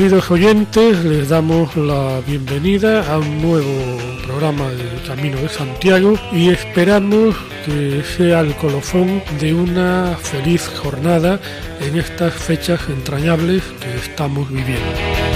Queridos 0.00 0.30
oyentes, 0.30 1.04
les 1.04 1.28
damos 1.28 1.76
la 1.76 2.22
bienvenida 2.26 3.04
a 3.12 3.18
un 3.18 3.42
nuevo 3.42 3.98
programa 4.26 4.70
del 4.70 5.02
Camino 5.06 5.36
de 5.36 5.50
Santiago 5.50 6.14
y 6.32 6.48
esperamos 6.48 7.36
que 7.66 8.02
sea 8.16 8.40
el 8.40 8.56
colofón 8.56 9.22
de 9.38 9.52
una 9.52 10.16
feliz 10.16 10.66
jornada 10.82 11.38
en 11.82 11.98
estas 11.98 12.32
fechas 12.32 12.80
entrañables 12.88 13.62
que 13.78 13.94
estamos 13.96 14.48
viviendo. 14.48 15.29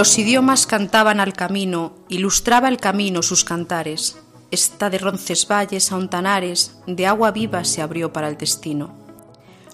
Los 0.00 0.18
idiomas 0.18 0.66
cantaban 0.66 1.20
al 1.20 1.34
camino, 1.34 1.92
ilustraba 2.08 2.68
el 2.68 2.78
camino 2.78 3.20
sus 3.20 3.44
cantares. 3.44 4.16
Esta 4.50 4.88
de 4.88 4.96
Roncesvalles 4.96 5.92
a 5.92 5.96
Ontanares, 5.98 6.80
de 6.86 7.06
agua 7.06 7.32
viva 7.32 7.64
se 7.64 7.82
abrió 7.82 8.10
para 8.10 8.28
el 8.28 8.38
destino. 8.38 8.94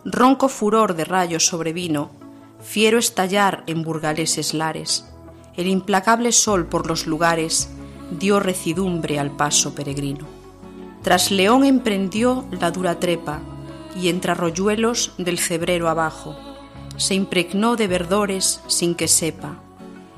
Ronco 0.05 0.49
furor 0.49 0.97
de 0.97 1.05
rayos 1.05 1.47
sobrevino, 1.47 2.11
fiero 2.61 2.99
estallar 2.99 3.63
en 3.69 3.85
burgaleses 3.85 4.53
lares. 4.53 5.05
El 5.57 5.69
implacable 5.69 6.33
sol 6.33 6.67
por 6.67 6.89
los 6.89 7.07
lugares 7.07 7.69
dio 8.11 8.41
recidumbre 8.41 9.21
al 9.21 9.31
paso 9.31 9.77
peregrino. 9.77 10.27
Tras 11.03 11.31
León 11.31 11.65
emprendió 11.65 12.49
la 12.51 12.73
dura 12.73 12.99
trepa, 12.99 13.43
y 13.95 14.09
entre 14.09 14.33
arroyuelos 14.33 15.13
del 15.19 15.39
cebrero 15.39 15.89
abajo, 15.89 16.37
se 16.97 17.15
impregnó 17.15 17.77
de 17.77 17.87
verdores 17.87 18.61
sin 18.67 18.97
que 18.97 19.07
sepa 19.07 19.61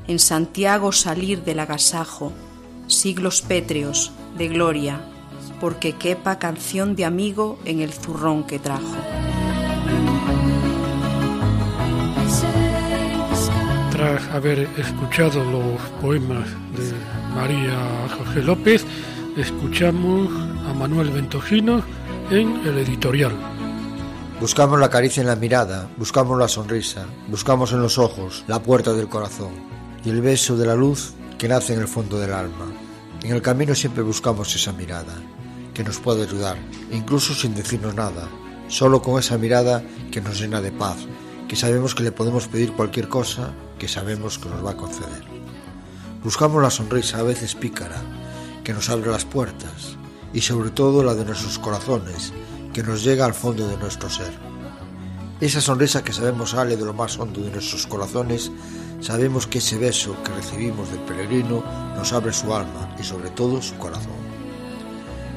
en 0.08 0.18
Santiago 0.18 0.90
salir 0.90 1.44
del 1.44 1.60
agasajo, 1.60 2.32
siglos 2.86 3.42
pétreos 3.42 4.10
de 4.38 4.48
gloria, 4.48 5.00
porque 5.60 5.92
quepa 5.92 6.38
canción 6.38 6.96
de 6.96 7.04
amigo 7.04 7.58
en 7.66 7.80
el 7.80 7.92
zurrón 7.92 8.44
que 8.44 8.58
trajo. 8.58 8.96
Tras 13.90 14.26
haber 14.28 14.60
escuchado 14.78 15.44
los 15.44 15.80
poemas 16.00 16.48
de 16.74 16.92
María 17.34 18.08
José 18.16 18.42
López, 18.42 18.86
escuchamos 19.36 20.28
a 20.66 20.72
Manuel 20.72 21.10
Ventojino 21.10 21.82
en 22.30 22.66
el 22.66 22.78
editorial. 22.78 23.32
Buscamos 24.40 24.80
la 24.80 24.88
caricia 24.88 25.20
en 25.20 25.26
la 25.26 25.36
mirada, 25.36 25.90
buscamos 25.98 26.38
la 26.38 26.48
sonrisa, 26.48 27.06
buscamos 27.26 27.72
en 27.72 27.82
los 27.82 27.98
ojos 27.98 28.44
la 28.46 28.62
puerta 28.62 28.92
del 28.92 29.08
corazón 29.08 29.77
y 30.04 30.10
el 30.10 30.20
beso 30.20 30.56
de 30.56 30.66
la 30.66 30.74
luz 30.74 31.12
que 31.38 31.48
nace 31.48 31.74
en 31.74 31.80
el 31.80 31.88
fondo 31.88 32.18
del 32.18 32.32
alma. 32.32 32.66
En 33.22 33.32
el 33.32 33.42
camino 33.42 33.74
siempre 33.74 34.02
buscamos 34.02 34.54
esa 34.54 34.72
mirada, 34.72 35.14
que 35.74 35.84
nos 35.84 35.98
puede 35.98 36.22
ayudar, 36.22 36.58
incluso 36.90 37.34
sin 37.34 37.54
decirnos 37.54 37.94
nada, 37.94 38.28
solo 38.68 39.02
con 39.02 39.18
esa 39.18 39.38
mirada 39.38 39.82
que 40.10 40.20
nos 40.20 40.40
llena 40.40 40.60
de 40.60 40.72
paz, 40.72 40.96
que 41.48 41.56
sabemos 41.56 41.94
que 41.94 42.02
le 42.02 42.12
podemos 42.12 42.48
pedir 42.48 42.72
cualquier 42.72 43.08
cosa, 43.08 43.52
que 43.78 43.88
sabemos 43.88 44.38
que 44.38 44.48
nos 44.48 44.64
va 44.64 44.72
a 44.72 44.76
conceder. 44.76 45.24
Buscamos 46.22 46.62
la 46.62 46.70
sonrisa 46.70 47.18
a 47.18 47.22
veces 47.22 47.54
pícara, 47.54 48.02
que 48.64 48.72
nos 48.72 48.90
abre 48.90 49.10
las 49.10 49.24
puertas, 49.24 49.96
y 50.32 50.40
sobre 50.40 50.70
todo 50.70 51.02
la 51.02 51.14
de 51.14 51.24
nuestros 51.24 51.58
corazones, 51.58 52.32
que 52.72 52.82
nos 52.82 53.02
llega 53.02 53.24
al 53.24 53.34
fondo 53.34 53.66
de 53.68 53.76
nuestro 53.76 54.10
ser. 54.10 54.47
Esa 55.40 55.60
sonrisa 55.60 56.02
que 56.02 56.12
sabemos 56.12 56.50
sale 56.50 56.76
de 56.76 56.84
lo 56.84 56.94
más 56.94 57.18
hondo 57.18 57.40
de 57.40 57.50
nuestros 57.50 57.86
corazones 57.86 58.50
Sabemos 59.00 59.46
que 59.46 59.58
ese 59.58 59.78
beso 59.78 60.16
que 60.24 60.32
recibimos 60.32 60.90
del 60.90 61.00
peregrino 61.00 61.62
nos 61.96 62.12
abre 62.12 62.32
su 62.32 62.52
alma 62.52 62.96
y 62.98 63.04
sobre 63.04 63.30
todo 63.30 63.62
su 63.62 63.76
corazón. 63.76 64.18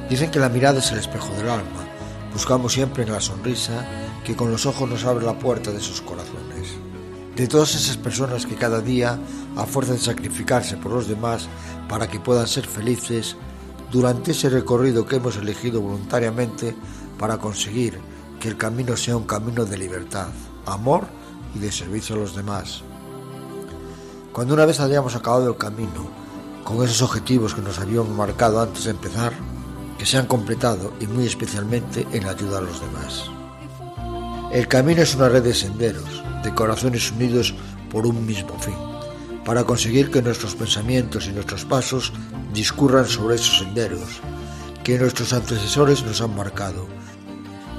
Dicen 0.09 0.31
que 0.31 0.39
la 0.39 0.49
mirada 0.49 0.79
es 0.79 0.91
el 0.91 0.97
espejo 0.97 1.31
del 1.35 1.49
alma. 1.49 1.85
Buscamos 2.33 2.73
siempre 2.73 3.03
en 3.03 3.11
la 3.11 3.21
sonrisa 3.21 3.85
que 4.25 4.35
con 4.35 4.51
los 4.51 4.65
ojos 4.65 4.89
nos 4.89 5.05
abre 5.05 5.25
la 5.25 5.37
puerta 5.37 5.71
de 5.71 5.79
sus 5.79 6.01
corazones. 6.01 6.75
De 7.35 7.47
todas 7.47 7.75
esas 7.75 7.97
personas 7.97 8.47
que 8.47 8.55
cada 8.55 8.81
día, 8.81 9.19
a 9.55 9.65
fuerza 9.65 9.93
de 9.93 9.99
sacrificarse 9.99 10.75
por 10.75 10.91
los 10.91 11.07
demás 11.07 11.47
para 11.87 12.07
que 12.07 12.19
puedan 12.19 12.47
ser 12.47 12.65
felices, 12.65 13.37
durante 13.91 14.31
ese 14.31 14.49
recorrido 14.49 15.05
que 15.05 15.17
hemos 15.17 15.37
elegido 15.37 15.81
voluntariamente 15.81 16.75
para 17.19 17.37
conseguir 17.37 17.99
que 18.41 18.49
el 18.49 18.57
camino 18.57 18.97
sea 18.97 19.15
un 19.15 19.25
camino 19.25 19.65
de 19.65 19.77
libertad, 19.77 20.29
amor 20.65 21.05
y 21.53 21.59
de 21.59 21.71
servicio 21.71 22.15
a 22.15 22.19
los 22.19 22.35
demás. 22.35 22.81
Cuando 24.33 24.55
una 24.55 24.65
vez 24.65 24.79
hayamos 24.79 25.15
acabado 25.15 25.47
el 25.47 25.57
camino, 25.57 26.09
con 26.63 26.83
esos 26.83 27.03
objetivos 27.03 27.53
que 27.53 27.61
nos 27.61 27.77
habíamos 27.77 28.09
marcado 28.09 28.59
antes 28.59 28.85
de 28.85 28.91
empezar, 28.91 29.31
que 29.99 30.07
se 30.07 30.17
han 30.17 30.25
completado 30.25 30.91
y 30.99 31.05
muy 31.05 31.27
especialmente 31.27 32.07
en 32.11 32.25
la 32.25 32.31
ayuda 32.31 32.57
a 32.57 32.61
los 32.61 32.81
demás. 32.81 33.29
El 34.51 34.67
camino 34.67 35.03
es 35.03 35.13
una 35.13 35.29
red 35.29 35.43
de 35.43 35.53
senderos, 35.53 36.23
de 36.43 36.53
corazones 36.55 37.11
unidos 37.11 37.53
por 37.91 38.07
un 38.07 38.25
mismo 38.25 38.57
fin, 38.57 38.75
para 39.45 39.65
conseguir 39.65 40.09
que 40.09 40.23
nuestros 40.23 40.55
pensamientos 40.55 41.27
y 41.27 41.31
nuestros 41.31 41.63
pasos 41.63 42.11
discurran 42.51 43.05
sobre 43.05 43.35
esos 43.35 43.59
senderos 43.59 44.19
que 44.83 44.97
nuestros 44.97 45.31
antecesores 45.31 46.03
nos 46.03 46.21
han 46.21 46.35
marcado. 46.35 46.87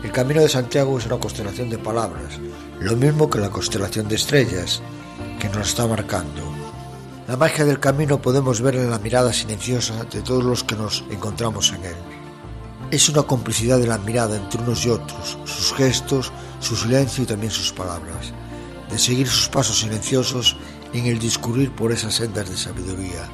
El 0.02 0.10
camino 0.10 0.40
de 0.40 0.48
Santiago 0.48 0.98
es 0.98 1.06
una 1.06 1.20
constelación 1.20 1.70
de 1.70 1.78
palabras, 1.78 2.40
lo 2.80 2.96
mismo 2.96 3.30
que 3.30 3.38
la 3.38 3.50
constelación 3.50 4.08
de 4.08 4.16
estrellas, 4.16 4.82
que 5.38 5.48
nos 5.48 5.68
está 5.68 5.86
marcando. 5.86 6.42
La 7.28 7.36
magia 7.36 7.64
del 7.64 7.78
camino 7.78 8.20
podemos 8.20 8.60
ver 8.60 8.74
en 8.74 8.90
la 8.90 8.98
mirada 8.98 9.32
silenciosa 9.32 10.02
de 10.04 10.20
todos 10.22 10.42
los 10.42 10.64
que 10.64 10.74
nos 10.74 11.04
encontramos 11.08 11.72
en 11.72 11.84
él. 11.84 11.94
Es 12.90 13.08
una 13.08 13.22
complicidad 13.22 13.78
de 13.78 13.86
la 13.86 13.98
mirada 13.98 14.36
entre 14.36 14.60
unos 14.60 14.84
y 14.84 14.90
otros, 14.90 15.38
sus 15.44 15.72
gestos, 15.74 16.32
su 16.58 16.74
silencio 16.74 17.22
y 17.22 17.26
también 17.26 17.52
sus 17.52 17.72
palabras, 17.72 18.32
de 18.90 18.98
seguir 18.98 19.28
sus 19.28 19.48
pasos 19.48 19.78
silenciosos 19.78 20.56
en 20.92 21.06
el 21.06 21.20
discurrir 21.20 21.70
por 21.76 21.92
esas 21.92 22.14
sendas 22.14 22.50
de 22.50 22.56
sabiduría, 22.56 23.28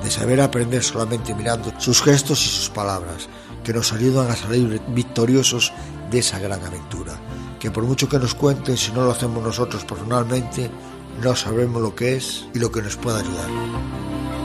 de 0.00 0.10
saber 0.10 0.40
aprender 0.40 0.84
solamente 0.84 1.34
mirando 1.34 1.72
sus 1.78 2.00
gestos 2.00 2.46
y 2.46 2.48
sus 2.48 2.70
palabras, 2.70 3.28
que 3.64 3.72
nos 3.72 3.92
ayudan 3.92 4.30
a 4.30 4.36
salir 4.36 4.80
victoriosos 4.88 5.72
de 6.12 6.18
esa 6.18 6.38
gran 6.38 6.62
aventura, 6.62 7.14
que 7.58 7.70
por 7.70 7.84
mucho 7.84 8.08
que 8.08 8.18
nos 8.18 8.34
cuenten, 8.34 8.76
si 8.76 8.92
no 8.92 9.02
lo 9.02 9.10
hacemos 9.10 9.42
nosotros 9.42 9.84
personalmente, 9.84 10.70
no 11.22 11.34
sabemos 11.34 11.80
lo 11.80 11.94
que 11.94 12.16
es 12.16 12.46
y 12.54 12.58
lo 12.58 12.70
que 12.70 12.82
nos 12.82 12.96
puede 12.96 13.20
ayudar. 13.20 14.41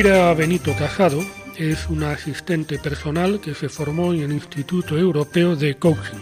Indira 0.00 0.32
Benito 0.32 0.74
Casado 0.78 1.22
es 1.58 1.86
una 1.90 2.12
asistente 2.12 2.78
personal 2.78 3.38
que 3.38 3.54
se 3.54 3.68
formó 3.68 4.14
en 4.14 4.22
el 4.22 4.32
Instituto 4.32 4.96
Europeo 4.96 5.56
de 5.56 5.76
Coaching. 5.76 6.16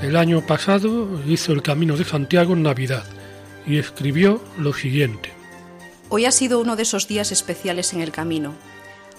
El 0.00 0.16
año 0.16 0.40
pasado 0.40 1.06
hizo 1.26 1.52
el 1.52 1.60
Camino 1.60 1.98
de 1.98 2.06
Santiago 2.06 2.54
en 2.54 2.62
Navidad 2.62 3.04
y 3.66 3.76
escribió 3.76 4.42
lo 4.56 4.72
siguiente. 4.72 5.30
Hoy 6.08 6.24
ha 6.24 6.32
sido 6.32 6.58
uno 6.58 6.74
de 6.74 6.84
esos 6.84 7.06
días 7.06 7.32
especiales 7.32 7.92
en 7.92 8.00
el 8.00 8.12
camino, 8.12 8.54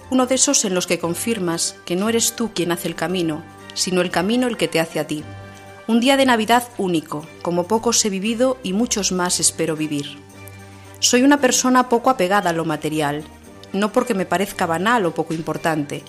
uno 0.09 0.25
de 0.25 0.33
esos 0.33 0.65
en 0.65 0.73
los 0.73 0.87
que 0.87 0.97
confirmas 0.97 1.75
que 1.85 1.95
no 1.95 2.09
eres 2.09 2.35
tú 2.35 2.53
quien 2.55 2.71
hace 2.71 2.87
el 2.87 2.95
camino, 2.95 3.43
sino 3.75 4.01
el 4.01 4.09
camino 4.09 4.47
el 4.47 4.57
que 4.57 4.67
te 4.67 4.79
hace 4.79 4.99
a 4.99 5.05
ti. 5.05 5.23
Un 5.85 5.99
día 5.99 6.17
de 6.17 6.25
Navidad 6.25 6.67
único, 6.79 7.27
como 7.43 7.67
pocos 7.67 8.03
he 8.05 8.09
vivido 8.09 8.57
y 8.63 8.73
muchos 8.73 9.11
más 9.11 9.39
espero 9.39 9.75
vivir. 9.75 10.17
Soy 10.97 11.21
una 11.21 11.39
persona 11.39 11.89
poco 11.89 12.09
apegada 12.09 12.49
a 12.49 12.53
lo 12.53 12.65
material 12.65 13.23
no 13.73 13.91
porque 13.91 14.13
me 14.13 14.25
parezca 14.25 14.65
banal 14.65 15.05
o 15.05 15.13
poco 15.13 15.33
importante, 15.33 16.03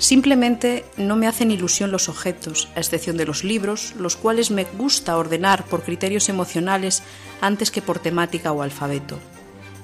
Simplemente 0.00 0.86
no 0.96 1.14
me 1.14 1.26
hacen 1.26 1.50
ilusión 1.50 1.92
los 1.92 2.08
objetos, 2.08 2.70
a 2.74 2.80
excepción 2.80 3.18
de 3.18 3.26
los 3.26 3.44
libros, 3.44 3.92
los 3.98 4.16
cuales 4.16 4.50
me 4.50 4.64
gusta 4.64 5.14
ordenar 5.18 5.66
por 5.66 5.82
criterios 5.82 6.30
emocionales 6.30 7.02
antes 7.42 7.70
que 7.70 7.82
por 7.82 7.98
temática 7.98 8.50
o 8.50 8.62
alfabeto. 8.62 9.18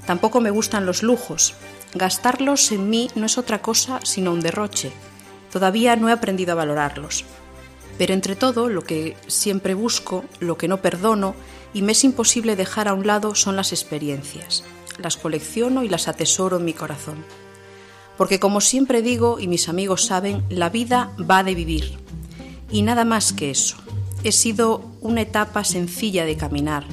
Tampoco 0.06 0.40
me 0.40 0.50
gustan 0.50 0.86
los 0.86 1.02
lujos. 1.02 1.52
Gastarlos 1.94 2.72
en 2.72 2.88
mí 2.88 3.10
no 3.14 3.26
es 3.26 3.36
otra 3.36 3.60
cosa 3.60 4.00
sino 4.04 4.32
un 4.32 4.40
derroche. 4.40 4.90
Todavía 5.52 5.96
no 5.96 6.08
he 6.08 6.12
aprendido 6.12 6.52
a 6.52 6.56
valorarlos. 6.56 7.26
Pero 7.98 8.14
entre 8.14 8.36
todo, 8.36 8.70
lo 8.70 8.84
que 8.84 9.18
siempre 9.26 9.74
busco, 9.74 10.24
lo 10.40 10.56
que 10.56 10.66
no 10.66 10.80
perdono 10.80 11.34
y 11.74 11.82
me 11.82 11.92
es 11.92 12.04
imposible 12.04 12.56
dejar 12.56 12.88
a 12.88 12.94
un 12.94 13.06
lado 13.06 13.34
son 13.34 13.54
las 13.54 13.72
experiencias. 13.72 14.64
Las 14.98 15.16
colecciono 15.16 15.82
y 15.82 15.88
las 15.88 16.08
atesoro 16.08 16.58
en 16.58 16.64
mi 16.64 16.72
corazón. 16.72 17.24
Porque 18.16 18.40
como 18.40 18.60
siempre 18.60 19.02
digo, 19.02 19.38
y 19.38 19.48
mis 19.48 19.68
amigos 19.68 20.06
saben, 20.06 20.44
la 20.48 20.70
vida 20.70 21.12
va 21.18 21.44
de 21.44 21.54
vivir. 21.54 21.98
Y 22.70 22.82
nada 22.82 23.04
más 23.04 23.32
que 23.32 23.50
eso. 23.50 23.76
He 24.24 24.32
sido 24.32 24.82
una 25.00 25.22
etapa 25.22 25.64
sencilla 25.64 26.24
de 26.24 26.36
caminar. 26.36 26.84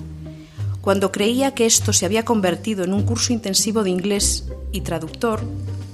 Cuando 0.81 1.11
creía 1.11 1.53
que 1.53 1.65
esto 1.65 1.93
se 1.93 2.05
había 2.05 2.25
convertido 2.25 2.83
en 2.83 2.93
un 2.93 3.03
curso 3.03 3.31
intensivo 3.31 3.83
de 3.83 3.89
inglés 3.89 4.45
y 4.71 4.81
traductor, 4.81 5.41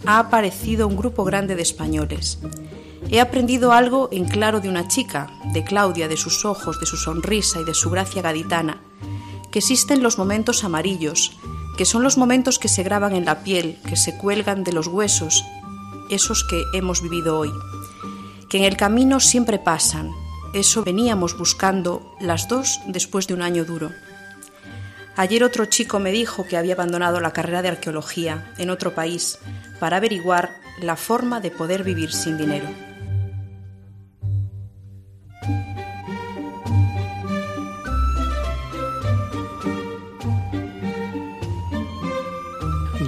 ha 0.06 0.20
aparecido 0.20 0.88
un 0.88 0.98
grupo 0.98 1.24
grande 1.24 1.56
de 1.56 1.62
españoles 1.62 2.40
He 3.12 3.20
aprendido 3.20 3.72
algo 3.72 4.10
en 4.12 4.26
claro 4.26 4.60
de 4.60 4.70
una 4.70 4.88
chica, 4.88 5.32
de 5.52 5.64
Claudia, 5.64 6.08
de 6.08 6.16
sus 6.18 6.46
ojos, 6.46 6.80
de 6.80 6.86
su 6.86 6.96
sonrisa 6.96 7.60
y 7.60 7.64
de 7.64 7.74
su 7.74 7.90
gracia 7.90 8.22
gaditana, 8.22 8.82
que 9.52 9.60
existen 9.60 10.04
los 10.04 10.20
momentos 10.20 10.64
amarillos, 10.64 11.32
que 11.80 11.86
son 11.86 12.04
los 12.04 12.18
momentos 12.18 12.60
que 12.60 12.68
se 12.68 12.84
graban 12.84 13.16
en 13.16 13.24
la 13.24 13.42
piel, 13.42 13.78
que 13.88 13.96
se 13.96 14.18
cuelgan 14.18 14.66
de 14.66 14.74
los 14.74 14.88
huesos, 14.88 15.46
esos 16.10 16.44
que 16.44 16.62
hemos 16.74 17.02
vivido 17.02 17.40
hoy, 17.40 17.54
que 18.50 18.58
en 18.58 18.66
el 18.66 18.76
camino 18.76 19.22
siempre 19.22 19.60
pasan, 19.60 20.12
eso 20.54 20.84
veníamos 20.84 21.38
buscando 21.38 22.18
las 22.20 22.50
dos 22.50 22.82
después 22.88 23.28
de 23.28 23.34
un 23.34 23.42
año 23.42 23.64
duro. 23.64 23.94
Ayer 25.16 25.42
otro 25.42 25.68
chico 25.68 26.00
me 26.00 26.12
dijo 26.12 26.46
que 26.46 26.58
había 26.58 26.74
abandonado 26.74 27.22
la 27.22 27.32
carrera 27.32 27.62
de 27.62 27.70
arqueología 27.70 28.54
en 28.58 28.72
otro 28.72 28.94
país 28.94 29.40
para 29.80 29.96
averiguar 29.96 30.58
la 30.82 30.98
forma 30.98 31.40
de 31.40 31.52
poder 31.52 31.86
vivir 31.86 32.12
sin 32.12 32.38
dinero. 32.38 32.68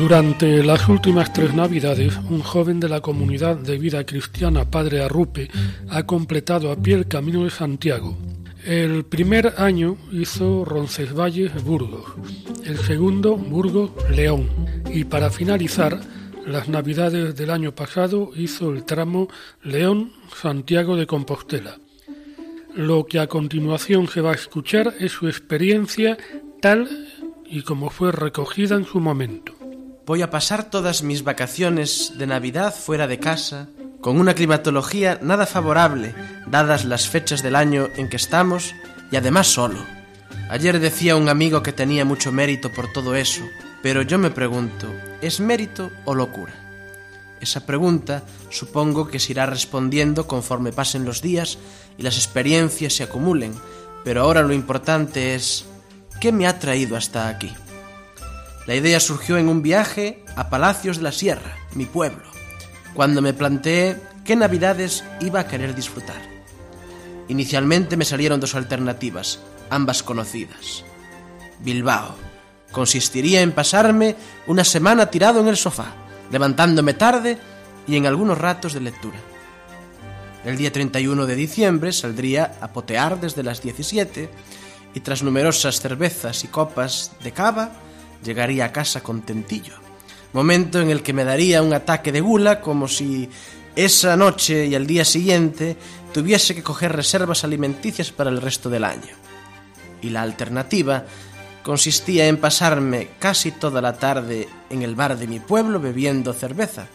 Durante 0.02 0.64
las 0.64 0.90
últimas 0.90 1.32
tres 1.32 1.54
Navidades, 1.54 2.18
un 2.28 2.42
joven 2.42 2.80
de 2.80 2.90
la 2.90 3.02
comunidad 3.02 3.56
de 3.56 3.78
vida 3.78 4.04
cristiana 4.04 4.66
Padre 4.66 5.04
Arrupe 5.04 5.48
ha 5.90 6.02
completado 6.08 6.72
a 6.72 6.76
pie 6.76 6.96
el 6.96 7.08
Camino 7.08 7.44
de 7.44 7.52
Santiago. 7.52 8.18
El 8.66 9.06
primer 9.06 9.54
año 9.58 9.98
hizo 10.12 10.66
Roncesvalles 10.66 11.64
Burgos, 11.64 12.16
el 12.66 12.80
segundo 12.80 13.36
Burgos 13.36 13.92
León 14.10 14.50
y 14.92 15.04
para 15.04 15.30
finalizar 15.30 16.02
las 16.48 16.68
Navidades 16.68 17.36
del 17.36 17.52
año 17.52 17.76
pasado 17.76 18.32
hizo 18.36 18.74
el 18.74 18.86
tramo 18.86 19.28
León 19.62 20.14
Santiago 20.36 20.96
de 20.96 21.06
Compostela. 21.06 21.78
Lo 22.74 23.06
que 23.06 23.20
a 23.20 23.28
continuación 23.28 24.08
se 24.08 24.22
va 24.22 24.32
a 24.32 24.36
escuchar 24.36 24.96
es 25.00 25.12
su 25.12 25.28
experiencia 25.28 26.18
tal 26.60 26.90
y 27.46 27.62
como 27.62 27.92
fue 27.92 28.12
recogida 28.12 28.76
en 28.76 28.86
su 28.86 29.00
momento. 29.00 29.61
Voy 30.04 30.24
a 30.24 30.32
pasar 30.32 30.64
todas 30.64 31.04
mis 31.04 31.24
vacaciones 31.24 32.14
de 32.18 32.26
Navidad 32.26 32.74
fuera 32.74 33.06
de 33.06 33.20
casa, 33.20 33.68
con 34.02 34.20
una 34.20 34.34
climatología 34.34 35.20
nada 35.22 35.46
favorable, 35.46 36.16
dadas 36.48 36.86
las 36.86 37.08
fechas 37.08 37.44
del 37.44 37.56
año 37.56 37.88
en 37.96 38.10
que 38.10 38.16
estamos, 38.16 38.74
y 39.12 39.16
además 39.16 39.48
solo. 39.48 39.86
Ayer 40.50 40.80
decía 40.80 41.16
un 41.16 41.30
amigo 41.30 41.62
que 41.62 41.72
tenía 41.72 42.04
mucho 42.04 42.32
mérito 42.32 42.72
por 42.74 42.92
todo 42.92 43.16
eso, 43.16 43.44
pero 43.84 44.02
yo 44.02 44.18
me 44.18 44.32
pregunto, 44.32 44.88
¿es 45.22 45.40
mérito 45.40 45.92
o 46.06 46.16
locura? 46.16 46.54
Esa 47.40 47.68
pregunta 47.68 48.24
supongo 48.50 49.08
que 49.08 49.20
se 49.20 49.34
irá 49.34 49.46
respondiendo 49.46 50.28
conforme 50.28 50.74
pasen 50.74 51.06
los 51.06 51.22
días 51.22 51.60
y 52.00 52.02
las 52.02 52.18
experiencias 52.18 52.94
se 52.94 53.04
acumulen, 53.04 53.54
pero 54.04 54.24
ahora 54.24 54.42
lo 54.42 54.54
importante 54.54 55.36
es, 55.36 55.66
¿qué 56.20 56.32
me 56.32 56.48
ha 56.48 56.58
traído 56.58 56.98
hasta 56.98 57.28
aquí? 57.28 57.54
La 58.72 58.78
idea 58.78 59.02
surgió 59.02 59.38
en 59.38 59.50
un 59.50 59.62
viaje 59.62 60.24
a 60.38 60.50
Palacios 60.50 60.96
de 60.96 61.04
la 61.04 61.12
Sierra, 61.12 61.58
mi 61.74 61.86
pueblo, 61.86 62.24
cuando 62.94 63.22
me 63.22 63.34
planteé 63.34 63.98
qué 64.24 64.38
navidades 64.38 65.04
iba 65.20 65.42
a 65.42 65.48
querer 65.50 65.76
disfrutar. 65.76 66.22
Inicialmente 67.28 67.98
me 67.98 68.06
salieron 68.06 68.40
dos 68.40 68.56
alternativas, 68.56 69.42
ambas 69.70 70.04
conocidas. 70.04 70.86
Bilbao. 71.60 72.16
Consistiría 72.72 73.42
en 73.42 73.52
pasarme 73.52 74.16
una 74.48 74.64
semana 74.64 75.08
tirado 75.08 75.42
en 75.42 75.50
el 75.50 75.58
sofá, 75.58 75.94
levantándome 76.32 76.94
tarde 76.94 77.38
y 77.90 77.98
en 77.98 78.06
algunos 78.06 78.38
ratos 78.38 78.72
de 78.72 78.80
lectura. 78.80 79.20
El 80.46 80.56
día 80.56 80.72
31 80.72 81.26
de 81.26 81.36
diciembre 81.36 81.92
saldría 81.92 82.54
a 82.62 82.72
potear 82.72 83.20
desde 83.20 83.44
las 83.44 83.62
17 83.62 84.30
y 84.94 85.00
tras 85.02 85.24
numerosas 85.24 85.82
cervezas 85.82 86.46
y 86.46 86.48
copas 86.48 87.12
de 87.22 87.34
cava, 87.34 87.74
llegaría 88.24 88.66
a 88.66 88.72
casa 88.72 89.02
contentillo. 89.02 89.76
Momento 90.34 90.80
en 90.80 90.90
el 90.90 91.04
que 91.04 91.14
me 91.14 91.24
daría 91.24 91.62
un 91.62 91.74
ataque 91.74 92.12
de 92.12 92.22
gula 92.22 92.62
como 92.62 92.88
si 92.88 93.30
esa 93.76 94.16
noche 94.16 94.66
y 94.66 94.76
al 94.76 94.88
día 94.88 95.06
siguiente 95.06 95.78
tuviese 96.14 96.56
que 96.56 96.64
coger 96.64 96.94
reservas 96.96 97.44
alimenticias 97.44 98.12
para 98.12 98.30
el 98.30 98.42
resto 98.42 98.70
del 98.70 98.84
año. 98.84 99.16
Y 100.02 100.10
la 100.10 100.22
alternativa 100.22 101.06
consistía 101.64 102.28
en 102.28 102.38
pasarme 102.38 103.10
casi 103.20 103.52
toda 103.52 103.82
la 103.82 103.94
tarde 103.94 104.48
en 104.70 104.82
el 104.82 104.96
bar 104.96 105.18
de 105.18 105.28
mi 105.28 105.40
pueblo 105.40 105.80
bebiendo 105.80 106.34
cerveza, 106.34 106.88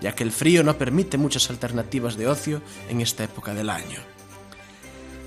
ya 0.00 0.14
que 0.14 0.24
el 0.24 0.32
frío 0.32 0.62
no 0.62 0.76
permite 0.76 1.18
muchas 1.18 1.50
alternativas 1.50 2.16
de 2.16 2.28
ocio 2.28 2.62
en 2.88 3.00
esta 3.00 3.24
época 3.24 3.54
del 3.54 3.70
año. 3.70 4.00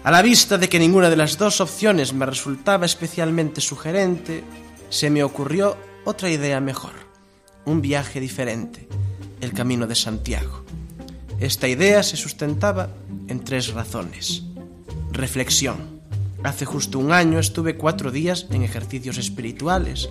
A 0.04 0.12
la 0.12 0.22
vista 0.22 0.58
de 0.58 0.68
que 0.68 0.80
ninguna 0.80 1.10
de 1.10 1.16
las 1.16 1.38
dos 1.38 1.62
opciones 1.62 2.12
me 2.14 2.26
resultaba 2.26 2.86
especialmente 2.86 3.62
sugerente, 3.62 4.44
se 4.92 5.10
me 5.10 5.24
ocurrió 5.24 5.78
otra 6.04 6.30
idea 6.30 6.60
mejor, 6.60 6.92
un 7.66 7.82
viaje 7.82 8.20
diferente, 8.20 8.88
el 9.40 9.54
Camino 9.54 9.88
de 9.88 9.96
Santiago. 9.96 10.66
Esta 11.40 11.70
idea 11.70 12.04
se 12.04 12.18
sustentaba 12.18 12.90
en 13.30 13.40
tres 13.40 13.74
razones. 13.74 14.44
Reflexión. 15.12 16.02
Hace 16.44 16.66
justo 16.66 17.00
un 17.00 17.14
año 17.14 17.40
estuve 17.40 17.78
cuatro 17.78 18.12
días 18.12 18.48
en 18.50 18.64
ejercicios 18.64 19.18
espirituales 19.18 20.10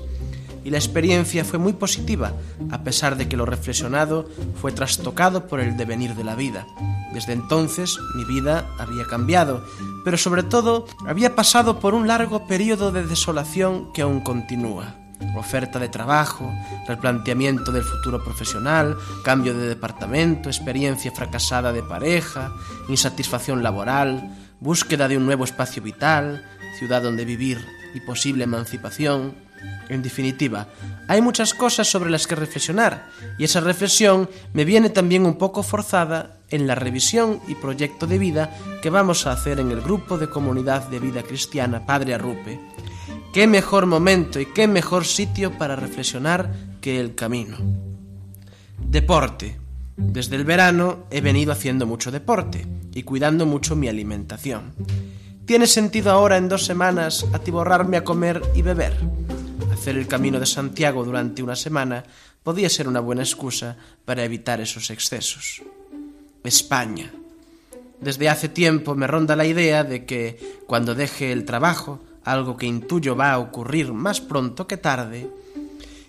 y 0.65 0.71
la 0.71 0.79
experiencia 0.79 1.45
fue 1.45 1.59
muy 1.59 1.73
positiva, 1.73 2.33
a 2.71 2.83
pesar 2.83 3.17
de 3.17 3.29
que 3.29 3.37
lo 3.37 3.47
reflexionado 3.47 4.29
fue 4.61 4.73
trastocado 4.73 5.47
por 5.47 5.61
el 5.61 5.77
devenir 5.77 6.15
de 6.15 6.25
la 6.25 6.35
vida. 6.35 6.67
Desde 7.13 7.33
entonces 7.33 7.99
mi 8.15 8.25
vida 8.25 8.67
había 8.79 9.05
cambiado, 9.05 9.65
pero 10.05 10.17
sobre 10.17 10.43
todo 10.43 10.87
había 11.07 11.35
pasado 11.35 11.81
por 11.81 11.95
un 11.95 12.07
largo 12.07 12.47
periodo 12.47 12.93
de 12.93 13.07
desolación 13.07 13.93
que 13.93 14.03
aún 14.03 14.21
continúa. 14.21 14.95
Oferta 15.37 15.79
de 15.79 15.89
trabajo, 15.89 16.51
replanteamiento 16.89 17.73
del 17.73 17.83
futuro 17.83 18.25
profesional, 18.25 18.97
cambio 19.23 19.57
de 19.57 19.69
departamento, 19.69 20.49
experiencia 20.49 21.13
fracasada 21.13 21.73
de 21.73 21.83
pareja, 21.83 22.53
insatisfacción 22.89 23.63
laboral, 23.63 24.35
búsqueda 24.61 25.09
de 25.09 25.17
un 25.17 25.27
nuevo 25.27 25.45
espacio 25.45 25.83
vital, 25.83 26.45
ciudad 26.79 27.03
donde 27.03 27.25
vivir 27.25 27.59
y 27.95 28.01
posible 28.01 28.45
emancipación, 28.45 29.35
en 29.89 30.03
definitiva, 30.03 30.69
hay 31.09 31.21
muchas 31.21 31.55
cosas 31.55 31.89
sobre 31.89 32.11
las 32.11 32.27
que 32.27 32.37
reflexionar 32.37 33.09
y 33.39 33.45
esa 33.45 33.61
reflexión 33.61 34.29
me 34.53 34.65
viene 34.65 34.91
también 34.91 35.27
un 35.27 35.37
poco 35.37 35.63
forzada 35.63 36.39
en 36.49 36.67
la 36.67 36.75
revisión 36.75 37.41
y 37.49 37.55
proyecto 37.55 38.07
de 38.07 38.19
vida 38.19 38.57
que 38.83 38.91
vamos 38.91 39.27
a 39.27 39.33
hacer 39.33 39.61
en 39.61 39.71
el 39.71 39.81
grupo 39.81 40.19
de 40.19 40.31
comunidad 40.31 40.89
de 40.89 41.01
vida 41.01 41.23
cristiana 41.23 41.85
Padre 41.87 42.15
Arrupe. 42.15 42.61
¿Qué 43.33 43.47
mejor 43.47 43.87
momento 43.87 44.41
y 44.41 44.47
qué 44.47 44.67
mejor 44.67 45.05
sitio 45.05 45.57
para 45.57 45.77
reflexionar 45.77 46.53
que 46.81 47.01
el 47.01 47.15
camino? 47.15 47.59
Deporte. 48.79 49.59
Desde 49.97 50.37
el 50.37 50.45
verano 50.45 51.05
he 51.11 51.21
venido 51.21 51.53
haciendo 51.53 51.87
mucho 51.87 52.11
deporte 52.11 52.67
y 52.95 53.03
cuidando 53.03 53.47
mucho 53.47 53.77
mi 53.77 53.89
alimentación. 53.89 54.75
¿Tiene 55.45 55.67
sentido 55.67 56.11
ahora 56.11 56.37
en 56.37 56.49
dos 56.49 56.65
semanas 56.65 57.27
atiborrarme 57.33 57.97
a 57.97 58.05
comer 58.05 58.41
y 58.55 58.63
beber? 58.63 58.97
Hacer 59.73 59.97
el 59.97 60.07
camino 60.07 60.41
de 60.41 60.47
Santiago 60.47 61.05
durante 61.05 61.43
una 61.43 61.57
semana 61.57 62.05
podía 62.43 62.69
ser 62.69 62.89
una 62.89 63.01
buena 63.01 63.23
excusa 63.23 63.77
para 64.05 64.25
evitar 64.25 64.61
esos 64.61 64.91
excesos. 64.91 65.63
España. 66.45 67.11
Desde 68.01 68.29
hace 68.29 68.49
tiempo 68.49 68.95
me 68.95 69.07
ronda 69.07 69.37
la 69.37 69.45
idea 69.45 69.85
de 69.85 70.07
que 70.07 70.59
cuando 70.67 70.95
deje 70.95 71.33
el 71.33 71.45
trabajo, 71.45 72.01
algo 72.25 72.57
que 72.57 72.67
intuyo 72.67 73.15
va 73.15 73.33
a 73.33 73.39
ocurrir 73.39 73.93
más 73.93 74.21
pronto 74.21 74.67
que 74.67 74.79
tarde, 74.79 75.29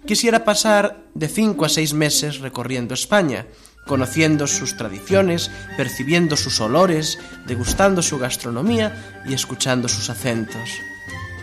quisiera 0.05 0.45
pasar 0.45 1.03
de 1.13 1.27
cinco 1.27 1.65
a 1.65 1.69
seis 1.69 1.93
meses 1.93 2.39
recorriendo 2.39 2.93
España, 2.93 3.45
conociendo 3.85 4.47
sus 4.47 4.77
tradiciones, 4.77 5.51
percibiendo 5.75 6.37
sus 6.37 6.61
olores, 6.61 7.19
degustando 7.45 8.01
su 8.01 8.19
gastronomía 8.19 9.21
y 9.25 9.33
escuchando 9.33 9.89
sus 9.89 10.09
acentos. 10.09 10.69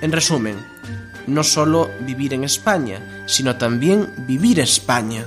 En 0.00 0.12
resumen, 0.12 0.56
no 1.28 1.44
solo 1.44 1.90
vivir 2.00 2.35
en 2.35 2.44
España, 2.44 3.25
sino 3.26 3.56
también 3.56 4.12
vivir 4.26 4.61
España. 4.61 5.25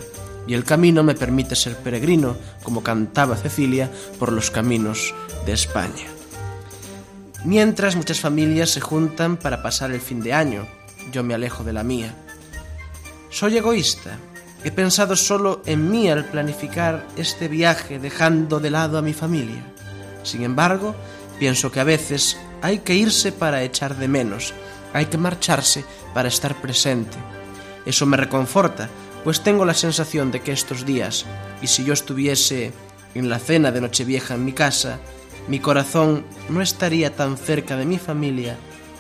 Y 0.48 0.54
el 0.54 0.64
camino 0.64 1.04
me 1.04 1.16
permite 1.16 1.56
ser 1.56 1.78
peregrino, 1.78 2.36
como 2.64 2.84
cantaba 2.84 3.38
Cecilia, 3.38 3.90
por 4.20 4.32
los 4.32 4.52
caminos 4.52 5.14
de 5.46 5.54
España. 5.54 6.08
Mientras 7.46 7.96
muchas 7.96 8.20
familias 8.20 8.72
se 8.72 8.82
juntan 8.82 9.38
para 9.38 9.64
pasar 9.64 9.92
el 9.92 10.02
fin 10.02 10.22
de 10.22 10.34
año, 10.34 10.68
yo 11.12 11.24
me 11.24 11.34
alejo 11.34 11.64
de 11.64 11.74
la 11.74 11.84
mía. 11.84 12.14
Soy 13.30 13.58
egoísta, 13.58 14.18
He 14.64 14.70
pensado 14.70 15.16
solo 15.16 15.64
en 15.66 15.90
mí 15.90 16.08
al 16.10 16.26
planificar 16.26 17.08
este 17.18 17.48
viaje 17.48 17.98
dejando 17.98 18.60
de 18.60 18.70
lado 18.70 19.00
a 19.00 19.02
mi 19.02 19.14
familia. 19.14 19.64
Sin 20.22 20.44
embargo, 20.44 20.96
pienso 21.40 21.72
que 21.72 21.80
a 21.80 21.84
veces 21.84 22.38
hay 22.62 22.80
que 22.80 22.94
irse 22.94 23.32
para 23.32 23.64
echar 23.64 23.98
de 23.98 24.08
menos, 24.08 24.54
hay 24.94 25.06
que 25.06 25.18
marcharse 25.18 25.86
para 26.14 26.28
estar 26.28 26.56
presente. 26.62 27.18
Eso 27.86 28.06
me 28.06 28.18
reconforta, 28.18 28.90
pues 29.24 29.42
tengo 29.42 29.66
la 29.66 29.74
sensación 29.74 30.32
de 30.32 30.42
que 30.42 30.52
estos 30.52 30.86
días, 30.86 31.26
y 31.62 31.68
si 31.68 31.84
yo 31.84 31.94
estuviese 31.94 32.74
en 33.16 33.30
la 33.30 33.40
cena 33.40 33.72
de 33.72 33.82
Nochevieja 33.82 34.36
en 34.36 34.46
mi 34.46 34.54
casa, 34.54 35.00
mi 35.48 35.60
corazón 35.60 36.26
no 36.50 36.62
estaría 36.62 37.16
tan 37.16 37.38
cerca 37.38 37.76
de 37.76 37.86
mi 37.86 37.98
familia 37.98 38.58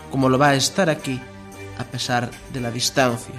como 0.10 0.29
lo 0.29 0.38
va 0.38 0.50
a 0.50 0.55
estar 0.55 0.89
aquí, 0.89 1.19
a 1.77 1.86
pesar 1.86 2.29
de 2.51 2.60
la 2.60 2.71
distancia. 2.71 3.36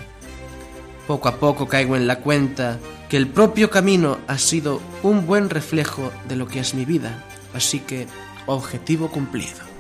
Poco 1.07 1.29
a 1.29 1.37
poco 1.37 1.69
caigo 1.69 1.97
en 1.97 2.07
la 2.07 2.21
cuenta 2.21 2.79
que 3.09 3.17
el 3.17 3.29
propio 3.29 3.71
camino 3.71 4.19
ha 4.27 4.39
sido 4.39 4.81
un 5.03 5.27
buen 5.27 5.51
reflejo 5.51 6.11
de 6.29 6.37
lo 6.37 6.47
que 6.47 6.61
es 6.61 6.75
mi 6.75 6.85
vida, 6.85 7.25
así 7.55 7.81
que 7.81 8.07
objetivo 8.47 9.11
cumplido. 9.11 9.72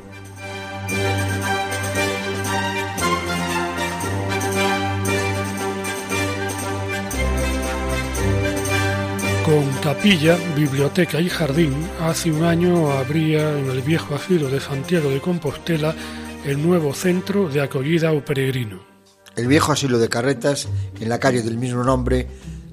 Con 9.52 9.70
capilla, 9.82 10.38
biblioteca 10.56 11.20
y 11.20 11.28
jardín, 11.28 11.74
hace 12.00 12.32
un 12.32 12.42
año 12.42 12.90
abría 12.90 13.58
en 13.58 13.68
el 13.68 13.82
viejo 13.82 14.14
asilo 14.14 14.48
de 14.48 14.58
Santiago 14.58 15.10
de 15.10 15.20
Compostela 15.20 15.94
el 16.46 16.66
nuevo 16.66 16.94
centro 16.94 17.50
de 17.50 17.60
acogida 17.60 18.12
o 18.12 18.24
peregrino. 18.24 18.80
El 19.36 19.48
viejo 19.48 19.72
asilo 19.72 19.98
de 19.98 20.08
carretas, 20.08 20.70
en 20.98 21.10
la 21.10 21.20
calle 21.20 21.42
del 21.42 21.58
mismo 21.58 21.84
nombre, 21.84 22.26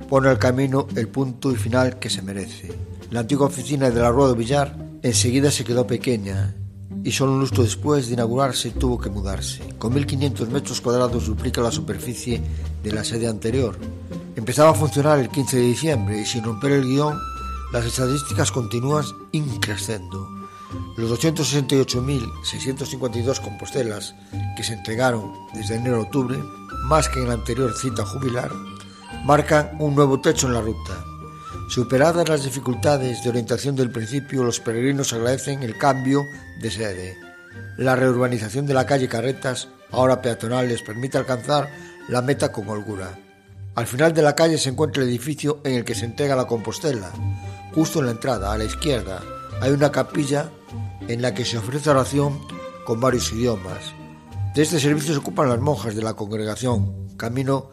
pone 0.08 0.30
al 0.30 0.40
camino 0.40 0.88
el 0.96 1.10
punto 1.10 1.52
y 1.52 1.58
final 1.58 2.00
que 2.00 2.10
se 2.10 2.22
merece. 2.22 2.72
La 3.12 3.20
antigua 3.20 3.48
oficina 3.48 3.90
de 3.90 4.00
la 4.00 4.12
Rueda 4.12 4.34
Villar 4.34 4.78
enseguida 5.04 5.52
se 5.52 5.66
quedó 5.66 5.86
pequeña 5.86 6.56
y 7.04 7.12
solo 7.12 7.34
un 7.34 7.42
lustro 7.42 7.64
después 7.64 8.08
de 8.08 8.14
inaugurarse 8.14 8.72
tuvo 8.72 8.98
que 8.98 9.10
mudarse. 9.10 9.64
Con 9.78 9.94
1.500 9.94 10.48
metros 10.48 10.80
cuadrados 10.80 11.26
duplica 11.26 11.60
la 11.60 11.72
superficie 11.72 12.42
de 12.82 12.92
la 12.94 13.04
sede 13.04 13.28
anterior. 13.28 13.78
Empezaba 14.40 14.70
a 14.70 14.74
funcionar 14.74 15.20
el 15.20 15.28
15 15.28 15.58
de 15.58 15.64
diciembre 15.64 16.22
y 16.22 16.26
sin 16.26 16.46
romper 16.46 16.72
el 16.72 16.86
guion, 16.86 17.20
las 17.74 17.84
estadísticas 17.84 18.54
continúan 18.54 19.04
increciendo. 19.34 20.30
Los 20.96 21.12
268.652 21.12 23.42
compostelas 23.42 24.16
que 24.56 24.64
se 24.64 24.76
entregaron 24.76 25.34
desde 25.54 25.76
enero 25.76 25.98
a 25.98 26.04
octubre, 26.04 26.42
más 26.86 27.10
que 27.10 27.20
en 27.20 27.28
la 27.28 27.34
anterior 27.34 27.76
cita 27.76 28.06
jubilar, 28.06 28.50
marcan 29.26 29.72
un 29.78 29.94
nuevo 29.94 30.22
techo 30.22 30.48
en 30.48 30.54
la 30.54 30.62
ruta. 30.62 31.04
Superadas 31.68 32.30
las 32.30 32.46
dificultades 32.46 33.22
de 33.22 33.32
orientación 33.32 33.76
del 33.76 33.92
principio, 33.92 34.46
los 34.46 34.62
peregrinos 34.62 35.12
agradecen 35.12 35.64
el 35.64 35.78
cambio 35.78 36.24
de 36.62 36.72
sede. 36.72 37.18
La 37.76 37.98
reurbanización 37.98 38.66
de 38.66 38.74
la 38.74 38.86
calle 38.86 39.10
Carretas, 39.10 39.68
ahora 39.92 40.22
peatonal, 40.22 40.70
les 40.70 40.82
permite 40.82 41.18
alcanzar 41.18 41.70
la 42.08 42.22
meta 42.22 42.54
con 42.54 42.70
holgura. 42.70 43.20
Al 43.80 43.88
final 43.88 44.14
de 44.14 44.22
la 44.22 44.36
calle 44.36 44.58
se 44.58 44.68
encuentra 44.68 45.02
el 45.02 45.08
edificio 45.08 45.62
en 45.64 45.74
el 45.74 45.86
que 45.86 45.96
se 45.96 46.04
entrega 46.04 46.36
la 46.36 46.48
Compostela. 46.48 47.14
Justo 47.74 48.00
en 48.00 48.08
la 48.08 48.12
entrada, 48.12 48.52
a 48.52 48.58
la 48.58 48.66
izquierda, 48.66 49.24
hay 49.62 49.72
una 49.72 49.90
capilla 49.90 50.50
en 51.08 51.22
la 51.22 51.34
que 51.34 51.46
se 51.46 51.58
ofrece 51.58 51.90
oración 51.90 52.42
con 52.84 53.00
varios 53.00 53.32
idiomas. 53.32 53.94
De 54.54 54.64
este 54.64 54.82
servicio 54.82 55.14
se 55.14 55.20
ocupan 55.20 55.48
las 55.48 55.62
monjas 55.62 55.96
de 55.96 56.02
la 56.02 56.14
congregación 56.14 57.08
Camino 57.16 57.70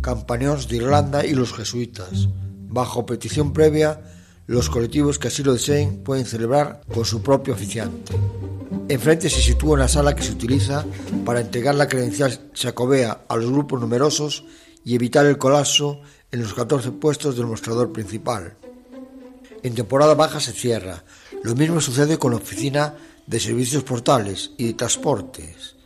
Campañones 0.00 0.68
de 0.68 0.76
Irlanda 0.76 1.26
y 1.26 1.34
los 1.34 1.52
jesuitas. 1.52 2.28
Bajo 2.68 3.04
petición 3.04 3.52
previa, 3.52 4.00
los 4.46 4.70
colectivos 4.70 5.18
que 5.18 5.26
así 5.26 5.42
lo 5.42 5.54
deseen 5.54 6.04
pueden 6.04 6.24
celebrar 6.24 6.82
con 6.94 7.04
su 7.04 7.20
propio 7.20 7.54
oficiante. 7.54 8.14
Enfrente 8.88 9.28
se 9.28 9.42
sitúa 9.42 9.74
una 9.74 9.88
sala 9.88 10.14
que 10.14 10.22
se 10.22 10.30
utiliza 10.30 10.84
para 11.24 11.40
entregar 11.40 11.74
la 11.74 11.88
credencial 11.88 12.52
chacobea 12.52 13.22
a 13.28 13.34
los 13.34 13.50
grupos 13.50 13.80
numerosos 13.80 14.44
y 14.88 14.94
evitar 14.94 15.26
el 15.26 15.36
colapso 15.36 16.00
en 16.32 16.40
los 16.40 16.54
14 16.54 16.92
puestos 16.92 17.36
del 17.36 17.44
mostrador 17.44 17.92
principal. 17.92 18.54
En 19.62 19.74
temporada 19.74 20.14
baja 20.14 20.40
se 20.40 20.52
cierra, 20.52 21.04
lo 21.44 21.54
mismo 21.54 21.82
sucede 21.82 22.16
con 22.16 22.30
la 22.30 22.38
oficina 22.38 22.94
de 23.26 23.38
servicios 23.38 23.84
portales 23.84 24.52
y 24.56 24.68
de 24.68 24.72
transportes. 24.72 25.76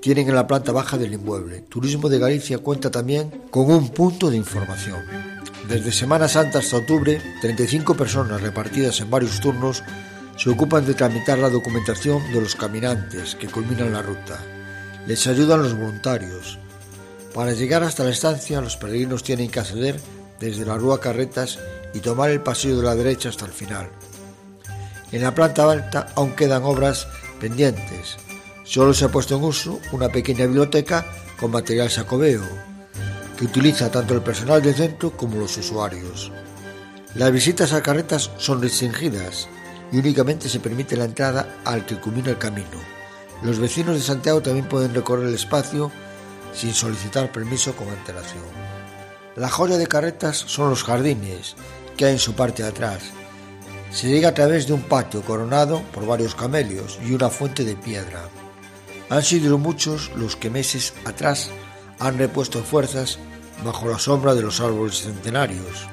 Tienen 0.00 0.30
en 0.30 0.34
la 0.34 0.46
planta 0.46 0.72
baja 0.72 0.96
del 0.96 1.12
inmueble. 1.12 1.60
Turismo 1.60 2.08
de 2.08 2.18
Galicia 2.18 2.56
cuenta 2.56 2.90
también 2.90 3.28
con 3.50 3.70
un 3.70 3.90
punto 3.90 4.30
de 4.30 4.38
información. 4.38 5.04
Desde 5.68 5.92
Semana 5.92 6.26
Santa 6.26 6.60
hasta 6.60 6.78
octubre, 6.78 7.20
35 7.42 7.94
personas 7.98 8.40
repartidas 8.40 8.98
en 9.02 9.10
varios 9.10 9.40
turnos 9.40 9.82
se 10.38 10.48
ocupan 10.48 10.86
de 10.86 10.94
tramitar 10.94 11.38
la 11.38 11.50
documentación 11.50 12.22
de 12.32 12.40
los 12.40 12.56
caminantes 12.56 13.34
que 13.34 13.48
culminan 13.48 13.92
la 13.92 14.00
ruta. 14.00 14.42
Les 15.06 15.26
ayudan 15.26 15.62
los 15.62 15.76
voluntarios. 15.76 16.58
Para 17.38 17.52
llegar 17.52 17.84
hasta 17.84 18.02
la 18.02 18.10
estancia, 18.10 18.60
los 18.60 18.76
peregrinos 18.76 19.22
tienen 19.22 19.48
que 19.48 19.60
acceder 19.60 20.00
desde 20.40 20.66
la 20.66 20.76
Rúa 20.76 20.98
Carretas 21.00 21.60
y 21.94 22.00
tomar 22.00 22.30
el 22.30 22.40
pasillo 22.40 22.78
de 22.78 22.82
la 22.82 22.96
derecha 22.96 23.28
hasta 23.28 23.44
el 23.44 23.52
final. 23.52 23.88
En 25.12 25.22
la 25.22 25.32
planta 25.36 25.70
alta 25.70 26.08
aún 26.16 26.32
quedan 26.32 26.64
obras 26.64 27.06
pendientes. 27.38 28.16
Solo 28.64 28.92
se 28.92 29.04
ha 29.04 29.12
puesto 29.12 29.36
en 29.36 29.44
uso 29.44 29.78
una 29.92 30.08
pequeña 30.08 30.46
biblioteca 30.46 31.06
con 31.38 31.52
material 31.52 31.88
sacobeo, 31.88 32.42
que 33.38 33.44
utiliza 33.44 33.88
tanto 33.88 34.14
el 34.14 34.22
personal 34.22 34.60
del 34.60 34.74
centro 34.74 35.16
como 35.16 35.38
los 35.38 35.56
usuarios. 35.58 36.32
Las 37.14 37.30
visitas 37.30 37.72
a 37.72 37.84
carretas 37.84 38.32
son 38.38 38.60
restringidas 38.60 39.48
y 39.92 39.98
únicamente 39.98 40.48
se 40.48 40.58
permite 40.58 40.96
la 40.96 41.04
entrada 41.04 41.60
al 41.64 41.86
que 41.86 42.00
culmina 42.00 42.30
el 42.30 42.38
camino. 42.38 42.82
Los 43.44 43.60
vecinos 43.60 43.94
de 43.94 44.02
Santiago 44.02 44.42
también 44.42 44.68
pueden 44.68 44.92
recorrer 44.92 45.28
el 45.28 45.36
espacio 45.36 45.92
sin 46.52 46.74
solicitar 46.74 47.32
permiso 47.32 47.74
con 47.74 47.88
antelación. 47.88 48.44
La 49.36 49.48
joya 49.48 49.76
de 49.78 49.86
carretas 49.86 50.36
son 50.36 50.70
los 50.70 50.82
jardines 50.82 51.56
que 51.96 52.06
hay 52.06 52.12
en 52.12 52.18
su 52.18 52.34
parte 52.34 52.62
de 52.62 52.68
atrás, 52.68 53.02
se 53.90 54.08
llega 54.08 54.28
a 54.28 54.34
través 54.34 54.66
de 54.66 54.74
un 54.74 54.82
patio 54.82 55.22
coronado 55.22 55.82
por 55.94 56.06
varios 56.06 56.34
camelios 56.34 56.98
y 57.06 57.12
una 57.12 57.30
fuente 57.30 57.64
de 57.64 57.74
piedra. 57.74 58.28
Han 59.08 59.22
sido 59.22 59.56
muchos 59.56 60.10
los 60.14 60.36
que 60.36 60.50
meses 60.50 60.92
atrás 61.04 61.50
han 61.98 62.18
repuesto 62.18 62.62
fuerzas 62.62 63.18
bajo 63.64 63.88
la 63.88 63.98
sombra 63.98 64.34
de 64.34 64.42
los 64.42 64.60
árboles 64.60 65.02
centenarios. 65.02 65.86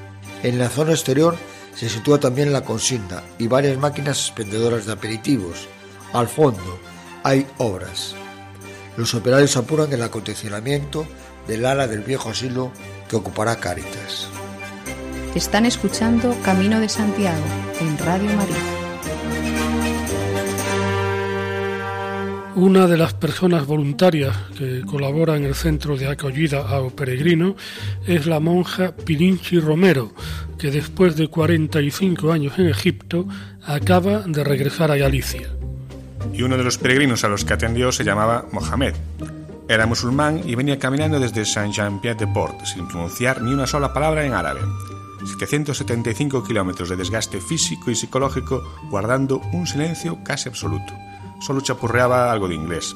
En 0.44 0.60
la 0.60 0.70
zona 0.70 0.92
exterior 0.92 1.38
se 1.74 1.90
sitúa 1.90 2.20
también 2.20 2.52
la 2.52 2.64
consigna 2.64 3.24
y 3.40 3.48
varias 3.48 3.78
máquinas 3.78 4.20
expendedoras 4.20 4.86
de 4.86 4.94
aperitivos. 4.94 5.68
Al 6.14 6.28
fondo 6.28 6.80
hay 7.24 7.48
obras. 7.58 8.16
Los 8.98 9.14
operarios 9.14 9.58
apuran 9.58 9.92
el 9.92 10.02
acondicionamiento 10.02 11.06
del 11.48 11.66
ala 11.66 11.88
del 11.88 12.02
viejo 12.02 12.30
asilo 12.30 12.72
que 13.10 13.16
ocupará 13.16 13.58
Cáritas. 13.58 14.30
Están 15.36 15.66
escuchando 15.66 16.34
Camino 16.44 16.80
de 16.80 16.88
Santiago 16.88 17.44
en 17.82 17.98
Radio 17.98 18.32
María. 18.34 18.86
Una 22.56 22.88
de 22.88 22.96
las 22.96 23.14
personas 23.14 23.66
voluntarias 23.66 24.34
que 24.58 24.84
colabora 24.90 25.36
en 25.36 25.44
el 25.44 25.56
centro 25.56 25.98
de 25.98 26.08
acogida 26.08 26.62
a 26.62 26.90
peregrino 26.90 27.58
es 28.08 28.28
la 28.28 28.40
monja 28.40 28.96
Pirinchi 28.96 29.60
Romero, 29.60 30.14
que 30.58 30.72
después 30.72 31.18
de 31.18 31.28
45 31.28 32.32
años 32.32 32.58
en 32.58 32.70
Egipto 32.70 33.28
acaba 33.62 34.20
de 34.20 34.42
regresar 34.46 34.90
a 34.90 34.96
Galicia. 34.96 35.50
Y 36.34 36.44
uno 36.44 36.58
de 36.58 36.64
los 36.64 36.78
peregrinos 36.78 37.24
a 37.24 37.28
los 37.28 37.46
que 37.46 37.54
atendió 37.54 37.92
se 37.92 38.04
llamaba 38.04 38.46
Mohamed. 38.52 38.96
Era 39.68 39.86
musulmán 39.86 40.42
y 40.46 40.56
venía 40.56 40.78
caminando 40.78 41.20
desde 41.20 41.46
Saint-Jean-Pied-de-Port 41.46 42.66
sin 42.66 42.88
pronunciar 42.88 43.42
ni 43.42 43.54
una 43.54 43.66
sola 43.66 43.94
palabra 43.94 44.26
en 44.26 44.34
árabe. 44.34 44.62
775 45.26 46.44
kilómetros 46.44 46.90
de 46.90 46.96
desgaste 46.96 47.42
físico 47.42 47.90
y 47.90 47.96
psicológico 47.96 48.64
guardando 48.90 49.42
un 49.54 49.66
silencio 49.66 50.20
casi 50.24 50.50
absoluto. 50.50 50.94
Solo 51.42 51.62
chapurreaba 51.62 52.32
algo 52.32 52.48
de 52.48 52.56
inglés. 52.56 52.96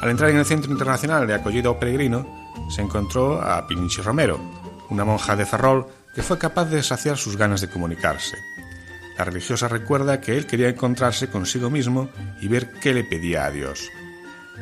Al 0.00 0.08
entrar 0.08 0.30
en 0.30 0.38
el 0.38 0.46
Centro 0.46 0.72
Internacional 0.72 1.26
de 1.26 1.34
Acogida 1.34 1.70
o 1.70 1.78
Peregrino, 1.78 2.26
se 2.70 2.80
encontró 2.80 3.40
a 3.40 3.66
Pininchi 3.66 4.00
Romero, 4.00 4.40
una 4.88 5.04
monja 5.04 5.36
de 5.36 5.44
Ferrol 5.44 5.86
que 6.14 6.22
fue 6.22 6.38
capaz 6.38 6.64
de 6.66 6.82
saciar 6.82 7.18
sus 7.18 7.36
ganas 7.36 7.60
de 7.60 7.68
comunicarse. 7.68 8.36
La 9.20 9.24
religiosa 9.24 9.68
recuerda 9.68 10.18
que 10.18 10.38
él 10.38 10.46
quería 10.46 10.70
encontrarse 10.70 11.28
consigo 11.28 11.68
mismo 11.68 12.08
y 12.40 12.48
ver 12.48 12.70
qué 12.80 12.94
le 12.94 13.04
pedía 13.04 13.44
a 13.44 13.50
Dios. 13.50 13.90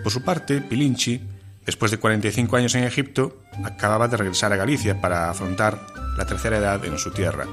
Por 0.02 0.10
su 0.10 0.22
parte, 0.22 0.60
Pilinchi, 0.60 1.22
después 1.64 1.92
de 1.92 1.98
45 1.98 2.56
años 2.56 2.74
en 2.74 2.82
Egipto, 2.82 3.40
acababa 3.62 4.08
de 4.08 4.16
regresar 4.16 4.52
a 4.52 4.56
Galicia 4.56 5.00
para 5.00 5.30
afrontar 5.30 5.86
la 6.16 6.26
tercera 6.26 6.58
edad 6.58 6.84
en 6.84 6.98
su 6.98 7.12
tierra. 7.12 7.46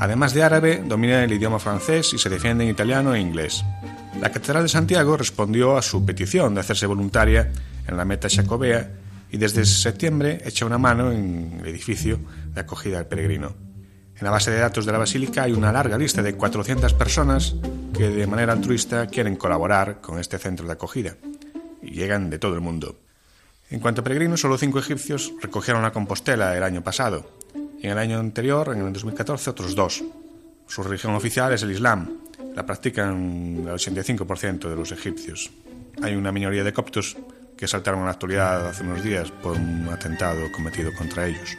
Además 0.00 0.34
de 0.34 0.42
árabe, 0.42 0.82
domina 0.84 1.22
el 1.22 1.32
idioma 1.32 1.60
francés 1.60 2.12
y 2.12 2.18
se 2.18 2.28
defiende 2.28 2.64
en 2.64 2.70
italiano 2.70 3.14
e 3.14 3.20
inglés. 3.20 3.64
La 4.20 4.32
Catedral 4.32 4.64
de 4.64 4.70
Santiago 4.70 5.16
respondió 5.16 5.76
a 5.76 5.82
su 5.82 6.04
petición 6.04 6.52
de 6.52 6.62
hacerse 6.62 6.86
voluntaria 6.86 7.52
en 7.86 7.96
la 7.96 8.04
meta 8.04 8.28
jacobea 8.28 8.90
y 9.30 9.36
desde 9.36 9.64
septiembre 9.64 10.40
echa 10.44 10.66
una 10.66 10.78
mano 10.78 11.12
en 11.12 11.60
el 11.60 11.68
edificio 11.68 12.18
de 12.54 12.60
acogida 12.60 12.98
al 12.98 13.06
peregrino. 13.06 13.67
En 14.18 14.24
la 14.24 14.30
base 14.32 14.50
de 14.50 14.58
datos 14.58 14.84
de 14.84 14.90
la 14.90 14.98
Basílica 14.98 15.44
hay 15.44 15.52
una 15.52 15.70
larga 15.70 15.96
lista 15.96 16.22
de 16.22 16.34
400 16.34 16.92
personas 16.94 17.54
que 17.96 18.08
de 18.08 18.26
manera 18.26 18.52
altruista 18.52 19.06
quieren 19.06 19.36
colaborar 19.36 20.00
con 20.00 20.18
este 20.18 20.38
centro 20.38 20.66
de 20.66 20.72
acogida 20.72 21.16
y 21.80 21.92
llegan 21.92 22.28
de 22.28 22.40
todo 22.40 22.54
el 22.54 22.60
mundo. 22.60 22.98
En 23.70 23.78
cuanto 23.78 24.00
a 24.00 24.04
peregrinos, 24.04 24.40
solo 24.40 24.58
cinco 24.58 24.80
egipcios 24.80 25.32
recogieron 25.40 25.82
la 25.82 25.92
Compostela 25.92 26.56
el 26.56 26.64
año 26.64 26.82
pasado 26.82 27.30
y 27.80 27.86
en 27.86 27.92
el 27.92 27.98
año 27.98 28.18
anterior, 28.18 28.72
en 28.74 28.84
el 28.84 28.92
2014, 28.92 29.50
otros 29.50 29.76
dos. 29.76 30.02
Su 30.66 30.82
religión 30.82 31.14
oficial 31.14 31.52
es 31.52 31.62
el 31.62 31.70
Islam. 31.70 32.18
La 32.56 32.66
practican 32.66 33.68
el 33.68 33.68
85% 33.68 34.68
de 34.68 34.74
los 34.74 34.90
egipcios. 34.90 35.52
Hay 36.02 36.16
una 36.16 36.32
minoría 36.32 36.64
de 36.64 36.72
coptos 36.72 37.16
que 37.56 37.68
saltaron 37.68 38.00
en 38.00 38.06
la 38.06 38.12
actualidad 38.12 38.66
hace 38.66 38.82
unos 38.82 39.04
días 39.04 39.30
por 39.30 39.56
un 39.56 39.88
atentado 39.88 40.50
cometido 40.50 40.92
contra 40.94 41.28
ellos. 41.28 41.56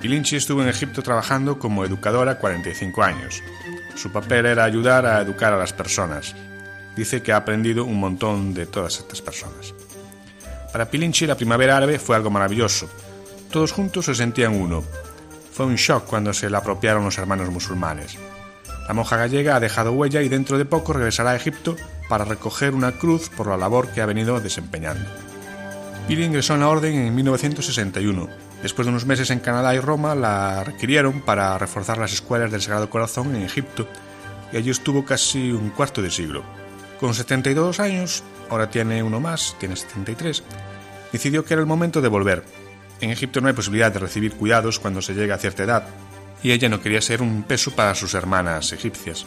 Pilinchi 0.00 0.36
estuvo 0.36 0.62
en 0.62 0.68
Egipto 0.68 1.02
trabajando 1.02 1.58
como 1.58 1.84
educadora 1.84 2.38
45 2.38 3.02
años. 3.02 3.42
Su 3.96 4.10
papel 4.10 4.46
era 4.46 4.64
ayudar 4.64 5.04
a 5.04 5.20
educar 5.20 5.52
a 5.52 5.58
las 5.58 5.74
personas. 5.74 6.34
Dice 6.96 7.22
que 7.22 7.32
ha 7.32 7.36
aprendido 7.36 7.84
un 7.84 8.00
montón 8.00 8.54
de 8.54 8.64
todas 8.64 8.98
estas 8.98 9.20
personas. 9.20 9.74
Para 10.72 10.90
Pilinchi 10.90 11.26
la 11.26 11.36
primavera 11.36 11.76
árabe 11.76 11.98
fue 11.98 12.16
algo 12.16 12.30
maravilloso. 12.30 12.88
Todos 13.50 13.72
juntos 13.72 14.06
se 14.06 14.14
sentían 14.14 14.54
uno. 14.54 14.82
Fue 15.52 15.66
un 15.66 15.76
shock 15.76 16.06
cuando 16.06 16.32
se 16.32 16.48
la 16.48 16.58
apropiaron 16.58 17.04
los 17.04 17.18
hermanos 17.18 17.50
musulmanes. 17.50 18.16
La 18.88 18.94
monja 18.94 19.18
gallega 19.18 19.56
ha 19.56 19.60
dejado 19.60 19.92
huella 19.92 20.22
y 20.22 20.30
dentro 20.30 20.56
de 20.56 20.64
poco 20.64 20.94
regresará 20.94 21.32
a 21.32 21.36
Egipto 21.36 21.76
para 22.08 22.24
recoger 22.24 22.74
una 22.74 22.92
cruz 22.92 23.28
por 23.28 23.48
la 23.48 23.58
labor 23.58 23.88
que 23.92 24.00
ha 24.00 24.06
venido 24.06 24.40
desempeñando. 24.40 25.10
Pili 26.08 26.24
ingresó 26.24 26.54
en 26.54 26.60
la 26.60 26.68
orden 26.68 26.94
en 26.94 27.14
1961. 27.14 28.49
Después 28.62 28.86
de 28.86 28.90
unos 28.90 29.06
meses 29.06 29.30
en 29.30 29.40
Canadá 29.40 29.74
y 29.74 29.80
Roma, 29.80 30.14
la 30.14 30.64
requirieron 30.64 31.22
para 31.22 31.56
reforzar 31.56 31.98
las 31.98 32.12
escuelas 32.12 32.50
del 32.50 32.60
Sagrado 32.60 32.90
Corazón 32.90 33.34
en 33.34 33.42
Egipto 33.42 33.88
y 34.52 34.56
allí 34.56 34.70
estuvo 34.70 35.04
casi 35.04 35.52
un 35.52 35.70
cuarto 35.70 36.02
de 36.02 36.10
siglo. 36.10 36.44
Con 36.98 37.14
72 37.14 37.80
años, 37.80 38.22
ahora 38.50 38.68
tiene 38.68 39.02
uno 39.02 39.20
más, 39.20 39.56
tiene 39.58 39.76
73, 39.76 40.42
decidió 41.12 41.44
que 41.44 41.54
era 41.54 41.62
el 41.62 41.66
momento 41.66 42.02
de 42.02 42.08
volver. 42.08 42.44
En 43.00 43.10
Egipto 43.10 43.40
no 43.40 43.48
hay 43.48 43.54
posibilidad 43.54 43.92
de 43.92 44.00
recibir 44.00 44.34
cuidados 44.34 44.78
cuando 44.78 45.00
se 45.00 45.14
llega 45.14 45.36
a 45.36 45.38
cierta 45.38 45.62
edad, 45.62 45.88
y 46.42 46.52
ella 46.52 46.68
no 46.68 46.80
quería 46.80 47.00
ser 47.00 47.22
un 47.22 47.44
peso 47.44 47.70
para 47.70 47.94
sus 47.94 48.14
hermanas 48.14 48.72
egipcias. 48.72 49.24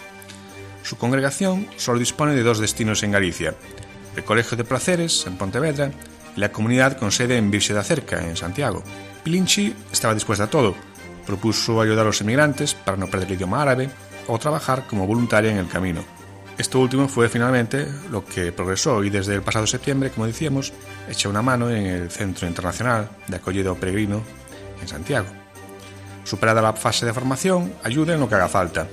Su 0.84 0.98
congregación 0.98 1.68
solo 1.78 2.00
dispone 2.00 2.36
de 2.36 2.44
dos 2.44 2.60
destinos 2.60 3.02
en 3.02 3.12
Galicia, 3.12 3.56
el 4.16 4.24
Colegio 4.24 4.58
de 4.58 4.66
Placeres, 4.66 5.26
en 5.26 5.38
Pontevedra, 5.38 5.92
y 6.36 6.40
la 6.40 6.52
comunidad 6.52 6.98
con 6.98 7.12
sede 7.12 7.38
en 7.38 7.50
Virse 7.50 7.74
da 7.74 7.84
Cerca, 7.84 8.22
en 8.22 8.36
Santiago. 8.36 8.84
Pilinchi 9.24 9.74
estaba 9.92 10.14
dispuesta 10.14 10.46
a 10.46 10.50
todo. 10.50 10.76
Propuso 11.26 11.80
ayudar 11.82 12.04
a 12.06 12.10
los 12.10 12.22
emigrantes 12.22 12.74
para 12.74 12.98
no 12.98 13.08
perder 13.08 13.30
el 13.30 13.36
idioma 13.36 13.62
árabe 13.62 13.90
o 14.28 14.38
trabajar 14.38 14.86
como 14.88 15.08
voluntaria 15.08 15.52
en 15.52 15.58
el 15.58 15.68
camino. 15.68 16.04
Esto 16.58 16.80
último 16.80 17.08
fue 17.08 17.30
finalmente 17.30 17.88
lo 18.12 18.24
que 18.24 18.52
progresó 18.52 19.04
y 19.04 19.10
desde 19.10 19.34
el 19.34 19.42
pasado 19.42 19.66
septiembre, 19.66 20.12
como 20.12 20.28
decíamos, 20.28 20.72
echa 21.10 21.30
una 21.30 21.42
mano 21.42 21.70
en 21.70 21.86
el 21.86 22.12
Centro 22.12 22.48
Internacional 22.48 23.10
de 23.28 23.38
Acogido 23.38 23.76
Peregrino 23.76 24.22
en 24.80 24.88
Santiago. 24.88 25.28
Superada 26.24 26.62
la 26.62 26.74
fase 26.74 27.06
de 27.06 27.14
formación, 27.14 27.74
ayuda 27.84 28.14
en 28.14 28.20
lo 28.20 28.30
que 28.30 28.36
haga 28.36 28.50
falta. 28.50 28.88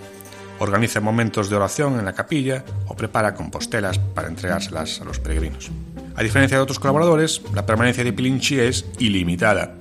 Organiza 0.58 1.00
momentos 1.00 1.50
de 1.50 1.56
oración 1.56 1.98
en 1.98 2.04
la 2.04 2.12
capilla 2.12 2.64
o 2.86 2.96
prepara 2.96 3.34
compostelas 3.34 3.98
para 3.98 4.28
entregárselas 4.28 5.00
a 5.00 5.04
los 5.04 5.18
peregrinos. 5.18 5.70
A 6.16 6.22
diferencia 6.22 6.56
de 6.56 6.62
otros 6.62 6.78
colaboradores, 6.78 7.42
la 7.54 7.66
permanencia 7.66 8.04
de 8.04 8.12
Pilinchi 8.12 8.58
es 8.58 8.84
ilimitada. 8.98 9.74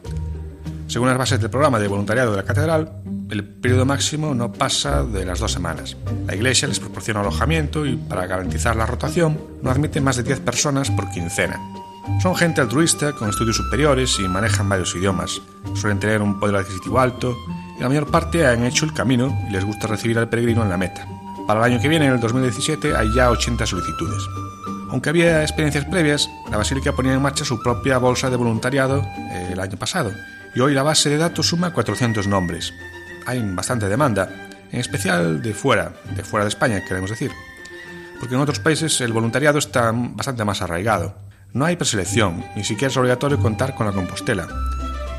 Según 0.89 1.07
las 1.07 1.19
bases 1.19 1.39
del 1.39 1.51
programa 1.51 1.77
de 1.77 1.87
voluntariado 1.87 2.31
de 2.31 2.37
la 2.37 2.43
catedral, 2.43 2.91
el 3.29 3.43
periodo 3.43 3.85
máximo 3.85 4.33
no 4.33 4.51
pasa 4.51 5.03
de 5.03 5.23
las 5.23 5.37
dos 5.37 5.51
semanas. 5.51 5.95
La 6.25 6.33
iglesia 6.33 6.67
les 6.67 6.79
proporciona 6.79 7.19
alojamiento 7.19 7.85
y 7.85 7.95
para 7.95 8.25
garantizar 8.25 8.75
la 8.75 8.87
rotación 8.87 9.39
no 9.61 9.69
admite 9.69 10.01
más 10.01 10.17
de 10.17 10.23
10 10.23 10.39
personas 10.39 10.89
por 10.89 11.11
quincena. 11.11 11.59
Son 12.23 12.35
gente 12.35 12.61
altruista 12.61 13.13
con 13.13 13.29
estudios 13.29 13.57
superiores 13.57 14.17
y 14.19 14.27
manejan 14.27 14.67
varios 14.67 14.95
idiomas. 14.95 15.39
Suelen 15.75 15.99
tener 15.99 16.23
un 16.23 16.39
poder 16.39 16.55
adquisitivo 16.55 16.99
alto 16.99 17.37
y 17.77 17.81
la 17.83 17.87
mayor 17.87 18.09
parte 18.09 18.47
han 18.47 18.65
hecho 18.65 18.85
el 18.85 18.93
camino 18.95 19.39
y 19.47 19.51
les 19.51 19.65
gusta 19.65 19.85
recibir 19.85 20.17
al 20.17 20.27
peregrino 20.27 20.63
en 20.63 20.69
la 20.69 20.77
meta. 20.77 21.07
Para 21.45 21.59
el 21.59 21.71
año 21.71 21.79
que 21.79 21.87
viene, 21.87 22.07
en 22.07 22.13
el 22.13 22.19
2017, 22.19 22.95
hay 22.95 23.13
ya 23.13 23.29
80 23.29 23.63
solicitudes. 23.67 24.23
Aunque 24.89 25.09
había 25.09 25.43
experiencias 25.43 25.85
previas, 25.85 26.27
la 26.49 26.57
Basílica 26.57 26.93
ponía 26.93 27.13
en 27.13 27.21
marcha 27.21 27.45
su 27.45 27.61
propia 27.61 27.99
bolsa 27.99 28.31
de 28.31 28.37
voluntariado 28.37 29.03
eh, 29.03 29.49
el 29.51 29.59
año 29.59 29.77
pasado 29.77 30.09
y 30.55 30.59
hoy 30.59 30.73
la 30.73 30.83
base 30.83 31.09
de 31.09 31.17
datos 31.17 31.47
suma 31.47 31.73
400 31.73 32.27
nombres 32.27 32.73
hay 33.29 33.41
bastante 33.43 33.87
demanda, 33.87 34.49
en 34.71 34.79
especial 34.79 35.41
de 35.41 35.53
fuera, 35.53 35.93
de 36.15 36.23
fuera 36.23 36.45
de 36.45 36.49
España, 36.49 36.83
queremos 36.83 37.11
decir, 37.11 37.31
porque 38.19 38.33
en 38.33 38.41
otros 38.41 38.59
países 38.59 38.99
el 39.01 39.13
voluntariado 39.13 39.59
está 39.59 39.91
bastante 39.93 40.43
más 40.43 40.63
arraigado. 40.63 41.15
No 41.53 41.65
hay 41.65 41.75
preselección, 41.75 42.43
ni 42.55 42.63
siquiera 42.63 42.91
es 42.91 42.97
obligatorio 42.97 43.39
contar 43.39 43.75
con 43.75 43.85
la 43.85 43.93
Compostela, 43.93 44.47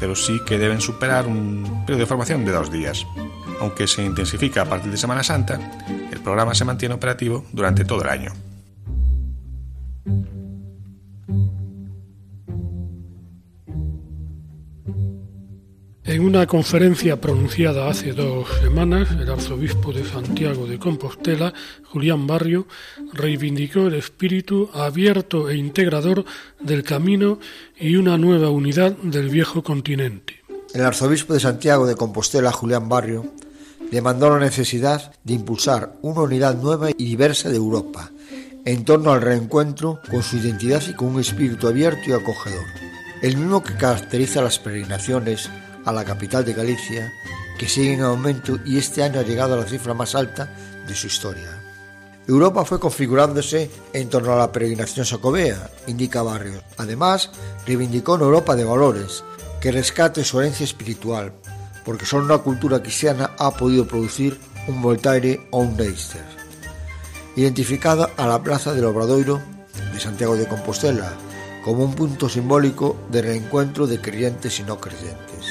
pero 0.00 0.16
sí 0.16 0.40
que 0.44 0.58
deben 0.58 0.80
superar 0.80 1.26
un 1.26 1.84
periodo 1.86 2.00
de 2.00 2.06
formación 2.06 2.44
de 2.44 2.52
dos 2.52 2.70
días. 2.70 3.06
Aunque 3.60 3.86
se 3.86 4.02
intensifica 4.02 4.62
a 4.62 4.66
partir 4.66 4.90
de 4.90 4.96
Semana 4.96 5.22
Santa, 5.22 5.60
el 6.10 6.20
programa 6.20 6.54
se 6.54 6.64
mantiene 6.64 6.96
operativo 6.96 7.44
durante 7.52 7.84
todo 7.84 8.02
el 8.02 8.08
año. 8.08 8.32
En 16.10 16.24
una 16.24 16.44
conferencia 16.44 17.20
pronunciada 17.20 17.88
hace 17.88 18.12
dos 18.12 18.48
semanas, 18.60 19.12
el 19.12 19.30
arzobispo 19.30 19.92
de 19.92 20.04
Santiago 20.04 20.66
de 20.66 20.76
Compostela, 20.76 21.54
Julián 21.84 22.26
Barrio, 22.26 22.66
reivindicó 23.12 23.86
el 23.86 23.94
espíritu 23.94 24.68
abierto 24.74 25.48
e 25.48 25.56
integrador 25.56 26.24
del 26.58 26.82
camino 26.82 27.38
y 27.78 27.94
una 27.94 28.18
nueva 28.18 28.50
unidad 28.50 28.96
del 28.96 29.28
viejo 29.28 29.62
continente. 29.62 30.42
El 30.74 30.82
arzobispo 30.82 31.32
de 31.32 31.38
Santiago 31.38 31.86
de 31.86 31.94
Compostela, 31.94 32.50
Julián 32.50 32.88
Barrio, 32.88 33.32
demandó 33.92 34.30
la 34.30 34.44
necesidad 34.44 35.12
de 35.22 35.34
impulsar 35.34 35.92
una 36.02 36.22
unidad 36.22 36.60
nueva 36.60 36.90
y 36.90 37.04
diversa 37.04 37.50
de 37.50 37.56
Europa, 37.56 38.10
en 38.64 38.84
torno 38.84 39.12
al 39.12 39.22
reencuentro 39.22 40.00
con 40.10 40.24
su 40.24 40.38
identidad 40.38 40.82
y 40.88 40.94
con 40.94 41.14
un 41.14 41.20
espíritu 41.20 41.68
abierto 41.68 42.02
y 42.08 42.14
acogedor, 42.14 42.66
el 43.22 43.36
mismo 43.36 43.62
que 43.62 43.76
caracteriza 43.76 44.42
las 44.42 44.58
peregrinaciones 44.58 45.48
a 45.84 45.92
la 45.92 46.04
capital 46.04 46.44
de 46.44 46.52
Galicia, 46.52 47.12
que 47.58 47.68
sigue 47.68 47.94
en 47.94 48.02
aumento 48.02 48.58
y 48.64 48.78
este 48.78 49.02
año 49.02 49.20
ha 49.20 49.24
llegado 49.24 49.54
a 49.54 49.58
la 49.58 49.66
cifra 49.66 49.94
más 49.94 50.14
alta 50.14 50.54
de 50.86 50.94
su 50.94 51.06
historia. 51.06 51.60
Europa 52.26 52.64
fue 52.64 52.78
configurándose 52.78 53.70
en 53.92 54.08
torno 54.08 54.32
a 54.32 54.38
la 54.38 54.52
peregrinación 54.52 55.04
sacobea, 55.04 55.70
indica 55.86 56.22
Barrios. 56.22 56.62
Además, 56.76 57.30
reivindicó 57.66 58.14
una 58.14 58.24
Europa 58.24 58.54
de 58.54 58.64
valores, 58.64 59.24
que 59.60 59.72
rescate 59.72 60.24
su 60.24 60.40
herencia 60.40 60.64
espiritual, 60.64 61.32
porque 61.84 62.06
solo 62.06 62.24
una 62.24 62.38
cultura 62.38 62.80
cristiana 62.80 63.32
ha 63.38 63.50
podido 63.50 63.86
producir 63.86 64.38
un 64.68 64.80
Voltaire 64.80 65.48
o 65.50 65.58
un 65.58 65.76
Leicester. 65.76 66.24
Identificada 67.36 68.10
a 68.16 68.26
la 68.26 68.42
plaza 68.42 68.74
del 68.74 68.84
Obradoiro 68.84 69.40
de 69.92 70.00
Santiago 70.00 70.36
de 70.36 70.46
Compostela 70.46 71.12
como 71.64 71.84
un 71.84 71.94
punto 71.94 72.28
simbólico 72.28 72.96
de 73.10 73.22
reencuentro 73.22 73.86
de 73.86 74.00
creyentes 74.00 74.58
y 74.60 74.62
no 74.62 74.80
creyentes. 74.80 75.49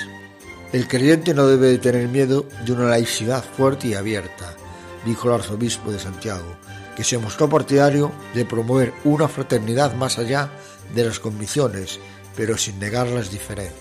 El 0.72 0.88
creyente 0.88 1.34
no 1.34 1.48
debe 1.48 1.68
de 1.68 1.80
tener 1.80 2.08
miedo 2.10 2.46
de 2.64 2.74
una 2.74 2.86
laicidad 2.86 3.44
fuerte 3.44 3.88
y 3.88 3.96
abierta, 3.96 4.54
dijo 5.04 5.28
el 5.28 5.34
arzobispo 5.34 5.92
de 5.92 5.98
Santiago, 5.98 6.46
que 6.96 7.04
se 7.04 7.18
mostró 7.18 7.50
partidario 7.50 8.12
de 8.36 8.46
promover 8.46 8.94
una 9.04 9.28
fraternidad 9.28 9.96
más 9.96 10.20
allá 10.20 10.52
de 10.94 11.06
las 11.06 11.20
convicciones, 11.20 12.00
pero 12.36 12.56
sin 12.56 12.78
negar 12.78 13.08
las 13.08 13.32
diferencias. 13.32 13.80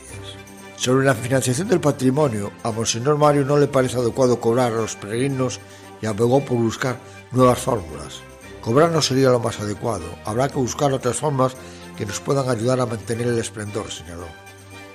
Sobre 0.76 1.04
la 1.04 1.14
financiación 1.14 1.68
del 1.68 1.80
patrimonio, 1.80 2.52
a 2.62 2.70
Monseñor 2.70 3.18
Mario 3.18 3.44
no 3.44 3.58
le 3.58 3.66
parece 3.66 3.98
adecuado 3.98 4.40
cobrar 4.40 4.72
a 4.72 4.76
los 4.76 4.96
peregrinos 4.96 5.60
y 6.00 6.06
abogó 6.06 6.42
por 6.42 6.56
buscar 6.56 6.96
nuevas 7.32 7.58
fórmulas. 7.58 8.20
Cobrar 8.62 8.90
no 8.90 9.02
sería 9.02 9.28
lo 9.28 9.40
más 9.40 9.60
adecuado, 9.60 10.06
habrá 10.24 10.48
que 10.48 10.56
buscar 10.56 10.90
otras 10.94 11.16
formas 11.18 11.52
que 11.98 12.06
nos 12.06 12.18
puedan 12.20 12.48
ayudar 12.48 12.80
a 12.80 12.86
mantener 12.86 13.26
el 13.26 13.38
esplendor, 13.38 13.90
señaló. 13.90 14.47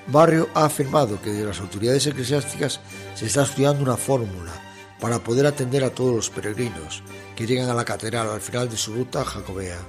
Barrio 0.07 0.49
ha 0.53 0.65
afirmado 0.65 1.21
que 1.21 1.31
de 1.31 1.45
las 1.45 1.59
autoridades 1.59 2.05
eclesiásticas 2.07 2.79
se 3.15 3.25
está 3.25 3.43
estudiando 3.43 3.83
una 3.83 3.97
fórmula 3.97 4.51
para 4.99 5.19
poder 5.19 5.45
atender 5.45 5.83
a 5.83 5.89
todos 5.89 6.15
los 6.15 6.29
peregrinos 6.29 7.03
que 7.35 7.45
llegan 7.45 7.69
a 7.69 7.73
la 7.73 7.85
catedral 7.85 8.29
al 8.29 8.41
final 8.41 8.69
de 8.69 8.77
su 8.77 8.93
ruta 8.93 9.23
jacobea, 9.23 9.79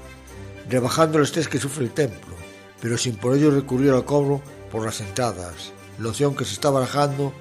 rebajando 0.69 1.19
el 1.19 1.25
estrés 1.25 1.49
que 1.49 1.61
sufre 1.61 1.85
el 1.85 1.93
templo, 1.93 2.35
pero 2.81 2.97
sin 2.97 3.17
por 3.17 3.37
ello 3.37 3.51
recurrir 3.51 3.91
al 3.91 4.05
cobro 4.05 4.43
por 4.71 4.85
las 4.85 5.01
entradas. 5.01 5.73
La 5.99 6.09
opción 6.09 6.35
que 6.35 6.45
se 6.45 6.55
está 6.55 6.71
barajando 6.71 7.33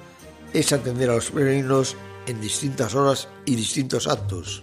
es 0.52 0.72
atender 0.72 1.10
a 1.10 1.16
los 1.16 1.30
peregrinos 1.30 1.96
en 2.26 2.40
distintas 2.40 2.94
horas 2.94 3.28
y 3.44 3.56
distintos 3.56 4.06
actos. 4.06 4.62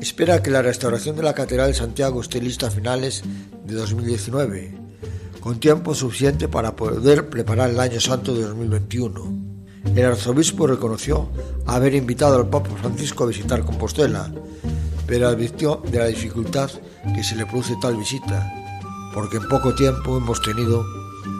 Espera 0.00 0.42
que 0.42 0.50
la 0.50 0.62
restauración 0.62 1.16
de 1.16 1.22
la 1.22 1.34
Catedral 1.34 1.68
de 1.68 1.74
Santiago 1.74 2.20
esté 2.20 2.40
lista 2.40 2.68
a 2.68 2.70
finales 2.70 3.22
de 3.64 3.74
2019, 3.74 4.81
con 5.42 5.58
tiempo 5.58 5.92
suficiente 5.94 6.48
para 6.48 6.76
poder 6.76 7.28
preparar 7.28 7.70
el 7.70 7.80
Año 7.80 8.00
Santo 8.00 8.32
de 8.32 8.44
2021. 8.44 9.52
El 9.96 10.06
arzobispo 10.06 10.68
reconoció 10.68 11.28
haber 11.66 11.94
invitado 11.94 12.36
al 12.36 12.48
Papa 12.48 12.70
Francisco 12.80 13.24
a 13.24 13.26
visitar 13.26 13.64
Compostela, 13.64 14.30
pero 15.06 15.28
advirtió 15.28 15.82
de 15.90 15.98
la 15.98 16.06
dificultad 16.06 16.70
que 17.14 17.24
se 17.24 17.34
le 17.34 17.44
produce 17.44 17.74
tal 17.82 17.96
visita, 17.96 18.52
porque 19.12 19.38
en 19.38 19.48
poco 19.48 19.74
tiempo 19.74 20.16
hemos 20.16 20.40
tenido 20.40 20.84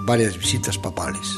varias 0.04 0.36
visitas 0.36 0.76
papales. 0.76 1.28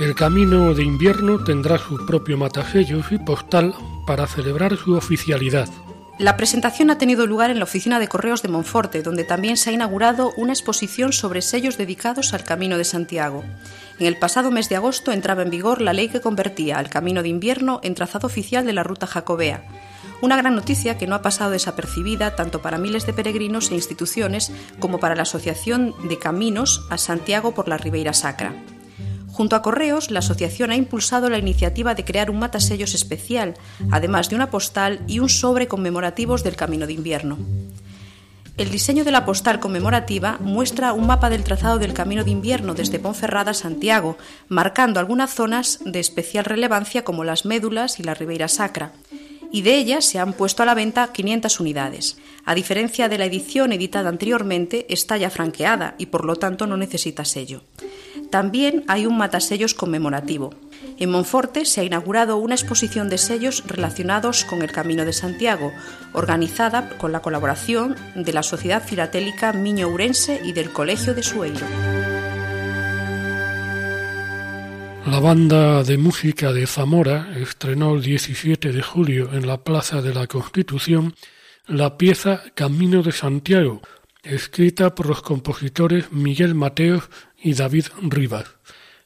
El 0.00 0.14
camino 0.14 0.72
de 0.74 0.84
invierno 0.84 1.44
tendrá 1.44 1.76
su 1.76 2.04
propio 2.06 2.38
matasellos 2.38 3.12
y 3.12 3.18
postal 3.18 3.74
para 4.06 4.26
celebrar 4.26 4.76
su 4.76 4.94
oficialidad. 4.94 5.68
La 6.18 6.38
presentación 6.38 6.90
ha 6.90 6.96
tenido 6.96 7.26
lugar 7.26 7.50
en 7.50 7.58
la 7.58 7.64
oficina 7.64 7.98
de 7.98 8.08
correos 8.08 8.40
de 8.40 8.48
Monforte, 8.48 9.02
donde 9.02 9.22
también 9.22 9.58
se 9.58 9.68
ha 9.68 9.74
inaugurado 9.74 10.32
una 10.38 10.54
exposición 10.54 11.12
sobre 11.12 11.42
sellos 11.42 11.76
dedicados 11.76 12.32
al 12.32 12.42
Camino 12.42 12.78
de 12.78 12.84
Santiago. 12.84 13.44
En 13.98 14.06
el 14.06 14.18
pasado 14.18 14.50
mes 14.50 14.70
de 14.70 14.76
agosto 14.76 15.12
entraba 15.12 15.42
en 15.42 15.50
vigor 15.50 15.82
la 15.82 15.92
ley 15.92 16.08
que 16.08 16.22
convertía 16.22 16.78
al 16.78 16.88
Camino 16.88 17.22
de 17.22 17.28
Invierno 17.28 17.80
en 17.82 17.94
trazado 17.94 18.28
oficial 18.28 18.64
de 18.64 18.72
la 18.72 18.82
ruta 18.82 19.06
jacobea. 19.06 19.66
Una 20.22 20.38
gran 20.38 20.54
noticia 20.54 20.96
que 20.96 21.06
no 21.06 21.14
ha 21.14 21.20
pasado 21.20 21.50
desapercibida 21.50 22.34
tanto 22.34 22.62
para 22.62 22.78
miles 22.78 23.04
de 23.04 23.12
peregrinos 23.12 23.70
e 23.70 23.74
instituciones 23.74 24.50
como 24.78 24.98
para 24.98 25.16
la 25.16 25.22
Asociación 25.22 25.94
de 26.08 26.18
Caminos 26.18 26.86
a 26.88 26.96
Santiago 26.96 27.52
por 27.52 27.68
la 27.68 27.76
Ribeira 27.76 28.14
Sacra. 28.14 28.54
Junto 29.36 29.54
a 29.54 29.60
Correos, 29.60 30.10
la 30.10 30.20
asociación 30.20 30.70
ha 30.70 30.76
impulsado 30.76 31.28
la 31.28 31.36
iniciativa 31.36 31.94
de 31.94 32.06
crear 32.06 32.30
un 32.30 32.38
matasellos 32.38 32.94
especial, 32.94 33.52
además 33.90 34.30
de 34.30 34.36
una 34.36 34.48
postal 34.48 35.00
y 35.06 35.18
un 35.18 35.28
sobre 35.28 35.68
conmemorativos 35.68 36.42
del 36.42 36.56
Camino 36.56 36.86
de 36.86 36.94
Invierno. 36.94 37.36
El 38.56 38.70
diseño 38.70 39.04
de 39.04 39.10
la 39.10 39.26
postal 39.26 39.60
conmemorativa 39.60 40.38
muestra 40.40 40.94
un 40.94 41.06
mapa 41.06 41.28
del 41.28 41.44
trazado 41.44 41.78
del 41.78 41.92
Camino 41.92 42.24
de 42.24 42.30
Invierno 42.30 42.72
desde 42.72 42.98
Ponferrada 42.98 43.50
a 43.50 43.54
Santiago, 43.54 44.16
marcando 44.48 45.00
algunas 45.00 45.34
zonas 45.34 45.80
de 45.84 46.00
especial 46.00 46.46
relevancia 46.46 47.04
como 47.04 47.22
las 47.22 47.44
médulas 47.44 48.00
y 48.00 48.04
la 48.04 48.14
Ribeira 48.14 48.48
Sacra, 48.48 48.92
y 49.52 49.60
de 49.60 49.76
ellas 49.76 50.06
se 50.06 50.18
han 50.18 50.32
puesto 50.32 50.62
a 50.62 50.66
la 50.66 50.72
venta 50.72 51.12
500 51.12 51.60
unidades. 51.60 52.16
A 52.46 52.54
diferencia 52.54 53.10
de 53.10 53.18
la 53.18 53.26
edición 53.26 53.74
editada 53.74 54.08
anteriormente, 54.08 54.86
está 54.88 55.18
ya 55.18 55.28
franqueada 55.28 55.94
y 55.98 56.06
por 56.06 56.24
lo 56.24 56.36
tanto 56.36 56.66
no 56.66 56.78
necesita 56.78 57.26
sello. 57.26 57.60
También 58.30 58.84
hay 58.88 59.06
un 59.06 59.16
matasellos 59.16 59.74
conmemorativo. 59.74 60.54
En 60.98 61.10
Monforte 61.10 61.64
se 61.64 61.80
ha 61.80 61.84
inaugurado 61.84 62.36
una 62.36 62.54
exposición 62.54 63.08
de 63.08 63.18
sellos 63.18 63.64
relacionados 63.66 64.44
con 64.44 64.62
el 64.62 64.72
Camino 64.72 65.04
de 65.04 65.12
Santiago, 65.12 65.72
organizada 66.12 66.90
con 66.98 67.12
la 67.12 67.20
colaboración 67.20 67.96
de 68.14 68.32
la 68.32 68.42
Sociedad 68.42 68.82
Filatélica 68.82 69.52
Miño 69.52 69.88
Urense 69.88 70.40
y 70.44 70.52
del 70.52 70.72
Colegio 70.72 71.14
de 71.14 71.22
Sueiro. 71.22 71.66
La 75.06 75.20
banda 75.20 75.84
de 75.84 75.98
música 75.98 76.52
de 76.52 76.66
Zamora 76.66 77.28
estrenó 77.36 77.94
el 77.94 78.02
17 78.02 78.72
de 78.72 78.82
julio 78.82 79.32
en 79.32 79.46
la 79.46 79.58
Plaza 79.58 80.02
de 80.02 80.12
la 80.12 80.26
Constitución 80.26 81.14
la 81.68 81.98
pieza 81.98 82.42
Camino 82.54 83.02
de 83.02 83.12
Santiago, 83.12 83.82
escrita 84.22 84.94
por 84.94 85.06
los 85.06 85.22
compositores 85.22 86.12
Miguel 86.12 86.54
Mateos 86.54 87.08
y 87.46 87.54
David 87.54 87.86
Rivas. 88.02 88.46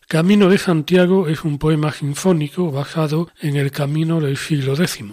Camino 0.09 0.49
de 0.49 0.57
Santiago 0.57 1.29
es 1.29 1.45
un 1.45 1.59
poema 1.59 1.93
sinfónico 1.93 2.73
basado 2.73 3.29
en 3.43 3.57
el 3.57 3.71
camino 3.71 4.19
del 4.19 4.39
siglo 4.39 4.73
X. 4.73 5.05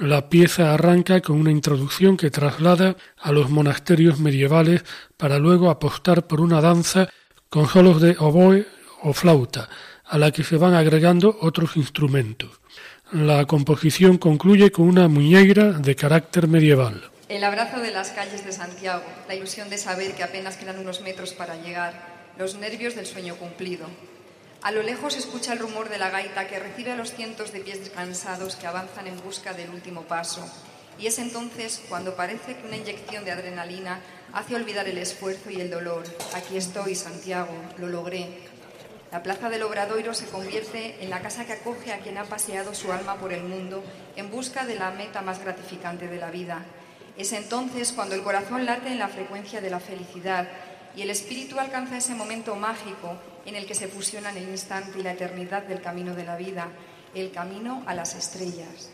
La 0.00 0.28
pieza 0.28 0.74
arranca 0.74 1.20
con 1.20 1.36
una 1.38 1.52
introducción 1.52 2.16
que 2.16 2.32
traslada 2.32 2.96
a 3.20 3.30
los 3.30 3.48
monasterios 3.48 4.18
medievales 4.18 4.82
para 5.16 5.38
luego 5.38 5.70
apostar 5.70 6.26
por 6.26 6.40
una 6.40 6.60
danza 6.60 7.08
con 7.48 7.68
solos 7.68 8.00
de 8.00 8.16
oboe 8.18 8.66
o 9.02 9.12
flauta, 9.12 9.68
a 10.04 10.18
la 10.18 10.32
que 10.32 10.42
se 10.42 10.56
van 10.56 10.74
agregando 10.74 11.38
otros 11.42 11.76
instrumentos. 11.76 12.50
La 13.12 13.44
composición 13.44 14.18
concluye 14.18 14.72
con 14.72 14.88
una 14.88 15.06
muñeira 15.06 15.74
de 15.74 15.94
carácter 15.94 16.48
medieval. 16.48 17.08
El 17.28 17.44
abrazo 17.44 17.78
de 17.78 17.92
las 17.92 18.10
calles 18.10 18.44
de 18.44 18.50
Santiago, 18.50 19.04
la 19.28 19.36
ilusión 19.36 19.70
de 19.70 19.78
saber 19.78 20.16
que 20.16 20.24
apenas 20.24 20.56
quedan 20.56 20.80
unos 20.80 21.02
metros 21.02 21.34
para 21.34 21.54
llegar, 21.62 22.13
los 22.36 22.56
nervios 22.56 22.94
del 22.94 23.06
sueño 23.06 23.36
cumplido. 23.36 23.86
A 24.62 24.72
lo 24.72 24.82
lejos 24.82 25.16
escucha 25.16 25.52
el 25.52 25.58
rumor 25.58 25.88
de 25.88 25.98
la 25.98 26.10
gaita 26.10 26.48
que 26.48 26.58
recibe 26.58 26.92
a 26.92 26.96
los 26.96 27.12
cientos 27.12 27.52
de 27.52 27.60
pies 27.60 27.80
descansados 27.80 28.56
que 28.56 28.66
avanzan 28.66 29.06
en 29.06 29.20
busca 29.22 29.52
del 29.52 29.70
último 29.70 30.02
paso. 30.02 30.44
Y 30.98 31.06
es 31.06 31.18
entonces 31.18 31.82
cuando 31.88 32.16
parece 32.16 32.56
que 32.56 32.66
una 32.66 32.76
inyección 32.76 33.24
de 33.24 33.32
adrenalina 33.32 34.00
hace 34.32 34.54
olvidar 34.54 34.88
el 34.88 34.98
esfuerzo 34.98 35.50
y 35.50 35.60
el 35.60 35.70
dolor. 35.70 36.04
Aquí 36.34 36.56
estoy, 36.56 36.94
Santiago, 36.94 37.54
lo 37.78 37.88
logré. 37.88 38.28
La 39.12 39.22
plaza 39.22 39.48
del 39.48 39.62
Obradoiro 39.62 40.14
se 40.14 40.26
convierte 40.26 40.96
en 41.00 41.10
la 41.10 41.20
casa 41.20 41.44
que 41.44 41.52
acoge 41.52 41.92
a 41.92 41.98
quien 41.98 42.18
ha 42.18 42.24
paseado 42.24 42.74
su 42.74 42.90
alma 42.92 43.16
por 43.16 43.32
el 43.32 43.44
mundo 43.44 43.84
en 44.16 44.30
busca 44.30 44.66
de 44.66 44.76
la 44.76 44.90
meta 44.90 45.22
más 45.22 45.40
gratificante 45.40 46.08
de 46.08 46.18
la 46.18 46.30
vida, 46.30 46.64
es 47.16 47.32
entonces 47.32 47.92
cuando 47.92 48.16
el 48.16 48.22
corazón 48.22 48.66
late 48.66 48.88
en 48.88 48.98
la 48.98 49.08
frecuencia 49.08 49.60
de 49.60 49.70
la 49.70 49.78
felicidad 49.78 50.48
y 50.96 51.02
el 51.02 51.10
espíritu 51.10 51.58
alcanza 51.58 51.96
ese 51.96 52.14
momento 52.14 52.54
mágico 52.56 53.16
en 53.46 53.56
el 53.56 53.66
que 53.66 53.74
se 53.74 53.88
fusionan 53.88 54.36
el 54.36 54.48
instante 54.48 54.98
y 54.98 55.02
la 55.02 55.12
eternidad 55.12 55.64
del 55.64 55.80
camino 55.80 56.14
de 56.14 56.24
la 56.24 56.36
vida, 56.36 56.68
el 57.14 57.30
camino 57.30 57.82
a 57.86 57.94
las 57.94 58.14
estrellas. 58.14 58.90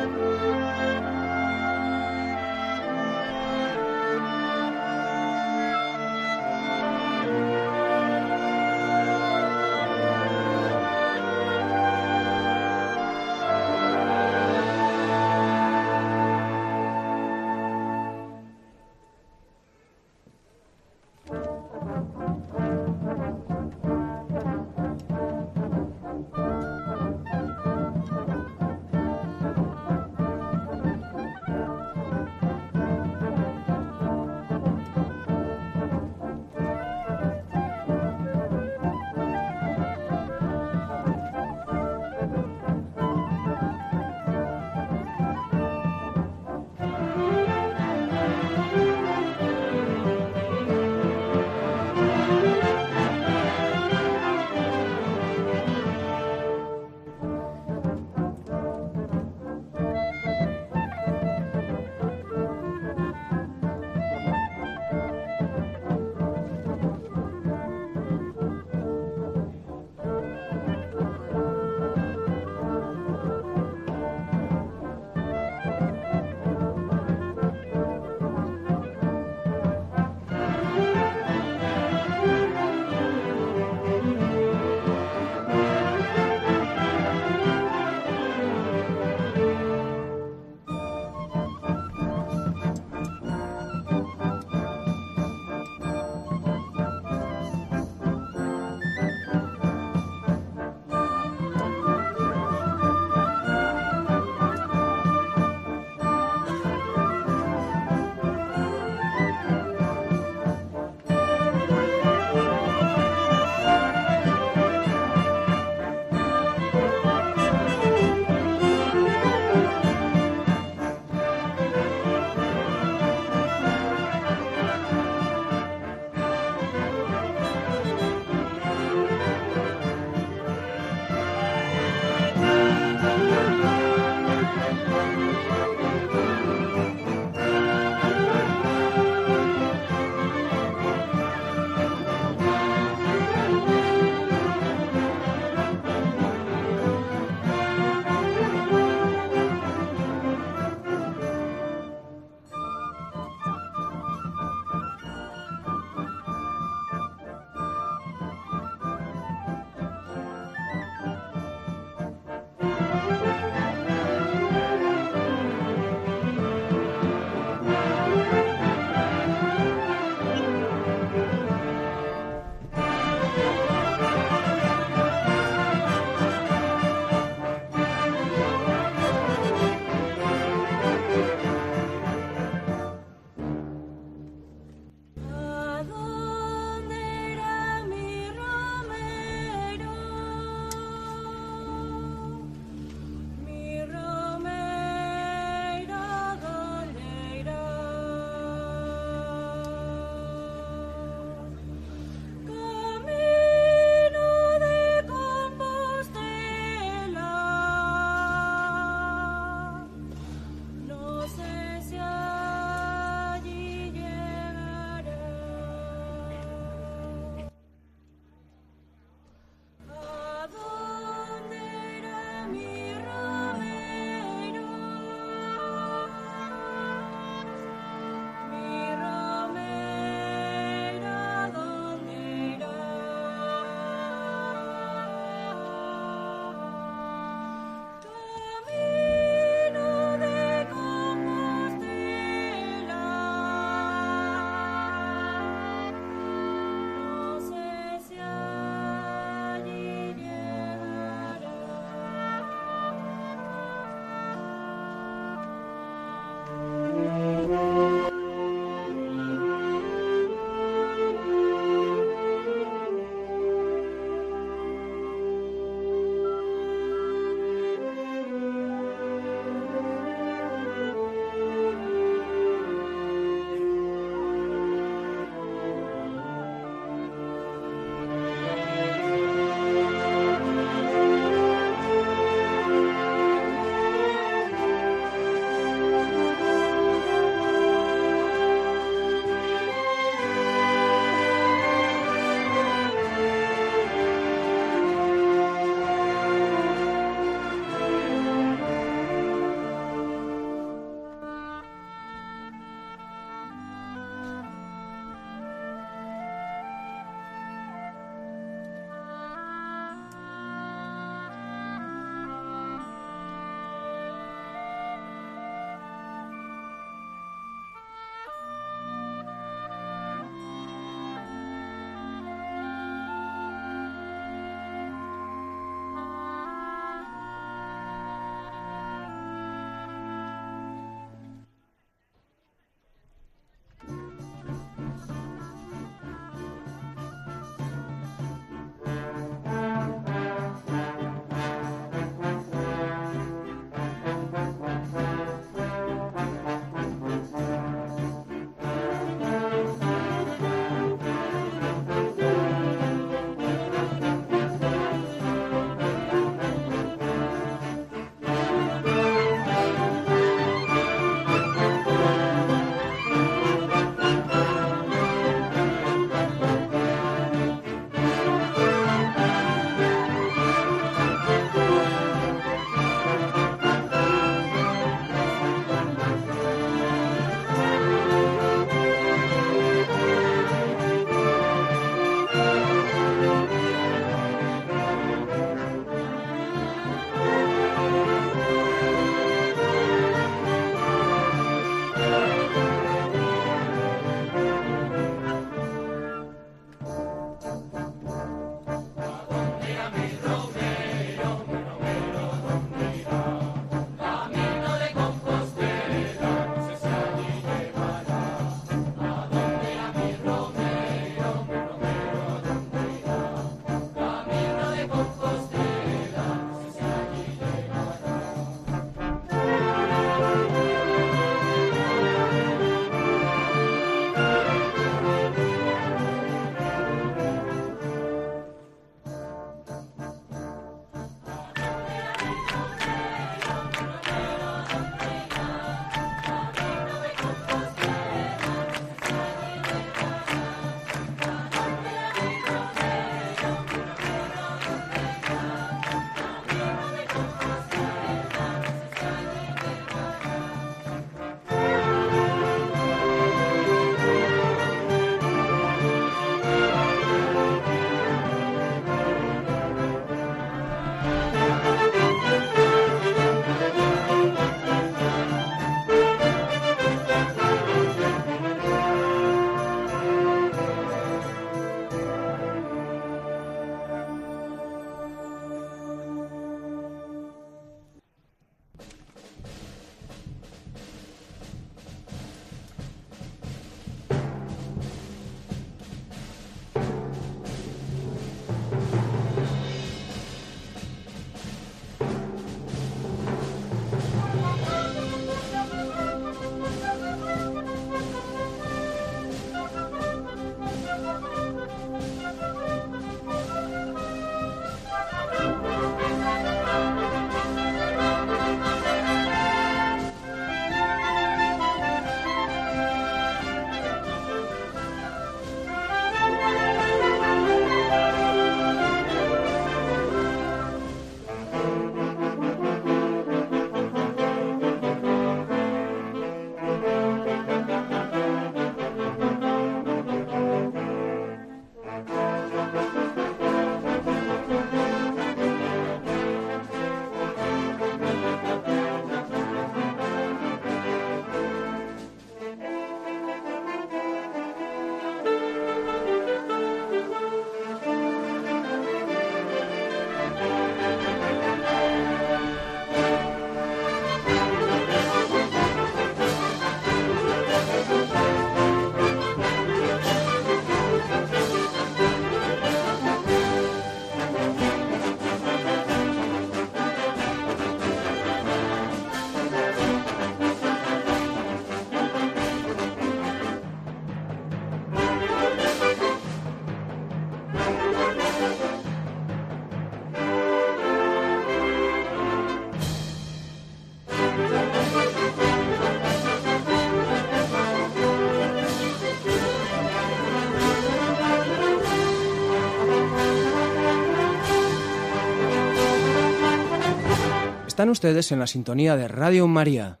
Están 597.78 597.90
ustedes 597.90 598.32
en 598.32 598.40
la 598.40 598.48
sintonía 598.48 598.96
de 598.96 599.06
Radio 599.06 599.46
María. 599.46 600.00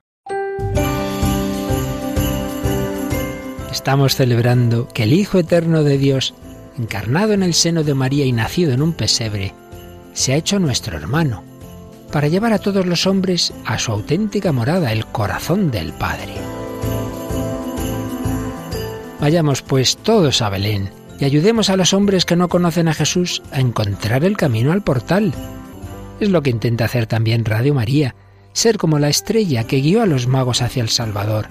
Estamos 3.70 4.16
celebrando 4.16 4.88
que 4.88 5.04
el 5.04 5.12
Hijo 5.12 5.38
Eterno 5.38 5.84
de 5.84 5.96
Dios, 5.96 6.34
encarnado 6.76 7.34
en 7.34 7.44
el 7.44 7.54
seno 7.54 7.84
de 7.84 7.94
María 7.94 8.24
y 8.24 8.32
nacido 8.32 8.72
en 8.72 8.82
un 8.82 8.94
pesebre, 8.94 9.54
se 10.12 10.32
ha 10.32 10.36
hecho 10.36 10.58
nuestro 10.58 10.96
hermano, 10.96 11.44
para 12.10 12.26
llevar 12.26 12.52
a 12.52 12.58
todos 12.58 12.84
los 12.84 13.06
hombres 13.06 13.54
a 13.64 13.78
su 13.78 13.92
auténtica 13.92 14.50
morada, 14.50 14.90
el 14.90 15.06
corazón 15.06 15.70
del 15.70 15.92
Padre. 15.92 16.34
Vayamos 19.20 19.62
pues 19.62 19.98
todos 19.98 20.42
a 20.42 20.48
Belén 20.48 20.90
y 21.20 21.26
ayudemos 21.26 21.70
a 21.70 21.76
los 21.76 21.92
hombres 21.92 22.24
que 22.24 22.34
no 22.34 22.48
conocen 22.48 22.88
a 22.88 22.94
Jesús 22.94 23.40
a 23.52 23.60
encontrar 23.60 24.24
el 24.24 24.36
camino 24.36 24.72
al 24.72 24.82
portal. 24.82 25.32
Es 26.20 26.30
lo 26.30 26.42
que 26.42 26.50
intenta 26.50 26.84
hacer 26.84 27.06
también 27.06 27.44
Radio 27.44 27.74
María, 27.74 28.14
ser 28.52 28.76
como 28.76 28.98
la 28.98 29.08
estrella 29.08 29.64
que 29.64 29.80
guió 29.80 30.02
a 30.02 30.06
los 30.06 30.26
magos 30.26 30.62
hacia 30.62 30.82
el 30.82 30.88
Salvador. 30.88 31.46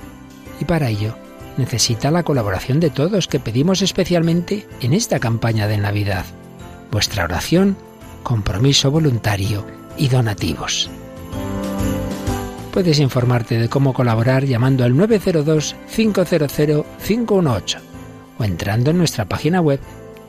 Y 0.59 0.65
para 0.65 0.89
ello 0.89 1.15
necesita 1.57 2.11
la 2.11 2.24
colaboración 2.24 2.80
de 2.80 2.89
todos 2.89 3.28
que 3.28 3.39
pedimos 3.39 3.82
especialmente 3.82 4.68
en 4.82 4.93
esta 4.93 5.20
campaña 5.20 5.68
de 5.68 5.78
Navidad. 5.78 6.26
Vuestra 6.91 7.24
oración, 7.24 7.78
compromiso 8.24 8.91
voluntario 8.91 9.65
y 9.97 10.09
donativos. 10.09 10.89
Puedes 12.72 12.99
informarte 12.99 13.57
de 13.57 13.70
cómo 13.70 13.93
colaborar 13.93 14.45
llamando 14.45 14.84
al 14.84 14.93
902-500-518 14.93 17.78
o 18.38 18.43
entrando 18.43 18.91
en 18.91 18.99
nuestra 18.99 19.26
página 19.26 19.61
web 19.61 19.80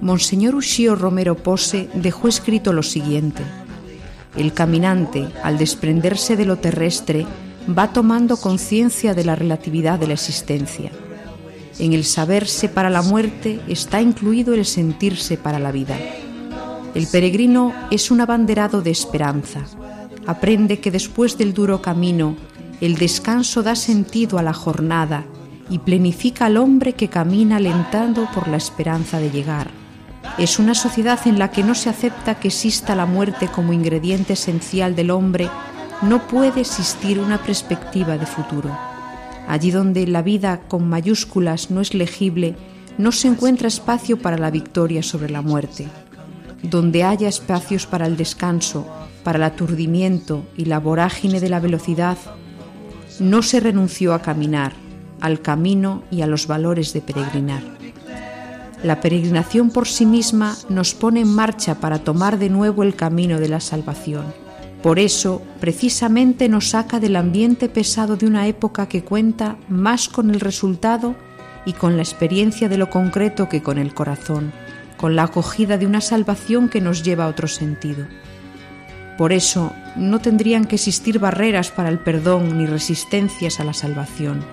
Monseñor 0.00 0.54
Ushio 0.54 0.96
Romero 0.96 1.36
Pose 1.36 1.88
dejó 1.94 2.28
escrito 2.28 2.72
lo 2.72 2.82
siguiente: 2.82 3.42
El 4.36 4.52
caminante, 4.52 5.26
al 5.42 5.58
desprenderse 5.58 6.36
de 6.36 6.44
lo 6.44 6.56
terrestre, 6.56 7.26
va 7.76 7.92
tomando 7.92 8.36
conciencia 8.36 9.14
de 9.14 9.24
la 9.24 9.34
relatividad 9.34 9.98
de 9.98 10.06
la 10.06 10.14
existencia. 10.14 10.90
En 11.78 11.92
el 11.92 12.04
saberse 12.04 12.68
para 12.68 12.90
la 12.90 13.02
muerte 13.02 13.60
está 13.68 14.00
incluido 14.00 14.54
el 14.54 14.64
sentirse 14.64 15.36
para 15.36 15.58
la 15.58 15.70
vida. 15.70 15.96
El 16.94 17.06
peregrino 17.06 17.72
es 17.90 18.10
un 18.10 18.20
abanderado 18.20 18.80
de 18.80 18.90
esperanza. 18.90 19.60
Aprende 20.26 20.80
que 20.80 20.90
después 20.90 21.38
del 21.38 21.54
duro 21.54 21.80
camino, 21.80 22.36
el 22.80 22.96
descanso 22.96 23.62
da 23.62 23.76
sentido 23.76 24.38
a 24.38 24.42
la 24.42 24.52
jornada 24.52 25.24
y 25.70 25.78
plenifica 25.78 26.46
al 26.46 26.56
hombre 26.56 26.94
que 26.94 27.08
camina 27.08 27.56
alentando 27.56 28.28
por 28.34 28.48
la 28.48 28.56
esperanza 28.56 29.20
de 29.20 29.30
llegar. 29.30 29.70
Es 30.38 30.58
una 30.58 30.74
sociedad 30.74 31.20
en 31.26 31.38
la 31.38 31.50
que 31.50 31.62
no 31.62 31.74
se 31.74 31.90
acepta 31.90 32.40
que 32.40 32.48
exista 32.48 32.94
la 32.94 33.06
muerte 33.06 33.48
como 33.48 33.72
ingrediente 33.72 34.32
esencial 34.32 34.96
del 34.96 35.10
hombre 35.10 35.50
no 36.02 36.28
puede 36.28 36.60
existir 36.60 37.18
una 37.18 37.38
perspectiva 37.38 38.18
de 38.18 38.26
futuro. 38.26 38.76
Allí 39.48 39.70
donde 39.70 40.06
la 40.06 40.22
vida 40.22 40.60
con 40.68 40.88
mayúsculas 40.88 41.70
no 41.70 41.80
es 41.80 41.94
legible, 41.94 42.54
no 42.98 43.12
se 43.12 43.28
encuentra 43.28 43.68
espacio 43.68 44.18
para 44.18 44.38
la 44.38 44.50
victoria 44.50 45.02
sobre 45.02 45.30
la 45.30 45.42
muerte. 45.42 45.88
Donde 46.62 47.04
haya 47.04 47.28
espacios 47.28 47.86
para 47.86 48.06
el 48.06 48.16
descanso, 48.16 48.86
para 49.24 49.38
el 49.38 49.44
aturdimiento 49.44 50.44
y 50.56 50.66
la 50.66 50.78
vorágine 50.78 51.40
de 51.40 51.48
la 51.48 51.60
velocidad, 51.60 52.18
no 53.18 53.42
se 53.42 53.58
renunció 53.58 54.14
a 54.14 54.22
caminar, 54.22 54.72
al 55.20 55.40
camino 55.40 56.04
y 56.10 56.22
a 56.22 56.26
los 56.26 56.46
valores 56.46 56.92
de 56.92 57.00
peregrinar. 57.00 57.62
La 58.84 59.00
peregrinación 59.00 59.70
por 59.70 59.88
sí 59.88 60.06
misma 60.06 60.56
nos 60.68 60.94
pone 60.94 61.20
en 61.20 61.34
marcha 61.34 61.80
para 61.80 61.98
tomar 61.98 62.38
de 62.38 62.50
nuevo 62.50 62.84
el 62.84 62.94
camino 62.94 63.40
de 63.40 63.48
la 63.48 63.58
salvación 63.58 64.47
por 64.82 65.00
eso, 65.00 65.42
precisamente 65.60 66.48
nos 66.48 66.70
saca 66.70 67.00
del 67.00 67.16
ambiente 67.16 67.68
pesado 67.68 68.16
de 68.16 68.26
una 68.26 68.46
época 68.46 68.88
que 68.88 69.02
cuenta 69.02 69.56
más 69.68 70.08
con 70.08 70.30
el 70.30 70.38
resultado 70.38 71.16
y 71.66 71.72
con 71.72 71.96
la 71.96 72.02
experiencia 72.02 72.68
de 72.68 72.78
lo 72.78 72.88
concreto 72.88 73.48
que 73.48 73.60
con 73.60 73.78
el 73.78 73.92
corazón, 73.92 74.52
con 74.96 75.16
la 75.16 75.24
acogida 75.24 75.78
de 75.78 75.86
una 75.86 76.00
salvación 76.00 76.68
que 76.68 76.80
nos 76.80 77.02
lleva 77.02 77.24
a 77.24 77.28
otro 77.28 77.48
sentido. 77.48 78.06
Por 79.18 79.32
eso, 79.32 79.72
no 79.96 80.20
tendrían 80.20 80.64
que 80.64 80.76
existir 80.76 81.18
barreras 81.18 81.72
para 81.72 81.88
el 81.88 81.98
perdón 81.98 82.56
ni 82.56 82.66
resistencias 82.66 83.58
a 83.58 83.64
la 83.64 83.72
salvación. 83.72 84.44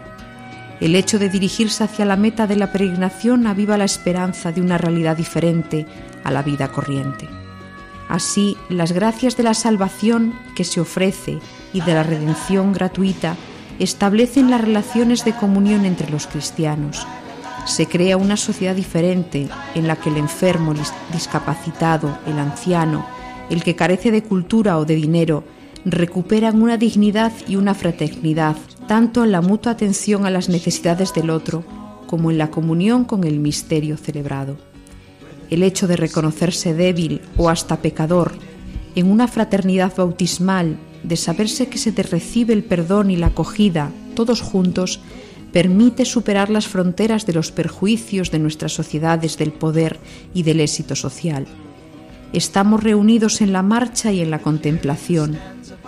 El 0.79 0.95
hecho 0.95 1.19
de 1.19 1.29
dirigirse 1.29 1.83
hacia 1.83 2.03
la 2.03 2.17
meta 2.17 2.47
de 2.47 2.55
la 2.55 2.71
peregrinación 2.71 3.45
aviva 3.45 3.77
la 3.77 3.85
esperanza 3.85 4.51
de 4.51 4.61
una 4.61 4.79
realidad 4.79 5.15
diferente 5.15 5.85
a 6.23 6.31
la 6.31 6.41
vida 6.41 6.71
corriente. 6.71 7.29
Así, 8.07 8.55
las 8.69 8.91
gracias 8.91 9.35
de 9.35 9.43
la 9.43 9.53
salvación 9.53 10.33
que 10.55 10.63
se 10.63 10.79
ofrece 10.79 11.39
y 11.73 11.81
de 11.81 11.93
la 11.93 12.03
redención 12.03 12.71
gratuita 12.71 13.35
establecen 13.79 14.51
las 14.51 14.61
relaciones 14.61 15.25
de 15.25 15.33
comunión 15.33 15.85
entre 15.85 16.09
los 16.09 16.27
cristianos. 16.27 17.05
Se 17.65 17.87
crea 17.87 18.17
una 18.17 18.37
sociedad 18.37 18.75
diferente 18.75 19.49
en 19.73 19.87
la 19.87 19.95
que 19.95 20.09
el 20.09 20.17
enfermo, 20.17 20.71
el 20.71 20.79
discapacitado, 21.11 22.15
el 22.27 22.37
anciano, 22.37 23.05
el 23.49 23.63
que 23.63 23.75
carece 23.75 24.11
de 24.11 24.23
cultura 24.23 24.77
o 24.77 24.85
de 24.85 24.95
dinero, 24.95 25.43
recuperan 25.83 26.61
una 26.61 26.77
dignidad 26.77 27.31
y 27.47 27.55
una 27.55 27.73
fraternidad, 27.73 28.55
tanto 28.87 29.23
en 29.23 29.31
la 29.31 29.41
mutua 29.41 29.71
atención 29.71 30.25
a 30.25 30.29
las 30.29 30.47
necesidades 30.47 31.13
del 31.13 31.31
otro 31.31 31.63
como 32.05 32.29
en 32.29 32.37
la 32.37 32.51
comunión 32.51 33.03
con 33.03 33.23
el 33.23 33.39
misterio 33.39 33.97
celebrado 33.97 34.57
el 35.49 35.63
hecho 35.63 35.87
de 35.87 35.95
reconocerse 35.95 36.73
débil 36.73 37.21
o 37.37 37.49
hasta 37.49 37.81
pecador, 37.81 38.33
en 38.95 39.11
una 39.11 39.27
fraternidad 39.27 39.93
bautismal, 39.95 40.77
de 41.03 41.17
saberse 41.17 41.67
que 41.67 41.77
se 41.77 41.91
te 41.91 42.03
recibe 42.03 42.53
el 42.53 42.63
perdón 42.63 43.11
y 43.11 43.15
la 43.15 43.27
acogida, 43.27 43.91
todos 44.15 44.41
juntos, 44.41 44.99
permite 45.51 46.03
superar 46.03 46.49
las 46.49 46.67
fronteras 46.67 47.25
de 47.25 47.33
los 47.33 47.51
perjuicios 47.51 48.31
de 48.31 48.39
nuestras 48.39 48.73
sociedades 48.73 49.37
del 49.37 49.53
poder 49.53 49.99
y 50.33 50.43
del 50.43 50.59
éxito 50.59 50.95
social. 50.95 51.47
Estamos 52.33 52.83
reunidos 52.83 53.39
en 53.39 53.53
la 53.53 53.61
marcha 53.61 54.11
y 54.11 54.19
en 54.19 54.31
la 54.31 54.39
contemplación, 54.39 55.37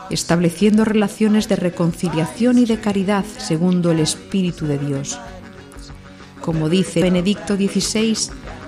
estableciendo 0.10 0.86
relaciones 0.86 1.49
de 1.49 1.58
reconciliación 1.58 2.60
y 2.60 2.66
de 2.66 2.80
caridad 2.80 3.26
segundo 3.26 3.91
el 3.91 3.99
Espíritu 3.99 4.68
de 4.68 4.78
Dios. 4.78 5.20
Como 6.41 6.70
dice 6.70 7.01
Benedicto 7.01 7.58
XVI, 7.58 8.16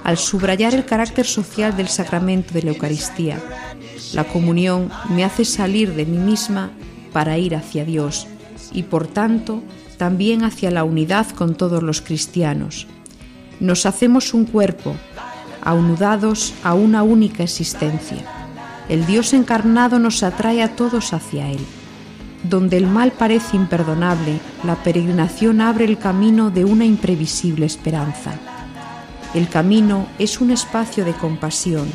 al 0.10 0.18
subrayar 0.18 0.74
el 0.74 0.86
carácter 0.86 1.28
social 1.28 1.78
del 1.78 1.88
sacramento 1.88 2.52
de 2.56 2.64
la 2.64 2.72
Eucaristía. 2.72 3.40
La 4.14 4.24
comunión 4.24 4.90
me 5.12 5.24
hace 5.24 5.46
salir 5.46 5.94
de 5.94 6.08
mí 6.08 6.18
misma 6.18 6.72
para 7.14 7.38
ir 7.38 7.56
hacia 7.56 7.86
Dios 7.86 8.26
y 8.72 8.82
por 8.82 9.06
tanto 9.06 9.62
también 9.98 10.44
hacia 10.44 10.72
la 10.72 10.84
unidad 10.84 11.30
con 11.30 11.54
todos 11.54 11.84
los 11.84 12.02
cristianos. 12.02 12.88
Nos 13.60 13.86
hacemos 13.86 14.34
un 14.34 14.46
cuerpo, 14.46 14.96
aunudados 15.62 16.56
a 16.64 16.74
una 16.74 17.04
única 17.04 17.44
existencia. 17.44 18.18
el 18.90 19.06
Dios 19.06 19.34
encarnado 19.34 20.00
nos 20.00 20.24
atrae 20.24 20.64
a 20.64 20.76
todos 20.76 21.14
hacia 21.14 21.52
Él. 21.52 21.64
Donde 22.42 22.78
el 22.78 22.88
mal 22.88 23.12
parece 23.12 23.58
imperdonable, 23.58 24.40
la 24.64 24.76
peregrinación 24.76 25.62
abre 25.62 25.86
el 25.86 26.00
camino 26.00 26.50
de 26.50 26.66
una 26.66 26.86
imprevisible 26.86 27.68
esperanza. 27.68 28.59
El 29.34 29.48
camino 29.48 30.08
es 30.18 30.42
un 30.42 30.50
espacio 30.50 31.06
de 31.06 31.14
compasión. 31.14 31.88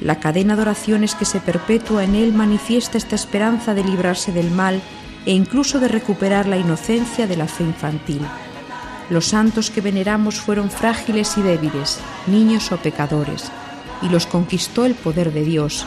La 0.00 0.18
cadena 0.18 0.56
de 0.56 0.62
oraciones 0.62 1.14
que 1.14 1.26
se 1.26 1.38
perpetúa 1.38 2.04
en 2.04 2.14
él 2.14 2.32
manifiesta 2.32 2.96
esta 2.96 3.16
esperanza 3.16 3.74
de 3.74 3.84
librarse 3.84 4.32
del 4.32 4.50
mal 4.50 4.80
e 5.26 5.32
incluso 5.32 5.78
de 5.78 5.88
recuperar 5.88 6.46
la 6.46 6.56
inocencia 6.56 7.26
de 7.26 7.36
la 7.36 7.46
fe 7.46 7.64
infantil. 7.64 8.22
Los 9.10 9.26
santos 9.26 9.70
que 9.70 9.82
veneramos 9.82 10.40
fueron 10.40 10.70
frágiles 10.70 11.36
y 11.36 11.42
débiles, 11.42 11.98
niños 12.26 12.72
o 12.72 12.78
pecadores, 12.78 13.52
y 14.00 14.08
los 14.08 14.26
conquistó 14.26 14.86
el 14.86 14.94
poder 14.94 15.34
de 15.34 15.44
Dios. 15.44 15.84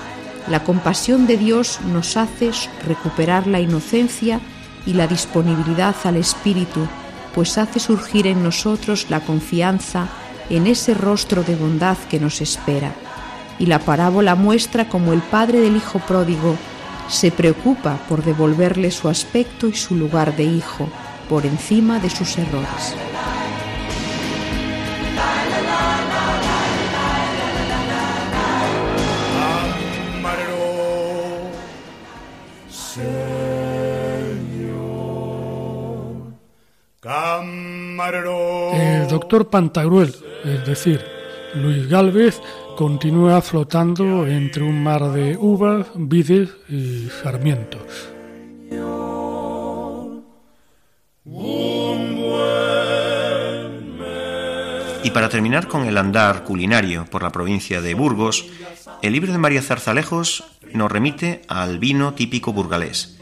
La 0.48 0.64
compasión 0.64 1.26
de 1.26 1.38
Dios 1.38 1.80
nos 1.92 2.18
hace 2.18 2.52
recuperar 2.86 3.48
la 3.48 3.62
inocencia 3.62 4.40
y 4.86 4.94
la 4.94 5.08
disponibilidad 5.08 5.96
al 6.04 6.18
Espíritu, 6.18 6.86
pues 7.34 7.58
hace 7.58 7.80
surgir 7.80 8.28
en 8.28 8.44
nosotros 8.44 9.08
la 9.10 9.22
confianza 9.22 10.08
en 10.50 10.68
ese 10.68 10.94
rostro 10.94 11.44
de 11.44 11.56
bondad 11.56 11.98
que 12.10 12.20
nos 12.20 12.42
espera. 12.42 12.94
Y 13.60 13.68
la 13.68 13.80
parábola 13.80 14.36
muestra 14.36 14.90
como 14.90 15.14
el 15.14 15.22
padre 15.22 15.60
del 15.60 15.76
hijo 15.76 16.00
pródigo 16.00 16.56
se 17.08 17.32
preocupa 17.32 17.98
por 18.10 18.24
devolverle 18.24 18.92
su 18.92 19.10
aspecto 19.10 19.68
y 19.68 19.74
su 19.74 19.96
lugar 19.96 20.36
de 20.36 20.44
hijo 20.44 20.88
por 21.30 21.46
encima 21.46 22.00
de 22.00 22.10
sus 22.10 22.38
errores. 22.38 22.96
El 38.74 39.08
doctor 39.08 39.50
Pantagruel, 39.50 40.14
es 40.44 40.66
decir, 40.66 41.02
Luis 41.56 41.88
Galvez, 41.88 42.42
continúa 42.76 43.42
flotando 43.42 44.26
entre 44.28 44.64
un 44.64 44.82
mar 44.82 45.12
de 45.12 45.38
uvas, 45.38 45.88
vides 45.96 46.50
y 46.68 47.10
sarmientos. 47.22 48.10
Y 55.04 55.12
para 55.12 55.30
terminar 55.30 55.68
con 55.68 55.86
el 55.86 55.98
andar 55.98 56.44
culinario 56.44 57.06
por 57.06 57.24
la 57.24 57.32
provincia 57.32 57.82
de 57.82 57.94
Burgos, 57.94 58.46
el 59.02 59.14
libro 59.14 59.32
de 59.32 59.38
María 59.38 59.62
Zarzalejos 59.62 60.44
nos 60.74 60.92
remite 60.92 61.42
al 61.48 61.78
vino 61.78 62.14
típico 62.14 62.54
burgalés. 62.54 63.20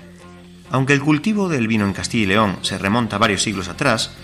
Aunque 0.69 0.93
el 0.93 1.01
cultivo 1.01 1.49
del 1.49 1.67
vino 1.67 1.85
en 1.85 1.93
Castilla 1.93 2.23
y 2.23 2.27
León 2.27 2.59
se 2.61 2.77
remonta 2.77 3.17
varios 3.17 3.41
siglos 3.41 3.67
atrás, 3.67 4.15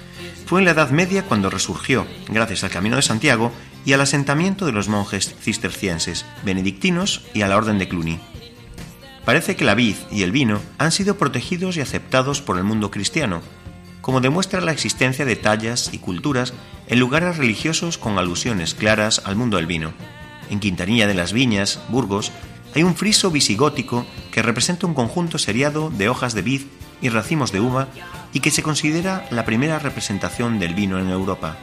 fue 0.45 0.61
en 0.61 0.65
la 0.65 0.71
Edad 0.71 0.91
Media 0.91 1.23
cuando 1.23 1.49
resurgió, 1.49 2.07
gracias 2.29 2.63
al 2.63 2.69
Camino 2.69 2.95
de 2.95 3.01
Santiago 3.01 3.51
y 3.85 3.93
al 3.93 4.01
asentamiento 4.01 4.65
de 4.65 4.71
los 4.71 4.87
monjes 4.87 5.35
cistercienses, 5.41 6.25
benedictinos 6.43 7.23
y 7.33 7.41
a 7.41 7.47
la 7.47 7.57
Orden 7.57 7.77
de 7.79 7.87
Cluny. 7.87 8.19
Parece 9.25 9.55
que 9.55 9.65
la 9.65 9.75
vid 9.75 9.95
y 10.09 10.23
el 10.23 10.31
vino 10.31 10.61
han 10.77 10.91
sido 10.91 11.17
protegidos 11.17 11.75
y 11.75 11.81
aceptados 11.81 12.41
por 12.41 12.57
el 12.57 12.63
mundo 12.63 12.91
cristiano, 12.91 13.41
como 14.01 14.21
demuestra 14.21 14.61
la 14.61 14.71
existencia 14.71 15.25
de 15.25 15.35
tallas 15.35 15.89
y 15.91 15.97
culturas 15.97 16.53
en 16.87 16.99
lugares 16.99 17.35
religiosos 17.37 17.97
con 17.97 18.17
alusiones 18.17 18.73
claras 18.73 19.21
al 19.25 19.35
mundo 19.35 19.57
del 19.57 19.65
vino. 19.65 19.91
En 20.49 20.61
Quintanilla 20.61 21.07
de 21.07 21.13
las 21.13 21.33
Viñas, 21.33 21.81
Burgos, 21.89 22.31
hay 22.73 22.83
un 22.83 22.95
friso 22.95 23.31
visigótico 23.31 24.05
que 24.31 24.41
representa 24.41 24.87
un 24.87 24.93
conjunto 24.93 25.37
seriado 25.37 25.89
de 25.89 26.07
hojas 26.07 26.33
de 26.33 26.41
vid 26.41 26.61
y 27.01 27.09
racimos 27.09 27.51
de 27.51 27.59
uva 27.59 27.87
y 28.33 28.39
que 28.39 28.51
se 28.51 28.63
considera 28.63 29.25
la 29.31 29.45
primera 29.45 29.79
representación 29.79 30.59
del 30.59 30.73
vino 30.73 30.99
en 30.99 31.09
Europa. 31.09 31.57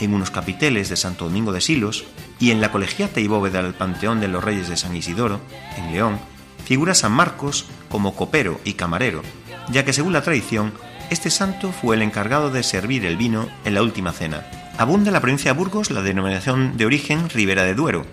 En 0.00 0.12
unos 0.12 0.30
capiteles 0.30 0.88
de 0.88 0.96
Santo 0.96 1.24
Domingo 1.24 1.52
de 1.52 1.60
Silos 1.60 2.04
y 2.38 2.50
en 2.50 2.60
la 2.60 2.70
colegiata 2.70 3.20
y 3.20 3.28
bóveda 3.28 3.62
del 3.62 3.74
Panteón 3.74 4.20
de 4.20 4.28
los 4.28 4.44
Reyes 4.44 4.68
de 4.68 4.76
San 4.76 4.94
Isidoro, 4.94 5.40
en 5.78 5.92
León, 5.92 6.18
figura 6.64 6.94
San 6.94 7.12
Marcos 7.12 7.66
como 7.88 8.14
copero 8.14 8.60
y 8.64 8.74
camarero, 8.74 9.22
ya 9.70 9.84
que 9.84 9.92
según 9.92 10.12
la 10.12 10.22
tradición, 10.22 10.72
este 11.10 11.30
santo 11.30 11.72
fue 11.72 11.96
el 11.96 12.02
encargado 12.02 12.50
de 12.50 12.62
servir 12.62 13.06
el 13.06 13.16
vino 13.16 13.48
en 13.64 13.74
la 13.74 13.82
última 13.82 14.12
cena. 14.12 14.44
Abunda 14.76 15.08
en 15.08 15.14
la 15.14 15.20
provincia 15.20 15.52
de 15.52 15.58
Burgos 15.58 15.90
la 15.90 16.02
denominación 16.02 16.76
de 16.76 16.84
origen 16.84 17.30
Ribera 17.30 17.62
de 17.62 17.74
Duero. 17.74 18.04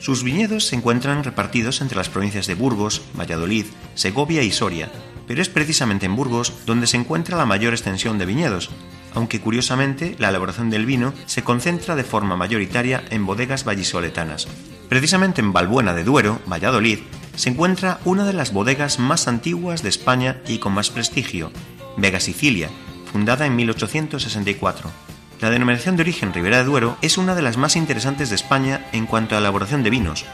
Sus 0.00 0.24
viñedos 0.24 0.66
se 0.66 0.76
encuentran 0.76 1.22
repartidos 1.22 1.80
entre 1.80 1.96
las 1.96 2.08
provincias 2.08 2.48
de 2.48 2.56
Burgos, 2.56 3.02
Valladolid, 3.18 3.66
Segovia 3.94 4.42
y 4.42 4.50
Soria, 4.50 4.90
pero 5.26 5.42
es 5.42 5.48
precisamente 5.48 6.06
en 6.06 6.16
Burgos 6.16 6.52
donde 6.66 6.86
se 6.86 6.96
encuentra 6.96 7.36
la 7.36 7.46
mayor 7.46 7.72
extensión 7.72 8.18
de 8.18 8.26
viñedos, 8.26 8.70
aunque 9.14 9.40
curiosamente 9.40 10.16
la 10.18 10.28
elaboración 10.28 10.70
del 10.70 10.86
vino 10.86 11.12
se 11.26 11.44
concentra 11.44 11.96
de 11.96 12.04
forma 12.04 12.36
mayoritaria 12.36 13.04
en 13.10 13.26
bodegas 13.26 13.64
vallisoletanas. 13.64 14.48
Precisamente 14.88 15.40
en 15.40 15.52
Balbuena 15.52 15.94
de 15.94 16.04
Duero, 16.04 16.40
Valladolid, 16.46 16.98
se 17.34 17.50
encuentra 17.50 17.98
una 18.04 18.24
de 18.24 18.34
las 18.34 18.52
bodegas 18.52 18.98
más 18.98 19.26
antiguas 19.26 19.82
de 19.82 19.88
España 19.88 20.40
y 20.46 20.58
con 20.58 20.74
más 20.74 20.90
prestigio, 20.90 21.50
Vega 21.96 22.20
Sicilia, 22.20 22.68
fundada 23.10 23.46
en 23.46 23.56
1864. 23.56 24.90
La 25.40 25.50
denominación 25.50 25.96
de 25.96 26.02
origen 26.02 26.32
Ribera 26.32 26.58
de 26.58 26.64
Duero 26.64 26.96
es 27.02 27.18
una 27.18 27.34
de 27.34 27.42
las 27.42 27.56
más 27.56 27.76
interesantes 27.76 28.28
de 28.28 28.36
España 28.36 28.86
en 28.92 29.06
cuanto 29.06 29.34
a 29.34 29.38
elaboración 29.38 29.82
de 29.82 29.90
vinos, 29.90 30.24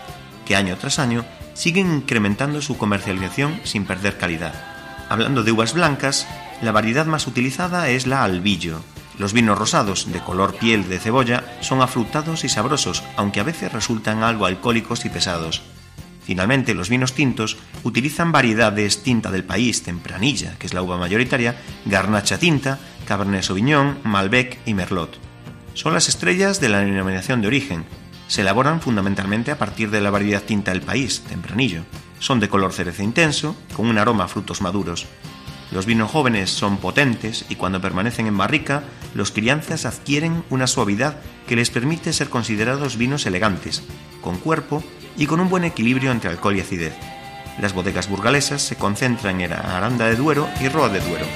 que 0.44 0.56
año 0.56 0.76
tras 0.76 0.98
año 0.98 1.24
siguen 1.54 1.92
incrementando 1.92 2.60
su 2.60 2.76
comercialización 2.76 3.60
sin 3.64 3.84
perder 3.84 4.18
calidad. 4.18 4.77
Hablando 5.08 5.42
de 5.42 5.52
uvas 5.52 5.72
blancas, 5.72 6.26
la 6.60 6.72
variedad 6.72 7.06
más 7.06 7.26
utilizada 7.26 7.88
es 7.88 8.06
la 8.06 8.24
albillo. 8.24 8.80
Los 9.18 9.32
vinos 9.32 9.58
rosados, 9.58 10.12
de 10.12 10.20
color 10.20 10.54
piel 10.56 10.88
de 10.88 10.98
cebolla, 10.98 11.44
son 11.60 11.80
afrutados 11.80 12.44
y 12.44 12.48
sabrosos, 12.48 13.02
aunque 13.16 13.40
a 13.40 13.44
veces 13.44 13.72
resultan 13.72 14.22
algo 14.22 14.46
alcohólicos 14.46 15.04
y 15.04 15.08
pesados. 15.08 15.62
Finalmente, 16.22 16.74
los 16.74 16.90
vinos 16.90 17.14
tintos 17.14 17.56
utilizan 17.84 18.32
variedades 18.32 19.02
tinta 19.02 19.30
del 19.30 19.44
país, 19.44 19.82
tempranilla, 19.82 20.58
que 20.58 20.66
es 20.66 20.74
la 20.74 20.82
uva 20.82 20.98
mayoritaria, 20.98 21.56
garnacha 21.86 22.38
tinta, 22.38 22.78
cabernet 23.06 23.42
sauvignon, 23.42 23.98
malbec 24.04 24.58
y 24.66 24.74
merlot. 24.74 25.18
Son 25.72 25.94
las 25.94 26.08
estrellas 26.08 26.60
de 26.60 26.68
la 26.68 26.80
denominación 26.80 27.40
de 27.40 27.46
origen. 27.46 27.86
Se 28.26 28.42
elaboran 28.42 28.82
fundamentalmente 28.82 29.50
a 29.50 29.58
partir 29.58 29.90
de 29.90 30.02
la 30.02 30.10
variedad 30.10 30.42
tinta 30.42 30.72
del 30.72 30.82
país, 30.82 31.22
tempranillo. 31.26 31.84
Son 32.18 32.40
de 32.40 32.48
color 32.48 32.72
cereza 32.72 33.02
intenso, 33.02 33.56
con 33.74 33.86
un 33.86 33.98
aroma 33.98 34.24
a 34.24 34.28
frutos 34.28 34.60
maduros. 34.60 35.06
Los 35.70 35.86
vinos 35.86 36.10
jóvenes 36.10 36.50
son 36.50 36.78
potentes 36.78 37.44
y 37.48 37.56
cuando 37.56 37.80
permanecen 37.80 38.26
en 38.26 38.38
barrica, 38.38 38.82
los 39.14 39.30
crianzas 39.32 39.84
adquieren 39.84 40.44
una 40.50 40.66
suavidad 40.66 41.18
que 41.46 41.56
les 41.56 41.70
permite 41.70 42.12
ser 42.12 42.30
considerados 42.30 42.96
vinos 42.96 43.26
elegantes, 43.26 43.82
con 44.22 44.38
cuerpo 44.38 44.82
y 45.16 45.26
con 45.26 45.40
un 45.40 45.50
buen 45.50 45.64
equilibrio 45.64 46.10
entre 46.10 46.30
alcohol 46.30 46.56
y 46.56 46.60
acidez. 46.60 46.94
Las 47.60 47.74
bodegas 47.74 48.08
burgalesas 48.08 48.62
se 48.62 48.76
concentran 48.76 49.40
en 49.40 49.52
Aranda 49.52 50.06
de 50.06 50.16
Duero 50.16 50.48
y 50.60 50.68
Roa 50.68 50.88
de 50.88 51.00
Duero. 51.00 51.26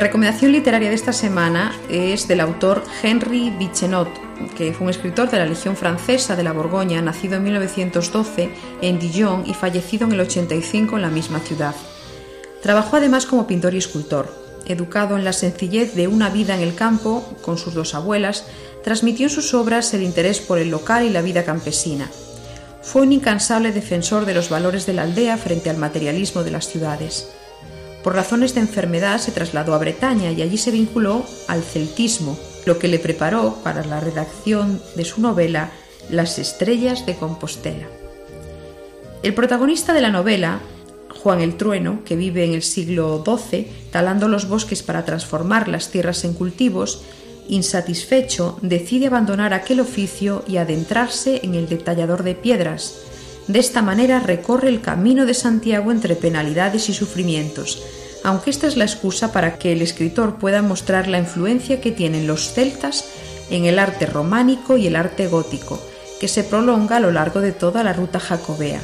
La 0.00 0.06
recomendación 0.06 0.52
literaria 0.52 0.88
de 0.88 0.94
esta 0.94 1.12
semana 1.12 1.78
es 1.90 2.26
del 2.26 2.40
autor 2.40 2.82
Henry 3.02 3.50
Bichenot, 3.50 4.08
que 4.56 4.72
fue 4.72 4.84
un 4.84 4.90
escritor 4.90 5.30
de 5.30 5.36
la 5.36 5.44
Legión 5.44 5.76
Francesa 5.76 6.36
de 6.36 6.42
la 6.42 6.52
Borgoña, 6.52 7.02
nacido 7.02 7.36
en 7.36 7.42
1912 7.42 8.50
en 8.80 8.98
Dijon 8.98 9.44
y 9.46 9.52
fallecido 9.52 10.06
en 10.06 10.12
el 10.12 10.20
85 10.20 10.96
en 10.96 11.02
la 11.02 11.10
misma 11.10 11.40
ciudad. 11.40 11.74
Trabajó 12.62 12.96
además 12.96 13.26
como 13.26 13.46
pintor 13.46 13.74
y 13.74 13.76
escultor. 13.76 14.34
Educado 14.64 15.18
en 15.18 15.24
la 15.24 15.34
sencillez 15.34 15.94
de 15.94 16.08
una 16.08 16.30
vida 16.30 16.54
en 16.54 16.62
el 16.62 16.74
campo, 16.74 17.22
con 17.42 17.58
sus 17.58 17.74
dos 17.74 17.94
abuelas, 17.94 18.46
transmitió 18.82 19.26
en 19.26 19.30
sus 19.30 19.52
obras 19.52 19.92
el 19.92 20.02
interés 20.02 20.40
por 20.40 20.56
el 20.56 20.70
local 20.70 21.04
y 21.04 21.10
la 21.10 21.20
vida 21.20 21.44
campesina. 21.44 22.10
Fue 22.80 23.02
un 23.02 23.12
incansable 23.12 23.70
defensor 23.70 24.24
de 24.24 24.32
los 24.32 24.48
valores 24.48 24.86
de 24.86 24.94
la 24.94 25.02
aldea 25.02 25.36
frente 25.36 25.68
al 25.68 25.76
materialismo 25.76 26.42
de 26.42 26.52
las 26.52 26.68
ciudades. 26.68 27.28
Por 28.02 28.14
razones 28.14 28.54
de 28.54 28.60
enfermedad 28.60 29.18
se 29.18 29.32
trasladó 29.32 29.74
a 29.74 29.78
Bretaña 29.78 30.32
y 30.32 30.40
allí 30.42 30.56
se 30.56 30.70
vinculó 30.70 31.24
al 31.48 31.62
celtismo, 31.62 32.38
lo 32.64 32.78
que 32.78 32.88
le 32.88 32.98
preparó 32.98 33.56
para 33.62 33.84
la 33.84 34.00
redacción 34.00 34.80
de 34.96 35.04
su 35.04 35.20
novela 35.20 35.70
Las 36.08 36.38
estrellas 36.38 37.04
de 37.06 37.16
Compostela. 37.16 37.88
El 39.22 39.34
protagonista 39.34 39.92
de 39.92 40.00
la 40.00 40.10
novela, 40.10 40.60
Juan 41.22 41.40
el 41.40 41.56
Trueno, 41.56 42.02
que 42.04 42.16
vive 42.16 42.44
en 42.44 42.54
el 42.54 42.62
siglo 42.62 43.22
XII, 43.24 43.70
talando 43.90 44.28
los 44.28 44.48
bosques 44.48 44.82
para 44.82 45.04
transformar 45.04 45.68
las 45.68 45.90
tierras 45.90 46.24
en 46.24 46.32
cultivos, 46.32 47.02
insatisfecho, 47.48 48.58
decide 48.62 49.08
abandonar 49.08 49.52
aquel 49.52 49.80
oficio 49.80 50.42
y 50.48 50.56
adentrarse 50.56 51.40
en 51.42 51.54
el 51.54 51.68
detallador 51.68 52.22
de 52.22 52.34
piedras. 52.34 52.94
De 53.50 53.58
esta 53.58 53.82
manera 53.82 54.20
recorre 54.20 54.68
el 54.68 54.80
camino 54.80 55.26
de 55.26 55.34
Santiago 55.34 55.90
entre 55.90 56.14
penalidades 56.14 56.88
y 56.88 56.94
sufrimientos, 56.94 57.82
aunque 58.22 58.48
esta 58.48 58.68
es 58.68 58.76
la 58.76 58.84
excusa 58.84 59.32
para 59.32 59.58
que 59.58 59.72
el 59.72 59.82
escritor 59.82 60.36
pueda 60.36 60.62
mostrar 60.62 61.08
la 61.08 61.18
influencia 61.18 61.80
que 61.80 61.90
tienen 61.90 62.28
los 62.28 62.52
celtas 62.52 63.06
en 63.50 63.64
el 63.64 63.80
arte 63.80 64.06
románico 64.06 64.76
y 64.76 64.86
el 64.86 64.94
arte 64.94 65.26
gótico, 65.26 65.82
que 66.20 66.28
se 66.28 66.44
prolonga 66.44 66.98
a 66.98 67.00
lo 67.00 67.10
largo 67.10 67.40
de 67.40 67.50
toda 67.50 67.82
la 67.82 67.92
ruta 67.92 68.20
jacobea. 68.20 68.80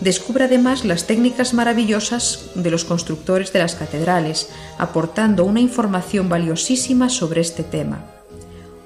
Descubre 0.00 0.44
además 0.44 0.84
las 0.84 1.08
técnicas 1.08 1.52
maravillosas 1.52 2.50
de 2.54 2.70
los 2.70 2.84
constructores 2.84 3.52
de 3.52 3.58
las 3.58 3.74
catedrales, 3.74 4.48
aportando 4.78 5.44
una 5.44 5.58
información 5.58 6.28
valiosísima 6.28 7.08
sobre 7.08 7.40
este 7.40 7.64
tema. 7.64 8.04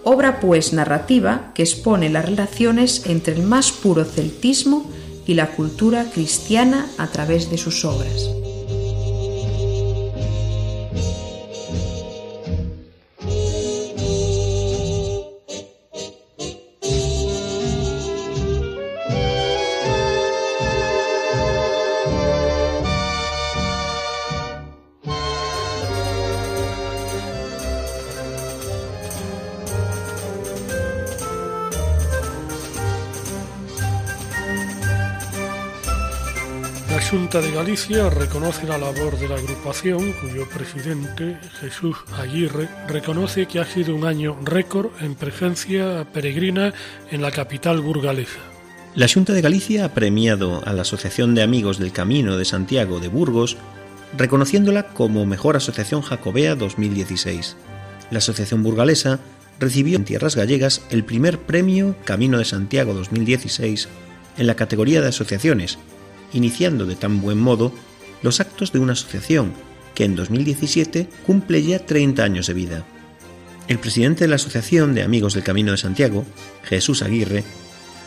Obra 0.04 0.40
pues 0.40 0.72
narrativa 0.72 1.52
que 1.54 1.64
expone 1.64 2.08
las 2.08 2.24
relaciones 2.24 3.04
entre 3.04 3.34
el 3.34 3.42
más 3.42 3.72
puro 3.72 4.06
celtismo 4.06 4.90
y 5.26 5.34
la 5.34 5.52
cultura 5.52 6.06
cristiana 6.12 6.90
a 6.98 7.08
través 7.08 7.50
de 7.50 7.58
sus 7.58 7.84
obras. 7.84 8.41
Junta 37.32 37.48
de 37.48 37.54
Galicia 37.54 38.10
reconoce 38.10 38.66
la 38.66 38.76
labor 38.76 39.18
de 39.18 39.26
la 39.26 39.36
agrupación, 39.36 40.12
cuyo 40.20 40.46
presidente, 40.50 41.38
Jesús 41.62 41.96
Aguirre, 42.18 42.68
reconoce 42.88 43.46
que 43.46 43.58
ha 43.58 43.64
sido 43.64 43.94
un 43.94 44.04
año 44.04 44.36
récord 44.44 44.90
en 45.00 45.14
presencia 45.14 46.06
peregrina 46.12 46.74
en 47.10 47.22
la 47.22 47.30
capital 47.30 47.80
burgalesa. 47.80 48.38
La 48.94 49.08
Junta 49.08 49.32
de 49.32 49.40
Galicia 49.40 49.86
ha 49.86 49.94
premiado 49.94 50.62
a 50.66 50.74
la 50.74 50.82
Asociación 50.82 51.34
de 51.34 51.42
Amigos 51.42 51.78
del 51.78 51.90
Camino 51.90 52.36
de 52.36 52.44
Santiago 52.44 53.00
de 53.00 53.08
Burgos, 53.08 53.56
reconociéndola 54.18 54.88
como 54.88 55.24
Mejor 55.24 55.56
Asociación 55.56 56.02
Jacobea 56.02 56.54
2016. 56.54 57.56
La 58.10 58.18
Asociación 58.18 58.62
Burgalesa 58.62 59.20
recibió 59.58 59.96
en 59.96 60.04
tierras 60.04 60.36
gallegas 60.36 60.82
el 60.90 61.02
primer 61.02 61.38
premio 61.38 61.96
Camino 62.04 62.36
de 62.36 62.44
Santiago 62.44 62.92
2016 62.92 63.88
en 64.36 64.46
la 64.46 64.54
categoría 64.54 65.00
de 65.00 65.08
asociaciones, 65.08 65.78
iniciando 66.32 66.86
de 66.86 66.96
tan 66.96 67.20
buen 67.20 67.38
modo 67.38 67.72
los 68.22 68.40
actos 68.40 68.72
de 68.72 68.78
una 68.78 68.92
asociación 68.92 69.52
que 69.94 70.04
en 70.04 70.16
2017 70.16 71.08
cumple 71.26 71.62
ya 71.62 71.78
30 71.78 72.22
años 72.22 72.46
de 72.46 72.54
vida. 72.54 72.84
El 73.68 73.78
presidente 73.78 74.24
de 74.24 74.28
la 74.28 74.36
Asociación 74.36 74.94
de 74.94 75.02
Amigos 75.02 75.34
del 75.34 75.44
Camino 75.44 75.72
de 75.72 75.78
Santiago, 75.78 76.24
Jesús 76.64 77.02
Aguirre, 77.02 77.44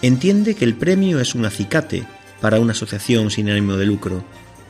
entiende 0.01 0.55
que 0.55 0.65
el 0.65 0.75
premio 0.75 1.19
es 1.19 1.35
un 1.35 1.45
acicate 1.45 2.05
para 2.41 2.59
una 2.59 2.73
asociación 2.73 3.31
sin 3.31 3.49
ánimo 3.49 3.77
de 3.77 3.85
lucro. 3.85 4.23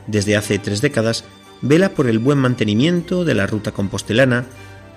Desde 0.06 0.36
hace 0.36 0.58
tres 0.58 0.80
décadas 0.80 1.24
vela 1.62 1.90
por 1.90 2.06
el 2.06 2.18
buen 2.18 2.38
mantenimiento 2.38 3.24
de 3.24 3.34
la 3.34 3.46
ruta 3.46 3.72
compostelana 3.72 4.46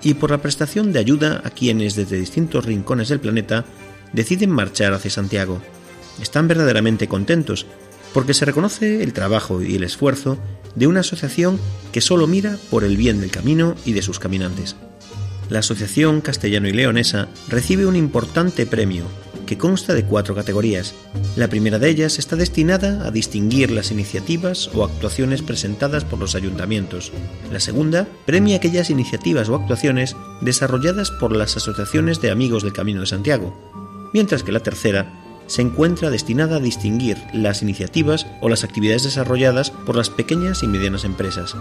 y 0.02 0.14
por 0.14 0.30
la 0.30 0.38
prestación 0.38 0.92
de 0.92 0.98
ayuda 0.98 1.42
a 1.44 1.50
quienes 1.50 1.96
desde 1.96 2.18
distintos 2.18 2.64
rincones 2.64 3.08
del 3.08 3.20
planeta 3.20 3.64
deciden 4.12 4.50
marchar 4.50 4.92
hacia 4.94 5.10
Santiago. 5.10 5.60
Están 6.22 6.48
verdaderamente 6.48 7.08
contentos 7.08 7.66
porque 8.12 8.34
se 8.34 8.44
reconoce 8.44 9.02
el 9.02 9.12
trabajo 9.12 9.62
y 9.62 9.76
el 9.76 9.84
esfuerzo 9.84 10.38
de 10.74 10.86
una 10.86 11.00
asociación 11.00 11.58
que 11.92 12.00
solo 12.00 12.26
mira 12.26 12.56
por 12.70 12.84
el 12.84 12.96
bien 12.96 13.20
del 13.20 13.30
camino 13.30 13.74
y 13.84 13.92
de 13.92 14.02
sus 14.02 14.18
caminantes. 14.18 14.76
La 15.48 15.58
Asociación 15.60 16.20
Castellano 16.20 16.68
y 16.68 16.72
Leonesa 16.72 17.28
recibe 17.48 17.86
un 17.86 17.96
importante 17.96 18.66
premio 18.66 19.04
que 19.50 19.58
consta 19.58 19.94
de 19.94 20.04
cuatro 20.04 20.32
categorías. 20.32 20.94
La 21.34 21.48
primera 21.48 21.80
de 21.80 21.88
ellas 21.88 22.20
está 22.20 22.36
destinada 22.36 23.04
a 23.04 23.10
distinguir 23.10 23.72
las 23.72 23.90
iniciativas 23.90 24.70
o 24.72 24.84
actuaciones 24.84 25.42
presentadas 25.42 26.04
por 26.04 26.20
los 26.20 26.36
ayuntamientos. 26.36 27.10
La 27.50 27.58
segunda 27.58 28.06
premia 28.26 28.58
aquellas 28.58 28.90
iniciativas 28.90 29.48
o 29.48 29.56
actuaciones 29.56 30.14
desarrolladas 30.40 31.10
por 31.10 31.34
las 31.34 31.56
asociaciones 31.56 32.20
de 32.20 32.30
amigos 32.30 32.62
del 32.62 32.72
Camino 32.72 33.00
de 33.00 33.08
Santiago, 33.08 34.08
mientras 34.14 34.44
que 34.44 34.52
la 34.52 34.60
tercera 34.60 35.12
se 35.50 35.62
encuentra 35.62 36.10
destinada 36.10 36.56
a 36.56 36.60
distinguir 36.60 37.18
las 37.32 37.60
iniciativas 37.60 38.24
o 38.40 38.48
las 38.48 38.62
actividades 38.62 39.02
desarrolladas 39.02 39.72
por 39.72 39.96
las 39.96 40.08
pequeñas 40.08 40.62
y 40.62 40.68
medianas 40.68 41.04
empresas. 41.04 41.56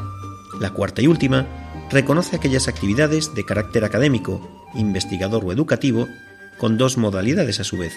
La 0.61 0.69
cuarta 0.69 1.01
y 1.01 1.07
última 1.07 1.47
reconoce 1.89 2.35
aquellas 2.35 2.67
actividades 2.67 3.33
de 3.33 3.45
carácter 3.45 3.83
académico, 3.83 4.69
investigador 4.75 5.43
o 5.43 5.51
educativo, 5.51 6.07
con 6.59 6.77
dos 6.77 6.99
modalidades 6.99 7.59
a 7.59 7.63
su 7.63 7.79
vez, 7.79 7.93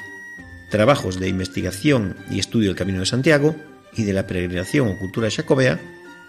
trabajos 0.71 1.21
de 1.21 1.29
investigación 1.29 2.17
y 2.31 2.39
estudio 2.39 2.69
del 2.71 2.79
Camino 2.79 3.01
de 3.01 3.07
Santiago 3.07 3.55
y 3.95 4.05
de 4.05 4.15
la 4.15 4.27
peregrinación 4.27 4.89
o 4.89 4.99
cultura 4.99 5.31
jacobea, 5.31 5.79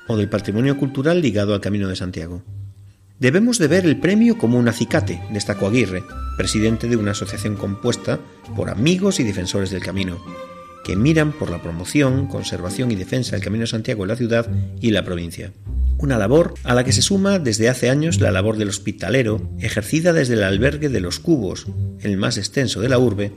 o 0.09 0.17
del 0.17 0.27
patrimonio 0.27 0.77
cultural 0.77 1.21
ligado 1.21 1.53
al 1.53 1.61
Camino 1.61 1.87
de 1.87 1.95
Santiago. 1.95 2.43
Debemos 3.19 3.57
de 3.59 3.67
ver 3.67 3.85
el 3.85 3.99
premio 3.99 4.37
como 4.37 4.57
un 4.57 4.67
acicate, 4.67 5.21
destacó 5.31 5.67
Aguirre, 5.67 6.03
presidente 6.37 6.87
de 6.87 6.97
una 6.97 7.11
asociación 7.11 7.55
compuesta 7.55 8.19
por 8.55 8.69
amigos 8.69 9.19
y 9.19 9.23
defensores 9.23 9.69
del 9.69 9.83
camino, 9.83 10.17
que 10.83 10.95
miran 10.95 11.31
por 11.31 11.49
la 11.49 11.61
promoción, 11.61 12.27
conservación 12.27 12.91
y 12.91 12.95
defensa 12.95 13.31
del 13.31 13.43
Camino 13.43 13.61
de 13.61 13.67
Santiago 13.67 14.03
en 14.03 14.09
la 14.09 14.15
ciudad 14.15 14.49
y 14.81 14.91
la 14.91 15.05
provincia. 15.05 15.53
Una 15.97 16.17
labor 16.17 16.55
a 16.63 16.73
la 16.73 16.83
que 16.83 16.91
se 16.91 17.01
suma 17.01 17.39
desde 17.39 17.69
hace 17.69 17.89
años 17.89 18.19
la 18.19 18.31
labor 18.31 18.57
del 18.57 18.69
hospitalero, 18.69 19.49
ejercida 19.59 20.11
desde 20.11 20.33
el 20.33 20.43
albergue 20.43 20.89
de 20.89 20.99
los 20.99 21.19
Cubos, 21.19 21.67
el 22.01 22.17
más 22.17 22.37
extenso 22.37 22.81
de 22.81 22.89
la 22.89 22.99
urbe, 22.99 23.31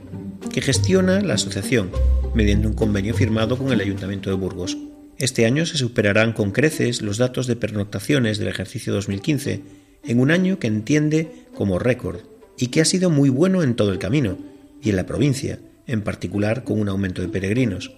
que 0.51 0.61
gestiona 0.61 1.21
la 1.21 1.35
asociación 1.35 1.91
mediante 2.35 2.67
un 2.67 2.73
convenio 2.73 3.13
firmado 3.13 3.57
con 3.57 3.71
el 3.71 3.79
Ayuntamiento 3.79 4.29
de 4.29 4.35
Burgos. 4.35 4.77
Este 5.19 5.47
año 5.47 5.65
se 5.65 5.77
superarán 5.77 6.33
con 6.33 6.51
creces 6.51 7.01
los 7.01 7.17
datos 7.17 7.47
de 7.47 7.55
pernoctaciones 7.55 8.37
del 8.37 8.49
ejercicio 8.49 8.93
2015, 8.93 9.61
en 10.03 10.19
un 10.19 10.29
año 10.29 10.59
que 10.59 10.67
entiende 10.67 11.31
como 11.55 11.79
récord 11.79 12.19
y 12.57 12.67
que 12.67 12.81
ha 12.81 12.85
sido 12.85 13.09
muy 13.09 13.29
bueno 13.29 13.63
en 13.63 13.75
todo 13.75 13.91
el 13.91 13.97
camino 13.97 14.37
y 14.81 14.91
en 14.91 14.95
la 14.95 15.07
provincia, 15.07 15.59
en 15.87 16.01
particular 16.01 16.63
con 16.63 16.79
un 16.79 16.89
aumento 16.89 17.23
de 17.23 17.29
peregrinos. 17.29 17.93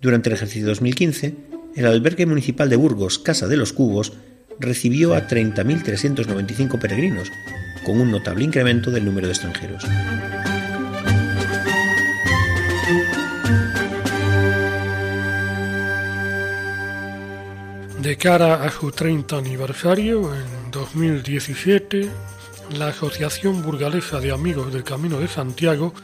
Durante 0.00 0.30
el 0.30 0.34
ejercicio 0.34 0.66
2015, 0.66 1.34
el 1.76 1.86
albergue 1.86 2.26
municipal 2.26 2.68
de 2.68 2.76
Burgos, 2.76 3.20
Casa 3.20 3.46
de 3.46 3.56
los 3.56 3.72
Cubos, 3.72 4.12
recibió 4.58 5.14
a 5.14 5.28
30.395 5.28 6.78
peregrinos, 6.80 7.30
con 7.84 8.00
un 8.00 8.10
notable 8.10 8.44
incremento 8.44 8.90
del 8.90 9.04
número 9.04 9.28
de 9.28 9.32
extranjeros. 9.32 9.84
De 18.04 18.18
cara 18.18 18.62
a 18.62 18.70
su 18.70 18.92
30 18.92 19.38
aniversario, 19.38 20.34
en 20.34 20.70
2017, 20.70 22.10
la 22.76 22.88
Asociación 22.88 23.62
Burgalesa 23.62 24.20
de 24.20 24.30
Amigos 24.30 24.74
del 24.74 24.84
Camino 24.84 25.18
de 25.18 25.26
Santiago 25.26 25.94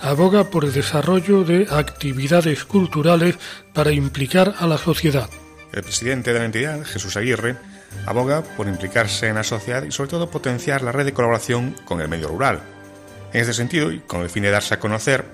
aboga 0.00 0.44
por 0.44 0.64
el 0.64 0.72
desarrollo 0.72 1.44
de 1.44 1.66
actividades 1.70 2.64
culturales 2.64 3.36
para 3.74 3.92
implicar 3.92 4.54
a 4.60 4.66
la 4.66 4.78
sociedad. 4.78 5.28
El 5.74 5.82
presidente 5.82 6.32
de 6.32 6.38
la 6.38 6.46
entidad, 6.46 6.86
Jesús 6.86 7.18
Aguirre, 7.18 7.56
aboga 8.06 8.40
por 8.40 8.66
implicarse 8.66 9.28
en 9.28 9.34
la 9.34 9.44
sociedad 9.44 9.82
y 9.82 9.92
sobre 9.92 10.08
todo 10.08 10.30
potenciar 10.30 10.80
la 10.80 10.90
red 10.90 11.04
de 11.04 11.12
colaboración 11.12 11.76
con 11.84 12.00
el 12.00 12.08
medio 12.08 12.28
rural. 12.28 12.62
En 13.34 13.42
este 13.42 13.52
sentido, 13.52 13.92
y 13.92 13.98
con 13.98 14.22
el 14.22 14.30
fin 14.30 14.44
de 14.44 14.50
darse 14.50 14.72
a 14.72 14.80
conocer, 14.80 15.26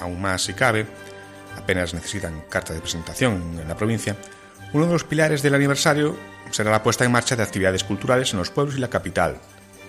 aún 0.00 0.22
más 0.22 0.40
si 0.40 0.54
cabe, 0.54 0.86
apenas 1.54 1.92
necesitan 1.92 2.44
carta 2.48 2.72
de 2.72 2.80
presentación 2.80 3.58
en 3.60 3.68
la 3.68 3.76
provincia, 3.76 4.16
uno 4.72 4.86
de 4.86 4.92
los 4.92 5.04
pilares 5.04 5.42
del 5.42 5.54
aniversario 5.54 6.16
será 6.50 6.70
la 6.70 6.82
puesta 6.82 7.04
en 7.04 7.12
marcha 7.12 7.36
de 7.36 7.42
actividades 7.42 7.84
culturales 7.84 8.32
en 8.32 8.38
los 8.38 8.50
pueblos 8.50 8.76
y 8.76 8.80
la 8.80 8.90
capital, 8.90 9.38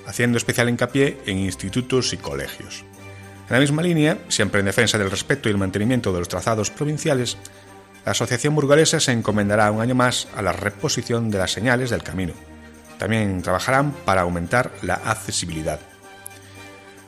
haciendo 0.05 0.37
especial 0.37 0.69
hincapié 0.69 1.19
en 1.25 1.39
institutos 1.39 2.13
y 2.13 2.17
colegios. 2.17 2.83
En 3.49 3.53
la 3.53 3.59
misma 3.59 3.81
línea, 3.81 4.17
siempre 4.27 4.59
en 4.59 4.65
defensa 4.65 4.97
del 4.97 5.11
respeto 5.11 5.47
y 5.47 5.51
el 5.51 5.57
mantenimiento 5.57 6.11
de 6.11 6.19
los 6.19 6.27
trazados 6.27 6.69
provinciales, 6.69 7.37
la 8.05 8.11
Asociación 8.11 8.55
Burgalesa 8.55 8.99
se 8.99 9.11
encomendará 9.11 9.71
un 9.71 9.81
año 9.81 9.95
más 9.95 10.27
a 10.35 10.41
la 10.41 10.53
reposición 10.53 11.29
de 11.29 11.37
las 11.37 11.51
señales 11.51 11.89
del 11.89 12.03
camino. 12.03 12.33
También 12.97 13.41
trabajarán 13.41 13.91
para 14.05 14.21
aumentar 14.21 14.71
la 14.81 14.95
accesibilidad. 14.95 15.79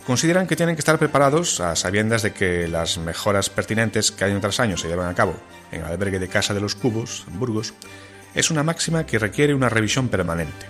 Consideran 0.05 0.47
que 0.47 0.55
tienen 0.55 0.75
que 0.75 0.79
estar 0.79 0.97
preparados 0.97 1.59
a 1.59 1.75
sabiendas 1.75 2.23
de 2.23 2.33
que 2.33 2.67
las 2.67 2.97
mejoras 2.97 3.49
pertinentes 3.49 4.11
que 4.11 4.23
año 4.23 4.39
tras 4.39 4.59
año 4.59 4.75
se 4.75 4.87
llevan 4.87 5.07
a 5.07 5.15
cabo 5.15 5.35
en 5.71 5.81
el 5.81 5.87
albergue 5.87 6.19
de 6.19 6.27
Casa 6.27 6.53
de 6.53 6.61
los 6.61 6.75
Cubos, 6.75 7.25
en 7.27 7.39
Burgos, 7.39 7.73
es 8.33 8.49
una 8.49 8.63
máxima 8.63 9.05
que 9.05 9.19
requiere 9.19 9.53
una 9.53 9.69
revisión 9.69 10.09
permanente. 10.09 10.67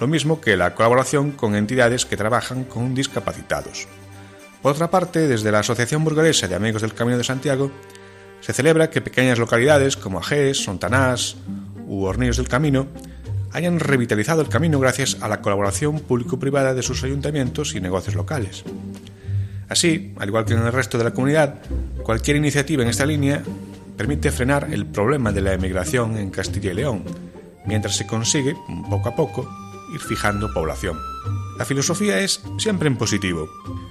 lo 0.00 0.06
mismo 0.06 0.40
que 0.40 0.56
la 0.56 0.76
colaboración 0.76 1.32
con 1.32 1.56
entidades 1.56 2.06
que 2.06 2.16
trabajan 2.16 2.62
con 2.64 2.94
discapacitados. 2.94 3.88
Por 4.62 4.72
otra 4.72 4.90
parte, 4.90 5.26
desde 5.26 5.50
la 5.50 5.60
Asociación 5.60 6.04
Burgalesa 6.04 6.46
de 6.46 6.54
Amigos 6.54 6.82
del 6.82 6.94
Camino 6.94 7.18
de 7.18 7.24
Santiago, 7.24 7.72
se 8.40 8.52
celebra 8.52 8.90
que 8.90 9.00
pequeñas 9.00 9.38
localidades 9.38 9.96
como 9.96 10.18
Ajés, 10.18 10.62
Sontanás 10.62 11.36
u 11.86 12.04
Hornillos 12.04 12.36
del 12.36 12.48
Camino 12.48 12.86
hayan 13.52 13.80
revitalizado 13.80 14.42
el 14.42 14.48
camino 14.48 14.78
gracias 14.78 15.18
a 15.20 15.28
la 15.28 15.40
colaboración 15.40 16.00
público-privada 16.00 16.74
de 16.74 16.82
sus 16.82 17.02
ayuntamientos 17.04 17.74
y 17.74 17.80
negocios 17.80 18.14
locales. 18.14 18.64
Así, 19.68 20.14
al 20.18 20.28
igual 20.28 20.44
que 20.44 20.54
en 20.54 20.60
el 20.60 20.72
resto 20.72 20.98
de 20.98 21.04
la 21.04 21.12
comunidad, 21.12 21.56
cualquier 22.02 22.36
iniciativa 22.36 22.82
en 22.82 22.88
esta 22.88 23.06
línea 23.06 23.42
permite 23.96 24.30
frenar 24.30 24.68
el 24.72 24.86
problema 24.86 25.32
de 25.32 25.42
la 25.42 25.52
emigración 25.52 26.16
en 26.16 26.30
Castilla 26.30 26.72
y 26.72 26.74
León, 26.74 27.04
mientras 27.66 27.96
se 27.96 28.06
consigue, 28.06 28.56
poco 28.88 29.10
a 29.10 29.16
poco, 29.16 29.48
ir 29.92 30.00
fijando 30.00 30.52
población. 30.52 30.98
La 31.58 31.64
filosofía 31.64 32.20
es 32.20 32.40
siempre 32.58 32.88
en 32.88 32.96
positivo, 32.96 33.48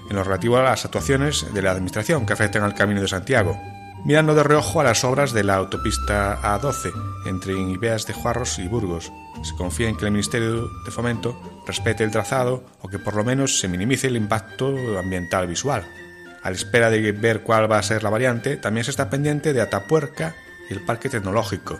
en 0.10 0.16
lo 0.16 0.24
relativo 0.24 0.58
a 0.58 0.64
las 0.64 0.86
actuaciones 0.86 1.45
de 1.53 1.62
la 1.62 1.72
Administración 1.72 2.26
que 2.26 2.34
afectan 2.34 2.64
al 2.64 2.74
Camino 2.74 3.01
de 3.01 3.08
Santiago, 3.08 3.60
mirando 4.08 4.34
de 4.34 4.43
reojo 4.43 4.80
a 4.80 4.86
las 4.86 5.03
obras 5.03 5.34
de 5.34 5.43
la 5.43 5.55
autopista 5.55 6.41
A12 6.41 6.93
entre 7.26 7.60
Ibeas 7.60 8.08
de 8.08 8.14
Juarros 8.14 8.58
y 8.58 8.66
Burgos. 8.66 9.12
Se 9.43 9.53
confía 9.55 9.89
en 9.89 9.97
que 9.97 10.05
el 10.05 10.12
Ministerio 10.12 10.70
de 10.86 10.91
Fomento 10.91 11.38
respete 11.68 12.05
el 12.05 12.12
trazado 12.12 12.64
o 12.82 12.88
que 12.88 12.99
por 12.99 13.18
lo 13.18 13.26
menos 13.26 13.60
se 13.60 13.68
minimice 13.68 14.08
el 14.08 14.16
impacto 14.16 14.97
ambiental 14.97 15.45
visual. 15.45 15.86
A 16.41 16.49
la 16.49 16.55
espera 16.55 16.89
de 16.89 17.12
ver 17.12 17.43
cuál 17.43 17.70
va 17.70 17.80
a 17.80 17.84
ser 17.84 18.01
la 18.01 18.10
variante, 18.10 18.55
también 18.55 18.86
se 18.86 18.91
está 18.91 19.10
pendiente 19.10 19.51
de 19.51 19.60
Atapuerca 19.60 20.38
y 20.70 20.74
el 20.74 20.86
Parque 20.86 21.10
Tecnológico, 21.10 21.78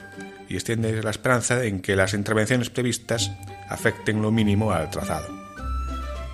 y 0.50 0.56
extiende 0.56 1.02
la 1.02 1.12
esperanza 1.12 1.64
en 1.64 1.82
que 1.82 1.96
las 1.96 2.14
intervenciones 2.14 2.70
previstas 2.70 3.32
afecten 3.70 4.22
lo 4.22 4.32
mínimo 4.32 4.74
al 4.74 4.90
trazado. 4.90 5.30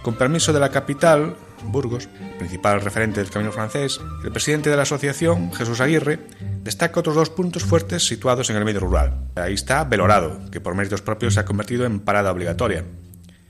Con 0.01 0.15
permiso 0.15 0.53
de 0.53 0.59
la 0.59 0.69
capital, 0.69 1.35
Burgos, 1.71 2.09
principal 2.37 2.81
referente 2.81 3.19
del 3.19 3.29
camino 3.29 3.51
francés, 3.51 3.99
el 4.23 4.31
presidente 4.31 4.69
de 4.69 4.75
la 4.75 4.83
asociación, 4.83 5.51
Jesús 5.53 5.81
Aguirre, 5.81 6.19
destaca 6.63 6.99
otros 6.99 7.15
dos 7.15 7.29
puntos 7.29 7.63
fuertes 7.63 8.05
situados 8.05 8.49
en 8.49 8.55
el 8.55 8.65
medio 8.65 8.81
rural. 8.81 9.29
Ahí 9.35 9.53
está 9.53 9.83
Belorado, 9.83 10.49
que 10.51 10.61
por 10.61 10.75
méritos 10.75 11.01
propios 11.01 11.33
se 11.33 11.39
ha 11.39 11.45
convertido 11.45 11.85
en 11.85 11.99
parada 11.99 12.31
obligatoria. 12.31 12.85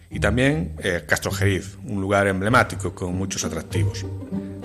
Y 0.10 0.20
también 0.20 0.76
eh, 0.80 1.04
Castro 1.08 1.32
Jeriz, 1.32 1.78
un 1.86 2.00
lugar 2.00 2.28
emblemático 2.28 2.94
con 2.94 3.16
muchos 3.16 3.44
atractivos. 3.46 4.06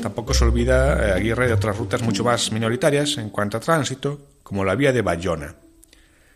Tampoco 0.03 0.35
se 0.35 0.45
olvida 0.45 1.09
eh, 1.09 1.13
Aguirre 1.13 1.49
de 1.49 1.55
otras 1.55 1.77
rutas 1.77 2.03
mucho 2.03 2.23
más 2.23 2.53
minoritarias 2.53 3.17
en 3.17 3.31
cuanto 3.31 3.57
a 3.57 3.61
tránsito, 3.61 4.21
como 4.43 4.65
la 4.65 4.75
vía 4.75 4.93
de 4.93 5.03
Bayona. 5.03 5.57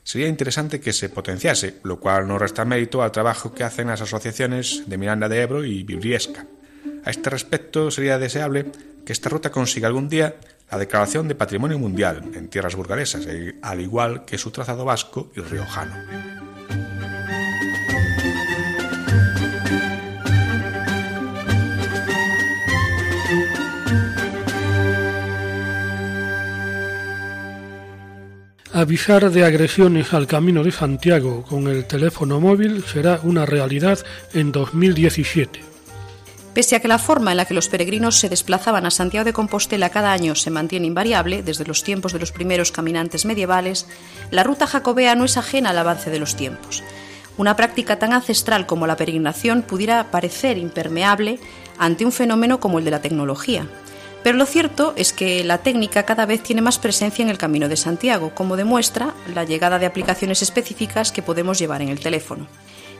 Sería 0.04 0.28
interesante 0.28 0.80
que 0.80 0.92
se 0.92 1.10
potenciase, 1.10 1.76
lo 1.84 2.00
cual 2.00 2.26
no 2.26 2.38
resta 2.38 2.64
mérito 2.64 3.02
al 3.02 3.12
trabajo 3.12 3.54
que 3.54 3.64
hacen 3.64 3.88
las 3.88 4.00
asociaciones 4.00 4.82
de 4.86 4.98
Miranda 4.98 5.28
de 5.28 5.42
Ebro 5.42 5.64
y 5.64 5.84
Bibliesca. 5.84 6.46
A 7.04 7.10
este 7.10 7.30
respecto, 7.30 7.90
sería 7.90 8.18
deseable 8.18 8.66
que 9.04 9.12
esta 9.12 9.28
ruta 9.28 9.50
consiga 9.50 9.88
algún 9.88 10.08
día 10.08 10.36
la 10.70 10.78
declaración 10.78 11.28
de 11.28 11.34
Patrimonio 11.34 11.78
Mundial 11.78 12.22
en 12.34 12.48
tierras 12.48 12.76
burgalesas, 12.76 13.26
eh, 13.26 13.56
al 13.60 13.80
igual 13.80 14.24
que 14.24 14.38
su 14.38 14.50
trazado 14.50 14.84
vasco 14.84 15.30
y 15.36 15.40
riojano. 15.40 15.94
Avisar 28.72 29.30
de 29.30 29.44
agresiones 29.44 30.14
al 30.14 30.26
Camino 30.26 30.64
de 30.64 30.72
Santiago 30.72 31.42
con 31.42 31.68
el 31.68 31.84
teléfono 31.84 32.40
móvil 32.40 32.82
será 32.84 33.20
una 33.22 33.44
realidad 33.44 33.98
en 34.32 34.50
2017. 34.50 35.71
Pese 36.54 36.76
a 36.76 36.80
que 36.80 36.88
la 36.88 36.98
forma 36.98 37.30
en 37.30 37.38
la 37.38 37.46
que 37.46 37.54
los 37.54 37.68
peregrinos 37.68 38.18
se 38.18 38.28
desplazaban 38.28 38.84
a 38.84 38.90
Santiago 38.90 39.24
de 39.24 39.32
Compostela 39.32 39.88
cada 39.88 40.12
año 40.12 40.34
se 40.34 40.50
mantiene 40.50 40.86
invariable 40.86 41.42
desde 41.42 41.64
los 41.64 41.82
tiempos 41.82 42.12
de 42.12 42.18
los 42.18 42.30
primeros 42.30 42.72
caminantes 42.72 43.24
medievales, 43.24 43.86
la 44.30 44.42
ruta 44.42 44.66
jacobea 44.66 45.14
no 45.14 45.24
es 45.24 45.38
ajena 45.38 45.70
al 45.70 45.78
avance 45.78 46.10
de 46.10 46.18
los 46.18 46.36
tiempos. 46.36 46.82
Una 47.38 47.56
práctica 47.56 47.98
tan 47.98 48.12
ancestral 48.12 48.66
como 48.66 48.86
la 48.86 48.96
peregrinación 48.96 49.62
pudiera 49.62 50.10
parecer 50.10 50.58
impermeable 50.58 51.38
ante 51.78 52.04
un 52.04 52.12
fenómeno 52.12 52.60
como 52.60 52.78
el 52.78 52.84
de 52.84 52.90
la 52.90 53.00
tecnología, 53.00 53.66
pero 54.22 54.38
lo 54.38 54.46
cierto 54.46 54.92
es 54.96 55.12
que 55.12 55.42
la 55.42 55.58
técnica 55.58 56.04
cada 56.04 56.26
vez 56.26 56.42
tiene 56.42 56.62
más 56.62 56.78
presencia 56.78 57.22
en 57.22 57.28
el 57.28 57.38
Camino 57.38 57.68
de 57.68 57.76
Santiago, 57.76 58.32
como 58.34 58.56
demuestra 58.56 59.14
la 59.34 59.44
llegada 59.44 59.78
de 59.78 59.86
aplicaciones 59.86 60.42
específicas 60.42 61.10
que 61.10 61.22
podemos 61.22 61.58
llevar 61.58 61.82
en 61.82 61.88
el 61.88 61.98
teléfono. 61.98 62.46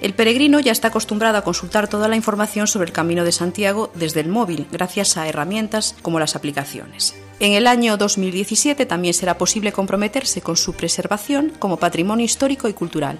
El 0.03 0.15
peregrino 0.15 0.61
ya 0.61 0.73
está 0.73 0.89
acostumbrado 0.89 1.39
a 1.39 1.45
consultar 1.45 1.89
toda 1.89 2.09
la 2.09 2.17
información 2.17 2.67
sobre 2.67 2.87
el 2.87 2.93
Camino 2.93 3.25
de 3.25 3.33
Santiago 3.33 3.91
desde 3.95 4.21
el 4.21 4.29
móvil, 4.29 4.67
gracias 4.71 5.17
a 5.17 5.29
herramientas 5.29 5.95
como 6.03 6.19
las 6.19 6.37
aplicaciones. 6.37 7.15
En 7.41 7.55
el 7.55 7.67
año 7.67 7.97
2017 7.97 8.85
también 8.85 9.15
será 9.15 9.39
posible 9.39 9.73
comprometerse 9.73 10.43
con 10.43 10.57
su 10.57 10.75
preservación 10.75 11.53
como 11.59 11.79
patrimonio 11.79 12.25
histórico 12.25 12.69
y 12.69 12.73
cultural, 12.75 13.19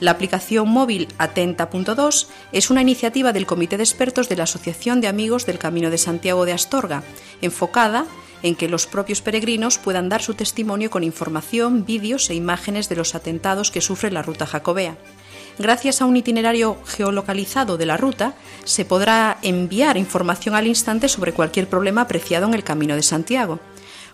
la 0.00 0.10
aplicación 0.10 0.68
móvil 0.68 1.08
Atenta.2 1.18 2.26
es 2.52 2.70
una 2.70 2.82
iniciativa 2.82 3.32
del 3.32 3.46
Comité 3.46 3.76
de 3.76 3.84
Expertos 3.84 4.28
de 4.28 4.36
la 4.36 4.42
Asociación 4.42 5.00
de 5.00 5.08
Amigos 5.08 5.46
del 5.46 5.58
Camino 5.58 5.88
de 5.88 5.98
Santiago 5.98 6.44
de 6.44 6.52
Astorga, 6.52 7.04
enfocada 7.42 8.06
en 8.42 8.56
que 8.56 8.68
los 8.68 8.86
propios 8.86 9.22
peregrinos 9.22 9.78
puedan 9.78 10.08
dar 10.08 10.20
su 10.20 10.34
testimonio 10.34 10.90
con 10.90 11.04
información, 11.04 11.86
vídeos 11.86 12.28
e 12.28 12.34
imágenes 12.34 12.88
de 12.88 12.96
los 12.96 13.14
atentados 13.14 13.70
que 13.70 13.80
sufre 13.80 14.10
la 14.10 14.22
ruta 14.22 14.46
jacobea. 14.46 14.98
Gracias 15.58 16.02
a 16.02 16.06
un 16.06 16.16
itinerario 16.16 16.76
geolocalizado 16.84 17.76
de 17.76 17.86
la 17.86 17.96
ruta, 17.96 18.34
se 18.64 18.84
podrá 18.84 19.38
enviar 19.42 19.96
información 19.96 20.54
al 20.54 20.66
instante 20.66 21.08
sobre 21.08 21.32
cualquier 21.32 21.68
problema 21.68 22.02
apreciado 22.02 22.46
en 22.46 22.54
el 22.54 22.64
Camino 22.64 22.96
de 22.96 23.02
Santiago. 23.02 23.60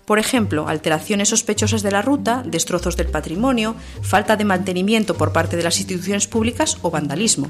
Por 0.05 0.19
ejemplo, 0.19 0.69
alteraciones 0.69 1.29
sospechosas 1.29 1.83
de 1.83 1.93
la 1.93 2.03
ruta, 2.03 2.43
destrozos 2.45 2.97
del 2.97 3.07
patrimonio, 3.07 3.77
falta 4.03 4.37
de 4.37 4.45
mantenimiento 4.45 5.17
por 5.17 5.33
parte 5.33 5.57
de 5.57 5.63
las 5.63 5.79
instituciones 5.79 6.27
públicas 6.27 6.79
o 6.83 6.91
vandalismo. 6.91 7.49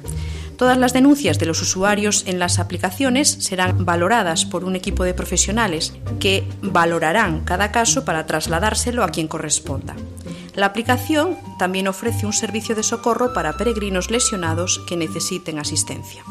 Todas 0.59 0.77
las 0.77 0.93
denuncias 0.93 1.39
de 1.39 1.47
los 1.47 1.63
usuarios 1.63 2.25
en 2.27 2.39
las 2.39 2.59
aplicaciones 2.59 3.31
serán 3.31 3.87
valoradas 3.87 4.45
por 4.45 4.65
un 4.65 4.77
equipo 4.77 5.05
de 5.05 5.15
profesionales 5.15 5.95
que 6.19 6.45
valorarán 6.61 7.41
cada 7.41 7.73
caso 7.73 8.05
para 8.05 8.27
trasladárselo 8.27 9.05
a 9.05 9.09
quien 9.09 9.27
corresponda. 9.27 9.97
La 10.55 10.67
aplicación 10.67 11.37
también 11.59 11.89
ofrece 11.89 12.27
un 12.27 12.33
servicio 12.33 12.75
de 12.75 12.83
socorro 12.83 13.33
para 13.33 13.57
peregrinos 13.57 14.11
lesionados 14.11 14.81
que 14.89 14.97
necesiten 14.97 15.59
asistencia. 15.59 16.25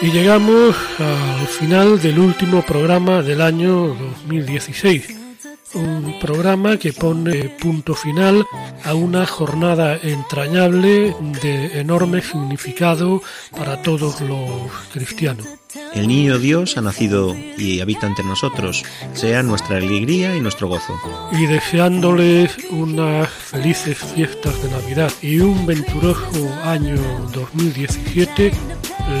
Y 0.00 0.12
llegamos 0.12 0.76
al 0.98 1.46
final 1.48 2.00
del 2.00 2.20
último 2.20 2.62
programa 2.62 3.20
del 3.20 3.40
año 3.40 3.96
2016. 4.28 5.27
Un 5.74 6.18
programa 6.18 6.78
que 6.78 6.92
pone 6.92 7.50
punto 7.60 7.94
final 7.94 8.46
a 8.84 8.94
una 8.94 9.26
jornada 9.26 9.98
entrañable 10.02 11.14
de 11.42 11.80
enorme 11.80 12.22
significado 12.22 13.22
para 13.56 13.82
todos 13.82 14.20
los 14.22 14.70
cristianos. 14.92 15.46
El 15.94 16.08
niño 16.08 16.38
Dios 16.38 16.76
ha 16.78 16.80
nacido 16.80 17.36
y 17.56 17.80
habita 17.80 18.06
entre 18.06 18.24
nosotros, 18.24 18.84
sea 19.12 19.42
nuestra 19.42 19.76
alegría 19.76 20.34
y 20.34 20.40
nuestro 20.40 20.68
gozo. 20.68 20.98
Y 21.32 21.46
deseándoles 21.46 22.56
unas 22.70 23.28
felices 23.28 23.98
fiestas 23.98 24.62
de 24.62 24.70
Navidad 24.70 25.12
y 25.20 25.40
un 25.40 25.66
venturoso 25.66 26.48
año 26.64 26.96
2017, 27.32 28.52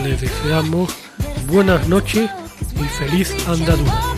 le 0.02 0.16
deseamos 0.16 0.94
buenas 1.46 1.86
noches 1.88 2.30
y 2.80 2.84
feliz 2.84 3.34
andadura. 3.46 4.17